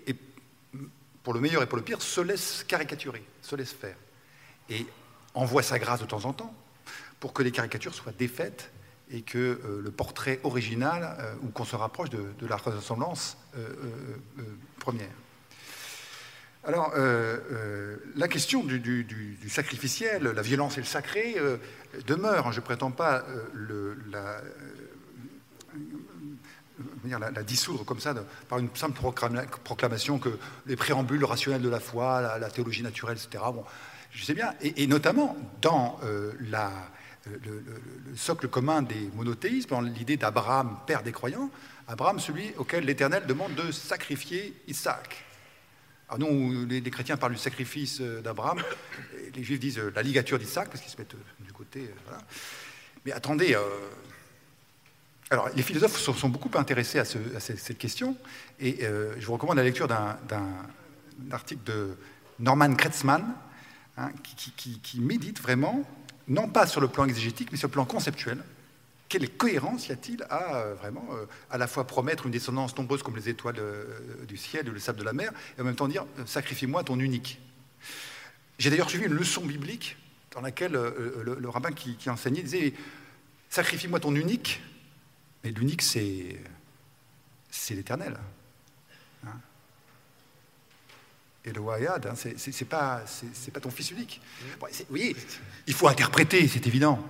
pour 1.23 1.33
le 1.33 1.39
meilleur 1.39 1.63
et 1.63 1.67
pour 1.67 1.77
le 1.77 1.83
pire, 1.83 2.01
se 2.01 2.21
laisse 2.21 2.65
caricaturer, 2.67 3.23
se 3.41 3.55
laisse 3.55 3.71
faire. 3.71 3.97
Et 4.69 4.85
envoie 5.33 5.63
sa 5.63 5.79
grâce 5.79 6.01
de 6.01 6.05
temps 6.05 6.25
en 6.25 6.33
temps 6.33 6.53
pour 7.19 7.33
que 7.33 7.41
les 7.41 7.51
caricatures 7.51 7.95
soient 7.95 8.11
défaites 8.11 8.71
et 9.11 9.21
que 9.21 9.37
euh, 9.37 9.81
le 9.81 9.91
portrait 9.91 10.39
original, 10.43 11.15
euh, 11.19 11.35
ou 11.43 11.49
qu'on 11.49 11.65
se 11.65 11.75
rapproche 11.75 12.09
de, 12.09 12.47
la 12.47 12.57
ressemblance 12.57 13.37
première. 14.79 15.09
Alors, 16.67 16.93
la 18.15 18.27
question 18.27 18.63
du, 18.63 19.37
sacrificiel, 19.49 20.23
la 20.23 20.41
violence 20.41 20.77
et 20.77 20.81
le 20.81 20.87
sacré 20.87 21.35
demeure. 22.07 22.51
Je 22.51 22.59
ne 22.59 22.65
prétends 22.65 22.91
pas 22.91 23.23
la, 27.03 27.43
dissoudre 27.43 27.85
comme 27.85 27.99
ça 27.99 28.15
par 28.49 28.59
une 28.59 28.69
simple 28.73 28.99
proclamation 29.63 30.17
que 30.17 30.37
les 30.65 30.75
préambules 30.75 31.23
rationnels 31.23 31.61
de 31.61 31.69
la 31.69 31.79
foi, 31.79 32.39
la, 32.39 32.49
théologie 32.49 32.83
naturelle, 32.83 33.17
etc. 33.17 33.43
Bon, 33.53 33.63
je 34.11 34.23
sais 34.23 34.33
bien, 34.33 34.53
et, 34.61 34.87
notamment 34.87 35.37
dans 35.61 35.99
la, 36.49 36.71
le, 37.43 37.63
socle 38.15 38.47
commun 38.47 38.81
des 38.81 39.09
monothéismes, 39.13 39.85
l'idée 39.93 40.17
d'Abraham, 40.17 40.79
père 40.87 41.03
des 41.03 41.11
croyants, 41.11 41.51
Abraham, 41.87 42.19
celui 42.19 42.53
auquel 42.57 42.85
l'Éternel 42.85 43.27
demande 43.27 43.53
de 43.53 43.71
sacrifier 43.71 44.59
Isaac. 44.67 45.25
Alors 46.07 46.19
nous, 46.19 46.65
les, 46.65 46.81
chrétiens 46.91 47.17
parlent 47.17 47.33
du 47.33 47.39
sacrifice 47.39 47.99
euh, 47.99 48.21
d'Abraham, 48.21 48.61
les 49.33 49.43
juifs 49.43 49.59
disent 49.59 49.79
euh, 49.79 49.91
la 49.95 50.03
ligature 50.03 50.37
d'Isaac, 50.37 50.69
parce 50.69 50.81
qu'ils 50.81 50.91
se 50.91 50.97
mettent 50.97 51.15
euh, 51.15 51.43
du 51.43 51.51
côté. 51.51 51.89
Mais 53.05 53.11
attendez, 53.11 53.55
alors 55.29 55.49
les 55.55 55.61
philosophes 55.61 55.99
sont, 55.99 56.29
beaucoup 56.29 56.49
intéressés 56.57 56.99
à, 56.99 57.05
cette 57.05 57.77
question, 57.77 58.17
et 58.59 58.79
je 58.81 59.25
vous 59.25 59.33
recommande 59.33 59.57
la 59.57 59.63
lecture 59.63 59.87
d'un 59.87 60.17
article 61.29 61.63
de 61.65 61.95
Norman 62.39 62.73
Kretzmann, 62.73 63.23
hein, 63.97 64.09
qui 64.23 64.99
médite 64.99 65.39
vraiment 65.39 65.83
non 66.27 66.47
pas 66.47 66.65
sur 66.65 66.81
le 66.81 66.87
plan 66.87 67.05
exégétique, 67.05 67.49
mais 67.51 67.59
sur 67.59 67.67
le 67.67 67.73
plan 67.73 67.85
conceptuel. 67.85 68.39
Quelle 69.07 69.29
cohérence 69.29 69.87
y 69.87 69.91
a-t-il 69.91 70.23
à 70.29 70.55
euh, 70.55 70.73
vraiment 70.75 71.07
euh, 71.11 71.25
à 71.51 71.57
la 71.57 71.67
fois 71.67 71.85
promettre 71.85 72.25
une 72.25 72.31
descendance 72.31 72.75
nombreuse 72.75 73.03
comme 73.03 73.15
les 73.15 73.29
étoiles 73.29 73.59
euh, 73.59 74.25
du 74.27 74.35
ciel 74.35 74.67
ou 74.67 74.71
le 74.73 74.79
sable 74.79 74.99
de 74.99 75.03
la 75.03 75.13
mer, 75.13 75.31
et 75.57 75.61
en 75.61 75.63
même 75.63 75.75
temps 75.75 75.87
dire 75.87 76.05
sacrifie-moi 76.25 76.83
ton 76.83 76.99
unique 76.99 77.39
J'ai 78.57 78.69
d'ailleurs 78.71 78.89
suivi 78.89 79.05
une 79.05 79.13
leçon 79.13 79.45
biblique 79.45 79.97
dans 80.31 80.41
laquelle 80.41 80.73
le, 80.73 81.49
rabbin 81.49 81.71
qui, 81.71 82.09
enseignait 82.09 82.41
disait 82.41 82.73
sacrifie-moi 83.49 83.99
ton 83.99 84.15
unique, 84.15 84.61
mais 85.43 85.51
l'unique 85.51 85.81
c'est 85.81 86.41
c'est 87.51 87.75
l'éternel. 87.75 88.17
Hein 89.25 89.39
et 91.45 91.51
le 91.53 91.61
Wayad, 91.61 92.07
hein, 92.07 92.15
c'est 92.15 92.65
pas, 92.65 93.03
pas 93.53 93.59
ton 93.59 93.69
fils 93.69 93.91
unique. 93.91 94.19
Bon, 94.59 94.65
oui, 94.89 95.15
il 95.67 95.73
faut 95.73 95.87
interpréter, 95.87 96.47
c'est 96.47 96.65
évident. 96.65 97.07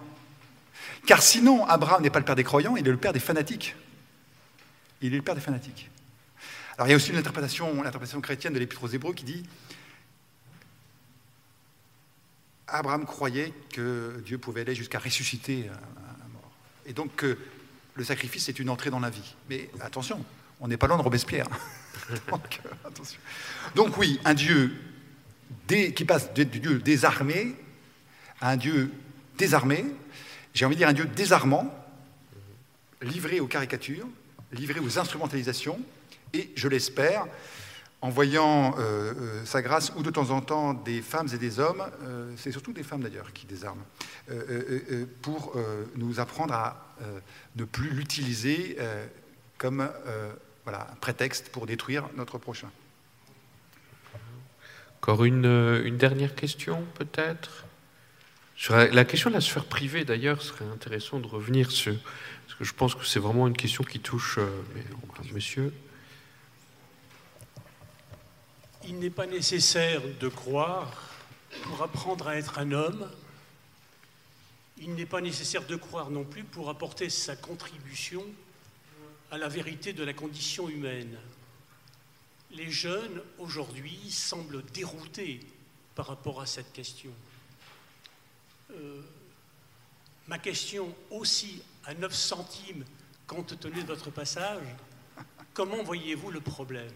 Car 1.06 1.22
sinon, 1.22 1.66
Abraham 1.66 2.01
n'est 2.01 2.10
pas 2.10 2.20
le 2.20 2.26
père 2.26 2.36
des 2.36 2.43
croyants, 2.43 2.76
il 2.76 2.88
est 2.88 2.91
le 2.91 2.97
père 2.97 3.14
des 3.14 3.20
fanatiques. 3.20 3.76
Il 5.01 5.14
est 5.14 5.18
le 5.18 5.24
père 5.24 5.36
des 5.36 5.41
fanatiques. 5.41 5.89
Alors 6.78 6.88
il 6.88 6.91
y 6.91 6.93
a 6.93 6.97
aussi 6.97 7.12
une 7.12 7.18
interprétation, 7.18 7.74
l'interprétation 7.84 8.20
chrétienne 8.22 8.53
de 8.53 8.60
l'Épître 8.60 8.84
aux 8.84 8.88
Hébreux 8.88 9.14
qui 9.14 9.24
dit 9.24 9.43
Abraham 12.68 13.06
croyait 13.06 13.53
que 13.72 14.22
Dieu 14.26 14.38
pouvait 14.38 14.62
aller 14.62 14.76
jusqu'à 14.76 14.99
ressusciter 14.99 15.70
un 15.70 16.34
mort. 16.34 16.51
Et 16.86 16.93
donc 16.93 17.16
que 17.16 17.38
le 17.95 18.03
sacrifice 18.03 18.49
est 18.49 18.60
une 18.60 18.70
entrée 18.70 18.89
dans 18.89 18.99
la 18.99 19.10
vie. 19.10 19.36
Mais 19.49 19.70
attention, 19.80 20.24
on 20.60 20.68
n'est 20.68 20.78
pas 20.78 20.88
loin 20.88 20.97
de 20.97 21.01
Robespierre. 21.01 21.47
Donc, 23.76 23.97
oui, 23.97 24.20
un 24.26 24.34
Dieu 24.34 24.76
qui 25.68 26.06
passe 26.06 26.34
du 26.34 26.45
Dieu 26.45 26.80
désarmé 26.80 27.56
à 28.41 28.51
un 28.51 28.58
Dieu 28.58 28.91
désarmé, 29.38 29.86
j'ai 30.56 30.66
envie 30.66 30.76
de 30.76 30.80
dire 30.80 30.88
un 30.88 30.93
Dieu 30.93 31.06
désarmant, 31.06 31.72
livré 33.03 33.39
aux 33.39 33.45
caricatures, 33.45 34.08
livré 34.51 34.80
aux 34.80 34.97
instrumentalisations, 34.97 35.80
et 36.34 36.49
je 36.56 36.68
l'espère, 36.68 37.28
en 38.01 38.10
voyant 38.10 38.74
euh, 38.80 39.14
euh, 39.14 39.45
sa 39.45 39.62
grâce 39.62 39.93
ou 39.95 40.01
de 40.01 40.10
temps 40.10 40.32
en 40.32 40.41
temps 40.41 40.74
des 40.74 41.03
femmes 41.03 41.28
et 41.32 41.38
des 41.38 41.60
hommes, 41.60 41.84
c'est 42.38 42.51
surtout 42.51 42.74
des 42.74 42.84
femmes 42.84 43.01
d'ailleurs 43.01 43.32
qui 43.34 43.45
désarment, 43.45 43.86
pour 45.22 45.56
nous 45.95 46.20
apprendre 46.20 46.56
à 46.56 46.95
ne 47.56 47.64
plus 47.64 47.89
l'utiliser 47.89 48.78
comme 49.60 49.88
voilà, 50.66 50.88
un 50.91 50.95
prétexte 50.95 51.49
pour 51.49 51.68
détruire 51.68 52.10
notre 52.18 52.38
prochain. 52.38 52.70
Encore 55.08 55.24
euh, 55.24 55.84
une 55.86 55.97
dernière 55.97 56.34
question, 56.34 56.84
peut-être? 56.95 57.64
Sur 58.58 58.76
la 58.76 59.06
question 59.06 59.30
de 59.30 59.36
la 59.36 59.41
sphère 59.41 59.66
privée, 59.66 60.06
d'ailleurs, 60.06 60.41
serait 60.41 60.66
intéressant 60.66 61.20
de 61.20 61.28
revenir 61.28 61.72
sur. 61.72 61.93
Parce 62.45 62.58
que 62.58 62.64
je 62.64 62.74
pense 62.74 62.95
que 62.95 63.06
c'est 63.06 63.20
vraiment 63.20 63.47
une 63.47 63.58
question 63.58 63.84
qui 63.84 63.99
touche 63.99 64.38
euh, 64.38 64.64
monsieur. 65.34 65.74
Il 68.88 68.99
n'est 68.99 69.10
pas 69.10 69.26
nécessaire 69.26 70.01
de 70.20 70.28
croire 70.30 70.93
pour 71.64 71.82
apprendre 71.82 72.28
à 72.28 72.38
être 72.38 72.60
un 72.60 72.72
homme. 72.72 73.10
Il 74.78 74.93
n'est 74.95 75.06
pas 75.06 75.22
nécessaire 75.22 75.66
de 75.66 75.76
croire 75.76 76.10
non 76.10 76.24
plus 76.24 76.43
pour 76.43 76.70
apporter 76.70 77.10
sa 77.10 77.36
contribution 77.36 78.24
à 79.32 79.38
la 79.38 79.49
vérité 79.49 79.91
de 79.91 80.03
la 80.03 80.14
condition 80.14 80.70
humaine. 80.70 81.18
Les 82.51 82.70
jeunes, 82.70 83.22
aujourd'hui, 83.38 83.99
semblent 84.10 84.64
déroutés 84.74 85.41
par 85.95 86.08
rapport 86.08 86.39
à 86.41 86.45
cette 86.45 86.72
question. 86.72 87.12
Euh, 88.72 89.01
ma 90.28 90.38
question 90.39 90.93
aussi 91.11 91.61
à 91.86 91.93
9 91.93 92.13
centimes, 92.13 92.84
compte 93.28 93.59
tenu 93.59 93.82
de 93.82 93.88
votre 93.88 94.09
passage, 94.09 94.63
comment 95.53 95.84
voyez-vous 95.84 96.32
le 96.32 96.41
problème? 96.41 96.91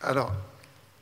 Alors, 0.00 0.32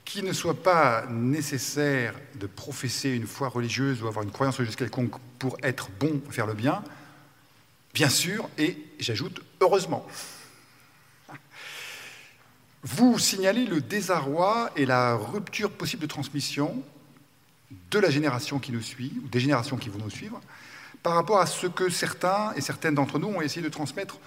qu'il 0.05 0.25
ne 0.25 0.33
soit 0.33 0.63
pas 0.63 1.05
nécessaire 1.07 2.15
de 2.37 2.47
professer 2.47 3.11
une 3.11 3.27
foi 3.27 3.49
religieuse 3.49 4.03
ou 4.03 4.07
avoir 4.07 4.25
une 4.25 4.31
croyance 4.31 4.57
religieuse 4.57 4.77
quelconque 4.77 5.21
pour 5.39 5.59
être 5.63 5.91
bon, 5.99 6.23
faire 6.31 6.47
le 6.47 6.55
bien, 6.55 6.83
bien 7.93 8.09
sûr, 8.09 8.49
et 8.57 8.79
j'ajoute 8.99 9.43
heureusement. 9.61 10.07
Vous 12.89 13.19
signalez 13.19 13.67
le 13.67 13.81
désarroi 13.81 14.71
et 14.77 14.87
la 14.87 15.17
rupture 15.17 15.73
possible 15.73 16.03
de 16.03 16.07
transmission 16.07 16.85
de 17.91 17.99
la 17.99 18.11
génération 18.11 18.61
qui 18.61 18.71
nous 18.71 18.81
suit, 18.81 19.13
ou 19.25 19.27
des 19.27 19.41
générations 19.41 19.77
qui 19.77 19.89
vont 19.89 19.99
nous 19.99 20.09
suivre, 20.09 20.41
par 21.03 21.15
rapport 21.15 21.41
à 21.41 21.47
ce 21.47 21.67
que 21.67 21.89
certains 21.89 22.53
et 22.53 22.61
certaines 22.61 22.95
d'entre 22.95 23.19
nous 23.19 23.27
ont 23.27 23.41
essayé 23.41 23.61
de 23.61 23.69
transmettre 23.69 24.19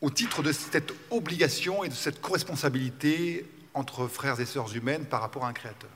au 0.00 0.08
titre 0.08 0.42
de 0.42 0.50
cette 0.50 0.94
obligation 1.10 1.84
et 1.84 1.90
de 1.90 1.94
cette 1.94 2.22
co-responsabilité 2.22 3.44
entre 3.74 4.06
frères 4.06 4.40
et 4.40 4.46
sœurs 4.46 4.74
humaines 4.74 5.04
par 5.04 5.20
rapport 5.20 5.44
à 5.44 5.48
un 5.48 5.52
créateur. 5.52 5.90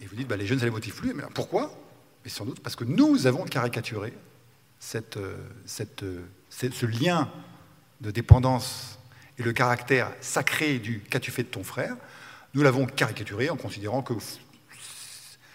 Et 0.00 0.06
vous 0.06 0.16
dites, 0.16 0.28
bah, 0.28 0.38
les 0.38 0.46
jeunes, 0.46 0.60
ça 0.60 0.64
les 0.64 0.70
motive 0.70 0.94
plus. 0.94 1.14
Pourquoi? 1.34 1.78
Mais 2.24 2.30
sans 2.30 2.46
doute 2.46 2.60
parce 2.60 2.74
que 2.74 2.84
nous 2.84 3.26
avons 3.26 3.44
caricaturé 3.44 4.14
cette, 4.78 5.18
euh, 5.18 5.36
euh, 6.02 6.70
ce 6.72 6.86
lien 6.86 7.30
de 8.00 8.10
dépendance 8.10 8.96
et 9.38 9.42
le 9.42 9.52
caractère 9.52 10.12
sacré 10.20 10.78
du 10.78 11.00
qu'as-tu 11.00 11.30
fait 11.30 11.44
de 11.44 11.48
ton 11.48 11.64
frère, 11.64 11.96
nous 12.54 12.62
l'avons 12.62 12.86
caricaturé 12.86 13.50
en 13.50 13.56
considérant 13.56 14.02
que 14.02 14.14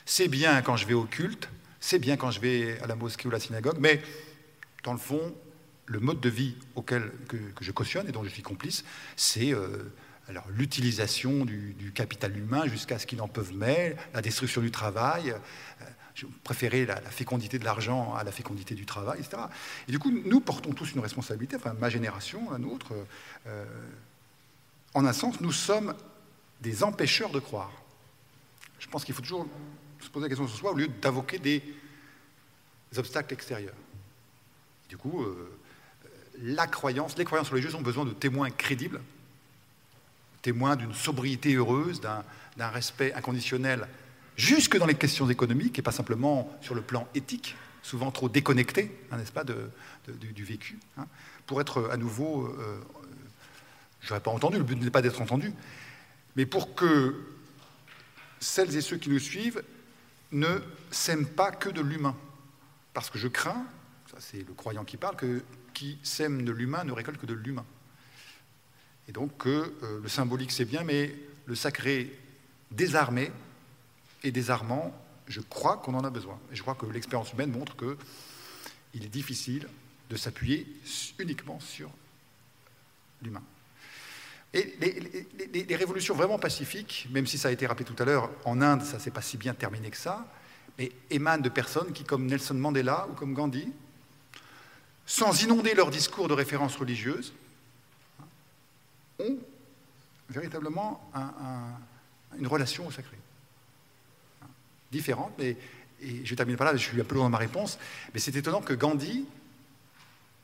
c'est 0.06 0.28
bien 0.28 0.62
quand 0.62 0.78
je 0.78 0.86
vais 0.86 0.94
au 0.94 1.06
culte, 1.06 1.50
c'est 1.80 2.00
bien 2.00 2.18
quand 2.18 2.32
je 2.32 2.40
vais 2.40 2.80
à 2.82 2.88
la 2.88 2.96
mosquée 2.96 3.28
ou 3.28 3.32
à 3.32 3.34
la 3.34 3.40
synagogue, 3.40 3.78
mais 3.80 4.02
dans 4.84 4.94
le 4.94 5.00
fond, 5.00 5.36
le 5.88 6.00
mode 6.00 6.20
de 6.20 6.30
vie 6.30 6.56
auquel 6.76 7.12
que, 7.28 7.38
je 7.62 7.72
cautionne 7.72 8.08
et 8.08 8.12
dont 8.12 8.24
je 8.24 8.30
suis 8.30 8.42
complice, 8.42 8.84
c'est 9.16 9.54
euh, 9.54 9.92
alors 10.28 10.46
l'utilisation 10.50 11.46
du, 11.46 11.92
capital 11.94 12.36
humain 12.38 12.68
jusqu'à 12.68 12.98
ce 12.98 13.06
qu'ils 13.06 13.20
n'en 13.20 13.28
peuvent 13.28 13.54
mais, 13.54 13.96
la 14.14 14.22
destruction 14.22 14.62
du 14.62 14.72
travail, 14.72 15.36
je 16.16 16.26
préférais 16.44 16.86
la, 16.86 17.02
fécondité 17.02 17.60
de 17.60 17.66
l'argent 17.66 18.16
à 18.16 18.24
la 18.24 18.32
fécondité 18.32 18.74
du 18.74 18.86
travail, 18.86 19.20
etc. 19.20 19.44
Et 19.88 19.92
du 19.92 20.00
coup, 20.00 20.12
nous 20.12 20.40
portons 20.40 20.72
tous 20.72 20.94
une 20.94 21.02
responsabilité, 21.02 21.58
enfin 21.58 21.74
ma 21.74 21.90
génération, 21.90 22.50
la 22.52 22.58
nôtre. 22.58 22.94
Euh, 23.48 23.66
en 24.94 25.06
un 25.06 25.12
sens, 25.12 25.42
nous 25.42 25.52
sommes 25.52 25.94
des 26.62 26.84
empêcheurs 26.84 27.32
de 27.32 27.40
croire. 27.40 27.72
Je 28.80 28.88
pense 28.88 29.04
qu'il 29.04 29.14
faut 29.14 29.22
toujours 29.22 29.46
se 30.00 30.10
poser 30.10 30.24
la 30.24 30.30
question 30.30 30.48
sur 30.48 30.58
soi 30.58 30.72
au 30.72 30.76
lieu 30.76 30.88
d'invoquer 30.88 31.38
des 31.38 31.62
obstacles 32.98 33.34
extérieurs. 33.34 33.76
du 34.88 34.96
coup, 34.96 35.22
euh, 35.22 35.60
la 36.42 36.68
croyance, 36.68 37.18
les 37.18 37.26
croyances 37.26 37.50
religieuses 37.50 37.76
ont 37.76 37.82
besoin 37.82 38.06
de 38.06 38.12
témoins 38.12 38.50
crédibles, 38.52 39.02
témoins 40.42 40.78
d'une 40.78 40.94
sobriété 40.94 41.56
heureuse, 41.56 42.00
d'un 42.00 42.68
respect 42.70 43.14
inconditionnel 43.14 43.88
jusque 44.36 44.78
dans 44.78 44.86
les 44.86 44.96
questions 44.96 45.30
économiques 45.30 45.80
et 45.80 45.82
pas 45.82 45.92
simplement 45.92 46.56
sur 46.62 46.76
le 46.76 46.82
plan 46.82 47.08
éthique, 47.16 47.56
souvent 47.82 48.12
trop 48.12 48.30
déconnecté, 48.30 48.92
hein, 49.12 49.18
n'est-ce 49.18 49.32
pas, 49.32 49.44
du, 49.44 50.44
vécu, 50.44 50.80
hein, 50.98 51.08
pour 51.46 51.62
être 51.62 51.90
à 51.92 51.98
nouveau, 51.98 52.46
euh, 52.46 52.80
je 54.02 54.10
n'aurais 54.10 54.22
pas 54.22 54.32
entendu, 54.32 54.58
le 54.58 54.64
but 54.64 54.76
n'est 54.82 54.90
pas 54.90 55.02
d'être 55.02 55.22
entendu, 55.22 55.54
mais 56.36 56.46
pour 56.46 56.76
que 56.76 57.16
celles 58.40 58.76
et 58.76 58.82
ceux 58.82 58.98
qui 58.98 59.10
nous 59.10 59.20
suivent 59.20 59.64
ne 60.32 60.60
sèment 60.92 61.28
pas 61.28 61.52
que 61.52 61.70
de 61.70 61.82
l'humain. 61.82 62.16
Parce 62.94 63.10
que 63.10 63.18
je 63.18 63.28
crains, 63.28 63.66
ça 64.12 64.18
c'est 64.20 64.48
le 64.48 64.54
croyant 64.54 64.84
qui 64.84 64.98
parle, 64.98 65.16
que 65.16 65.44
qui 65.74 66.00
sème 66.04 66.44
de 66.44 66.52
l'humain 66.52 66.84
ne 66.86 66.92
récolte 66.92 67.20
que 67.20 67.26
de 67.26 67.34
l'humain. 67.34 67.66
Et 69.08 69.12
donc 69.12 69.38
que 69.38 69.74
euh, 69.84 70.00
le 70.02 70.10
symbolique 70.10 70.52
c'est 70.52 70.66
bien, 70.66 70.84
mais 70.84 71.14
le 71.46 71.56
sacré 71.56 72.18
désarmé 72.72 73.32
et 74.26 74.32
désarmant, 74.32 74.94
je 75.28 75.42
crois 75.42 75.78
qu'on 75.78 75.94
en 75.94 76.04
a 76.04 76.10
besoin. 76.10 76.40
Et 76.52 76.56
je 76.56 76.62
crois 76.62 76.76
que 76.76 76.86
l'expérience 76.86 77.34
humaine 77.34 77.52
montre 77.52 77.76
qu'il 77.78 79.04
est 79.04 79.10
difficile 79.10 79.68
de 80.10 80.16
s'appuyer 80.16 80.68
uniquement 81.20 81.60
sur 81.60 81.90
l'humain. 83.22 83.44
Et 84.54 84.74
les, 84.80 85.76
révolutions 85.76 86.16
vraiment 86.16 86.40
pacifiques, 86.40 87.08
même 87.12 87.28
si 87.28 87.38
ça 87.38 87.50
a 87.50 87.52
été 87.52 87.68
rappelé 87.68 87.84
tout 87.84 88.02
à 88.02 88.06
l'heure, 88.06 88.30
en 88.46 88.62
Inde, 88.62 88.84
ça 88.84 88.98
ne 88.98 89.02
s'est 89.02 89.12
pas 89.12 89.22
si 89.22 89.36
bien 89.36 89.54
terminé 89.54 89.90
que 89.90 89.98
ça, 89.98 90.26
mais 90.78 90.92
émanent 91.10 91.42
de 91.42 91.50
personnes 91.50 91.92
qui, 91.92 92.06
comme 92.06 92.26
Nelson 92.26 92.54
Mandela 92.54 93.08
ou 93.10 93.14
comme 93.14 93.34
Gandhi, 93.34 93.68
sans 95.06 95.44
inonder 95.44 95.74
leur 95.74 95.92
discours 95.92 96.28
de 96.30 96.34
référence 96.34 96.78
religieuse, 96.78 97.34
ont 99.20 99.38
véritablement 100.30 101.12
une 102.40 102.48
relation 102.48 102.88
au 102.88 102.92
sacré. 102.92 103.18
Différente, 104.96 105.34
mais 105.38 105.58
et 106.02 106.26
je 106.26 106.36
termine 106.36 106.56
par 106.56 106.68
là, 106.68 106.76
je 106.78 106.88
suis 106.88 107.00
un 107.00 107.04
peu 107.04 107.16
loin 107.16 107.26
dans 107.26 107.30
ma 107.30 107.38
réponse, 107.38 107.80
mais 108.14 108.20
c'est 108.20 108.36
étonnant 108.36 108.62
que 108.62 108.74
Gandhi 108.74 109.26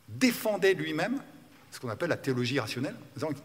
défendait 0.08 0.74
lui-même 0.74 1.22
ce 1.72 1.80
qu'on 1.80 1.90
appelle 1.90 2.10
la 2.10 2.18
théologie 2.18 2.60
rationnelle, 2.60 2.96
disant 3.16 3.30
que 3.30 3.40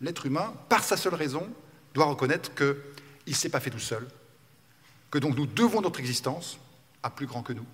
l'être 0.00 0.26
humain, 0.26 0.54
par 0.68 0.84
sa 0.84 0.96
seule 0.96 1.14
raison, 1.14 1.48
doit 1.94 2.06
reconnaître 2.06 2.54
qu'il 2.54 2.76
ne 3.26 3.32
s'est 3.32 3.48
pas 3.48 3.60
fait 3.60 3.70
tout 3.70 3.80
seul, 3.80 4.06
que 5.10 5.18
donc 5.18 5.36
nous 5.36 5.46
devons 5.46 5.80
notre 5.80 5.98
existence 5.98 6.58
à 7.02 7.10
plus 7.10 7.26
grand 7.26 7.42
que 7.42 7.52
nous, 7.52 7.66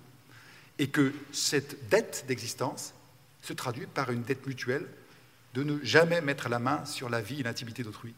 et 0.79 0.87
que 0.87 1.13
cette 1.31 1.89
dette 1.89 2.25
d'existence 2.27 2.93
se 3.41 3.53
traduit 3.53 3.85
par 3.85 4.09
une 4.11 4.23
dette 4.23 4.47
mutuelle 4.47 4.87
de 5.53 5.63
ne 5.63 5.83
jamais 5.83 6.21
mettre 6.21 6.49
la 6.49 6.57
main 6.57 6.85
sur 6.85 7.09
la 7.09 7.21
vie 7.21 7.41
et 7.41 7.43
l'intimité 7.43 7.83
d'autrui. 7.83 8.15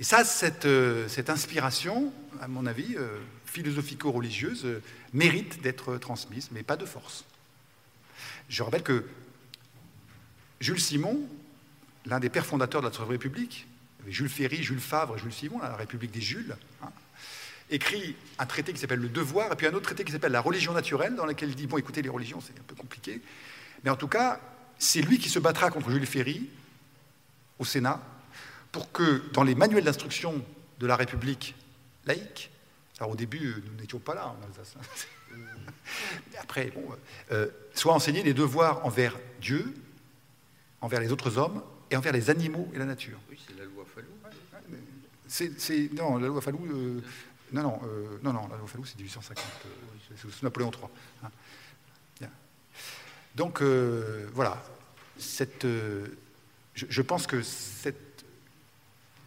Et 0.00 0.04
ça, 0.04 0.24
cette, 0.24 0.64
euh, 0.64 1.08
inspiration, 1.28 2.12
à 2.40 2.48
mon 2.48 2.66
avis, 2.66 2.96
euh, 2.96 3.18
philosophico-religieuse, 3.46 4.64
euh, 4.64 4.82
mérite 5.12 5.60
d'être 5.60 5.96
transmise, 5.98 6.48
mais 6.52 6.62
pas 6.62 6.76
de 6.76 6.86
force. 6.86 7.24
Je 8.48 8.62
rappelle 8.62 8.82
que 8.82 9.04
Jules 10.60 10.80
Simon, 10.80 11.20
l'un 12.06 12.20
des 12.20 12.30
pères 12.30 12.46
fondateurs 12.46 12.80
de 12.80 12.86
la 12.86 12.90
Troisième 12.90 13.12
République, 13.12 13.66
Jules 14.06 14.28
Ferry, 14.28 14.62
Jules 14.62 14.80
Favre, 14.80 15.18
Jules 15.18 15.32
Simon, 15.32 15.58
la 15.60 15.76
République 15.76 16.10
des 16.10 16.20
Jules, 16.20 16.56
hein, 16.82 16.90
écrit 17.70 18.16
un 18.38 18.46
traité 18.46 18.72
qui 18.72 18.80
s'appelle 18.80 19.00
Le 19.00 19.08
Devoir, 19.08 19.52
et 19.52 19.56
puis 19.56 19.66
un 19.66 19.74
autre 19.74 19.82
traité 19.84 20.04
qui 20.04 20.12
s'appelle 20.12 20.32
La 20.32 20.40
religion 20.40 20.72
naturelle, 20.72 21.14
dans 21.14 21.26
lequel 21.26 21.50
il 21.50 21.54
dit, 21.54 21.66
bon 21.66 21.78
écoutez, 21.78 22.02
les 22.02 22.08
religions, 22.08 22.40
c'est 22.40 22.58
un 22.58 22.64
peu 22.66 22.74
compliqué, 22.74 23.20
mais 23.84 23.90
en 23.90 23.96
tout 23.96 24.08
cas, 24.08 24.40
c'est 24.78 25.00
lui 25.00 25.18
qui 25.18 25.28
se 25.28 25.38
battra 25.38 25.70
contre 25.70 25.90
Jules 25.90 26.06
Ferry 26.06 26.48
au 27.58 27.64
Sénat 27.64 28.00
pour 28.72 28.90
que 28.90 29.22
dans 29.32 29.44
les 29.44 29.54
manuels 29.54 29.84
d'instruction 29.84 30.42
de 30.80 30.86
la 30.86 30.96
République 30.96 31.54
laïque, 32.06 32.50
alors 32.98 33.12
au 33.12 33.16
début, 33.16 33.62
nous 33.66 33.80
n'étions 33.80 33.98
pas 33.98 34.14
là 34.14 34.28
en 34.28 34.46
Alsace, 34.46 34.74
hein. 34.76 35.36
après, 36.40 36.70
bon, 36.70 36.84
euh, 37.30 37.48
soient 37.74 37.94
enseignés 37.94 38.22
les 38.22 38.34
devoirs 38.34 38.84
envers 38.84 39.18
Dieu, 39.40 39.74
envers 40.80 41.00
les 41.00 41.12
autres 41.12 41.38
hommes 41.38 41.62
et 41.90 41.96
envers 41.96 42.12
les 42.12 42.30
animaux 42.30 42.70
et 42.74 42.78
la 42.78 42.84
nature. 42.84 43.18
Oui, 43.30 43.40
c'est 43.46 43.56
la 43.56 43.64
loi 43.64 43.84
Fallou. 43.92 44.08
C'est, 45.28 45.92
non, 45.94 46.18
la 46.18 46.26
loi 46.26 46.40
Fallou, 46.40 46.64
euh, 46.66 47.00
non, 47.52 47.62
non, 47.62 47.80
euh, 47.84 48.18
non, 48.22 48.32
non, 48.32 48.48
la 48.48 48.56
loi 48.56 48.66
Fallou, 48.66 48.84
c'est 48.84 48.96
1850, 48.96 49.44
c'est 50.08 50.30
sous 50.30 50.44
Napoléon 50.44 50.70
III. 50.70 50.88
Hein. 51.24 51.30
Donc, 53.34 53.62
voilà, 53.62 54.62
cette, 55.16 55.66
je, 56.74 57.02
pense 57.02 57.26
que 57.26 57.40
cette 57.40 58.11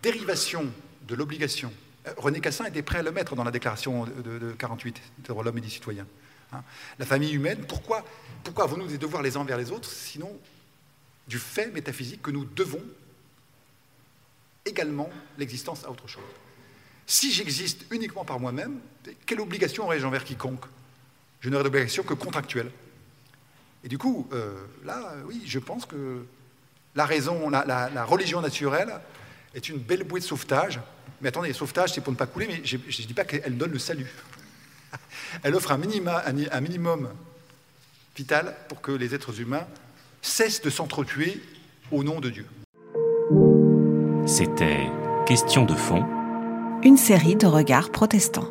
dérivation 0.05 0.71
de 1.07 1.15
l'obligation, 1.15 1.73
René 2.17 2.39
Cassin 2.39 2.65
était 2.65 2.83
prêt 2.83 2.99
à 2.99 3.01
le 3.01 3.11
mettre 3.11 3.35
dans 3.35 3.43
la 3.43 3.49
déclaration 3.49 4.05
de, 4.05 4.37
de 4.37 4.51
48 4.51 5.01
de 5.27 5.33
l'homme 5.33 5.57
et 5.57 5.61
des 5.61 5.69
citoyens. 5.69 6.05
Hein. 6.53 6.61
La 6.99 7.07
famille 7.07 7.33
humaine, 7.33 7.65
pourquoi, 7.67 8.05
pourquoi 8.43 8.65
avons-nous 8.65 8.85
des 8.85 8.99
devoirs 8.99 9.23
les 9.23 9.35
uns 9.35 9.39
envers 9.39 9.57
les 9.57 9.71
autres, 9.71 9.89
sinon 9.89 10.31
du 11.27 11.39
fait 11.39 11.71
métaphysique 11.71 12.21
que 12.21 12.29
nous 12.29 12.45
devons 12.45 12.83
également 14.63 15.09
l'existence 15.39 15.83
à 15.85 15.89
autre 15.89 16.07
chose? 16.07 16.23
Si 17.07 17.31
j'existe 17.31 17.87
uniquement 17.89 18.25
par 18.25 18.39
moi-même, 18.39 18.79
quelle 19.25 19.41
obligation 19.41 19.85
aurais-je 19.85 20.05
envers 20.05 20.23
quiconque? 20.23 20.65
Je 21.39 21.49
n'aurais 21.49 21.63
d'obligation 21.63 22.03
que 22.03 22.13
contractuelle. 22.13 22.69
Et 23.83 23.87
du 23.87 23.97
coup, 23.97 24.27
euh, 24.33 24.65
là, 24.83 25.15
oui, 25.25 25.41
je 25.47 25.57
pense 25.57 25.87
que 25.87 26.25
la 26.93 27.05
raison, 27.05 27.49
la, 27.49 28.05
religion 28.05 28.41
naturelle 28.41 28.93
est 29.55 29.69
une 29.69 29.79
belle 29.79 30.03
bouée 30.03 30.19
de 30.19 30.25
sauvetage. 30.25 30.79
Mais 31.21 31.29
attendez, 31.29 31.53
sauvetage, 31.53 31.93
c'est 31.93 32.01
pour 32.01 32.13
ne 32.13 32.17
pas 32.17 32.27
couler, 32.27 32.47
mais 32.47 32.61
je 32.63 32.77
ne 32.77 33.07
dis 33.07 33.13
pas 33.13 33.25
qu'elle 33.25 33.57
donne 33.57 33.71
le 33.71 33.79
salut. 33.79 34.11
Elle 35.43 35.55
offre 35.55 35.71
un, 35.71 35.79
un 35.81 36.61
minimum 36.61 37.09
vital 38.15 38.55
pour 38.69 38.81
que 38.81 38.91
les 38.91 39.15
êtres 39.15 39.41
humains 39.41 39.65
cessent 40.21 40.61
de 40.61 40.69
s'entretuer 40.69 41.41
au 41.91 42.03
nom 42.03 42.19
de 42.19 42.29
Dieu. 42.29 42.45
C'était 44.27 44.87
Question 45.25 45.65
de 45.65 45.73
fond. 45.73 46.05
Une 46.83 46.97
série 46.97 47.35
de 47.35 47.47
regards 47.47 47.89
protestants. 47.89 48.47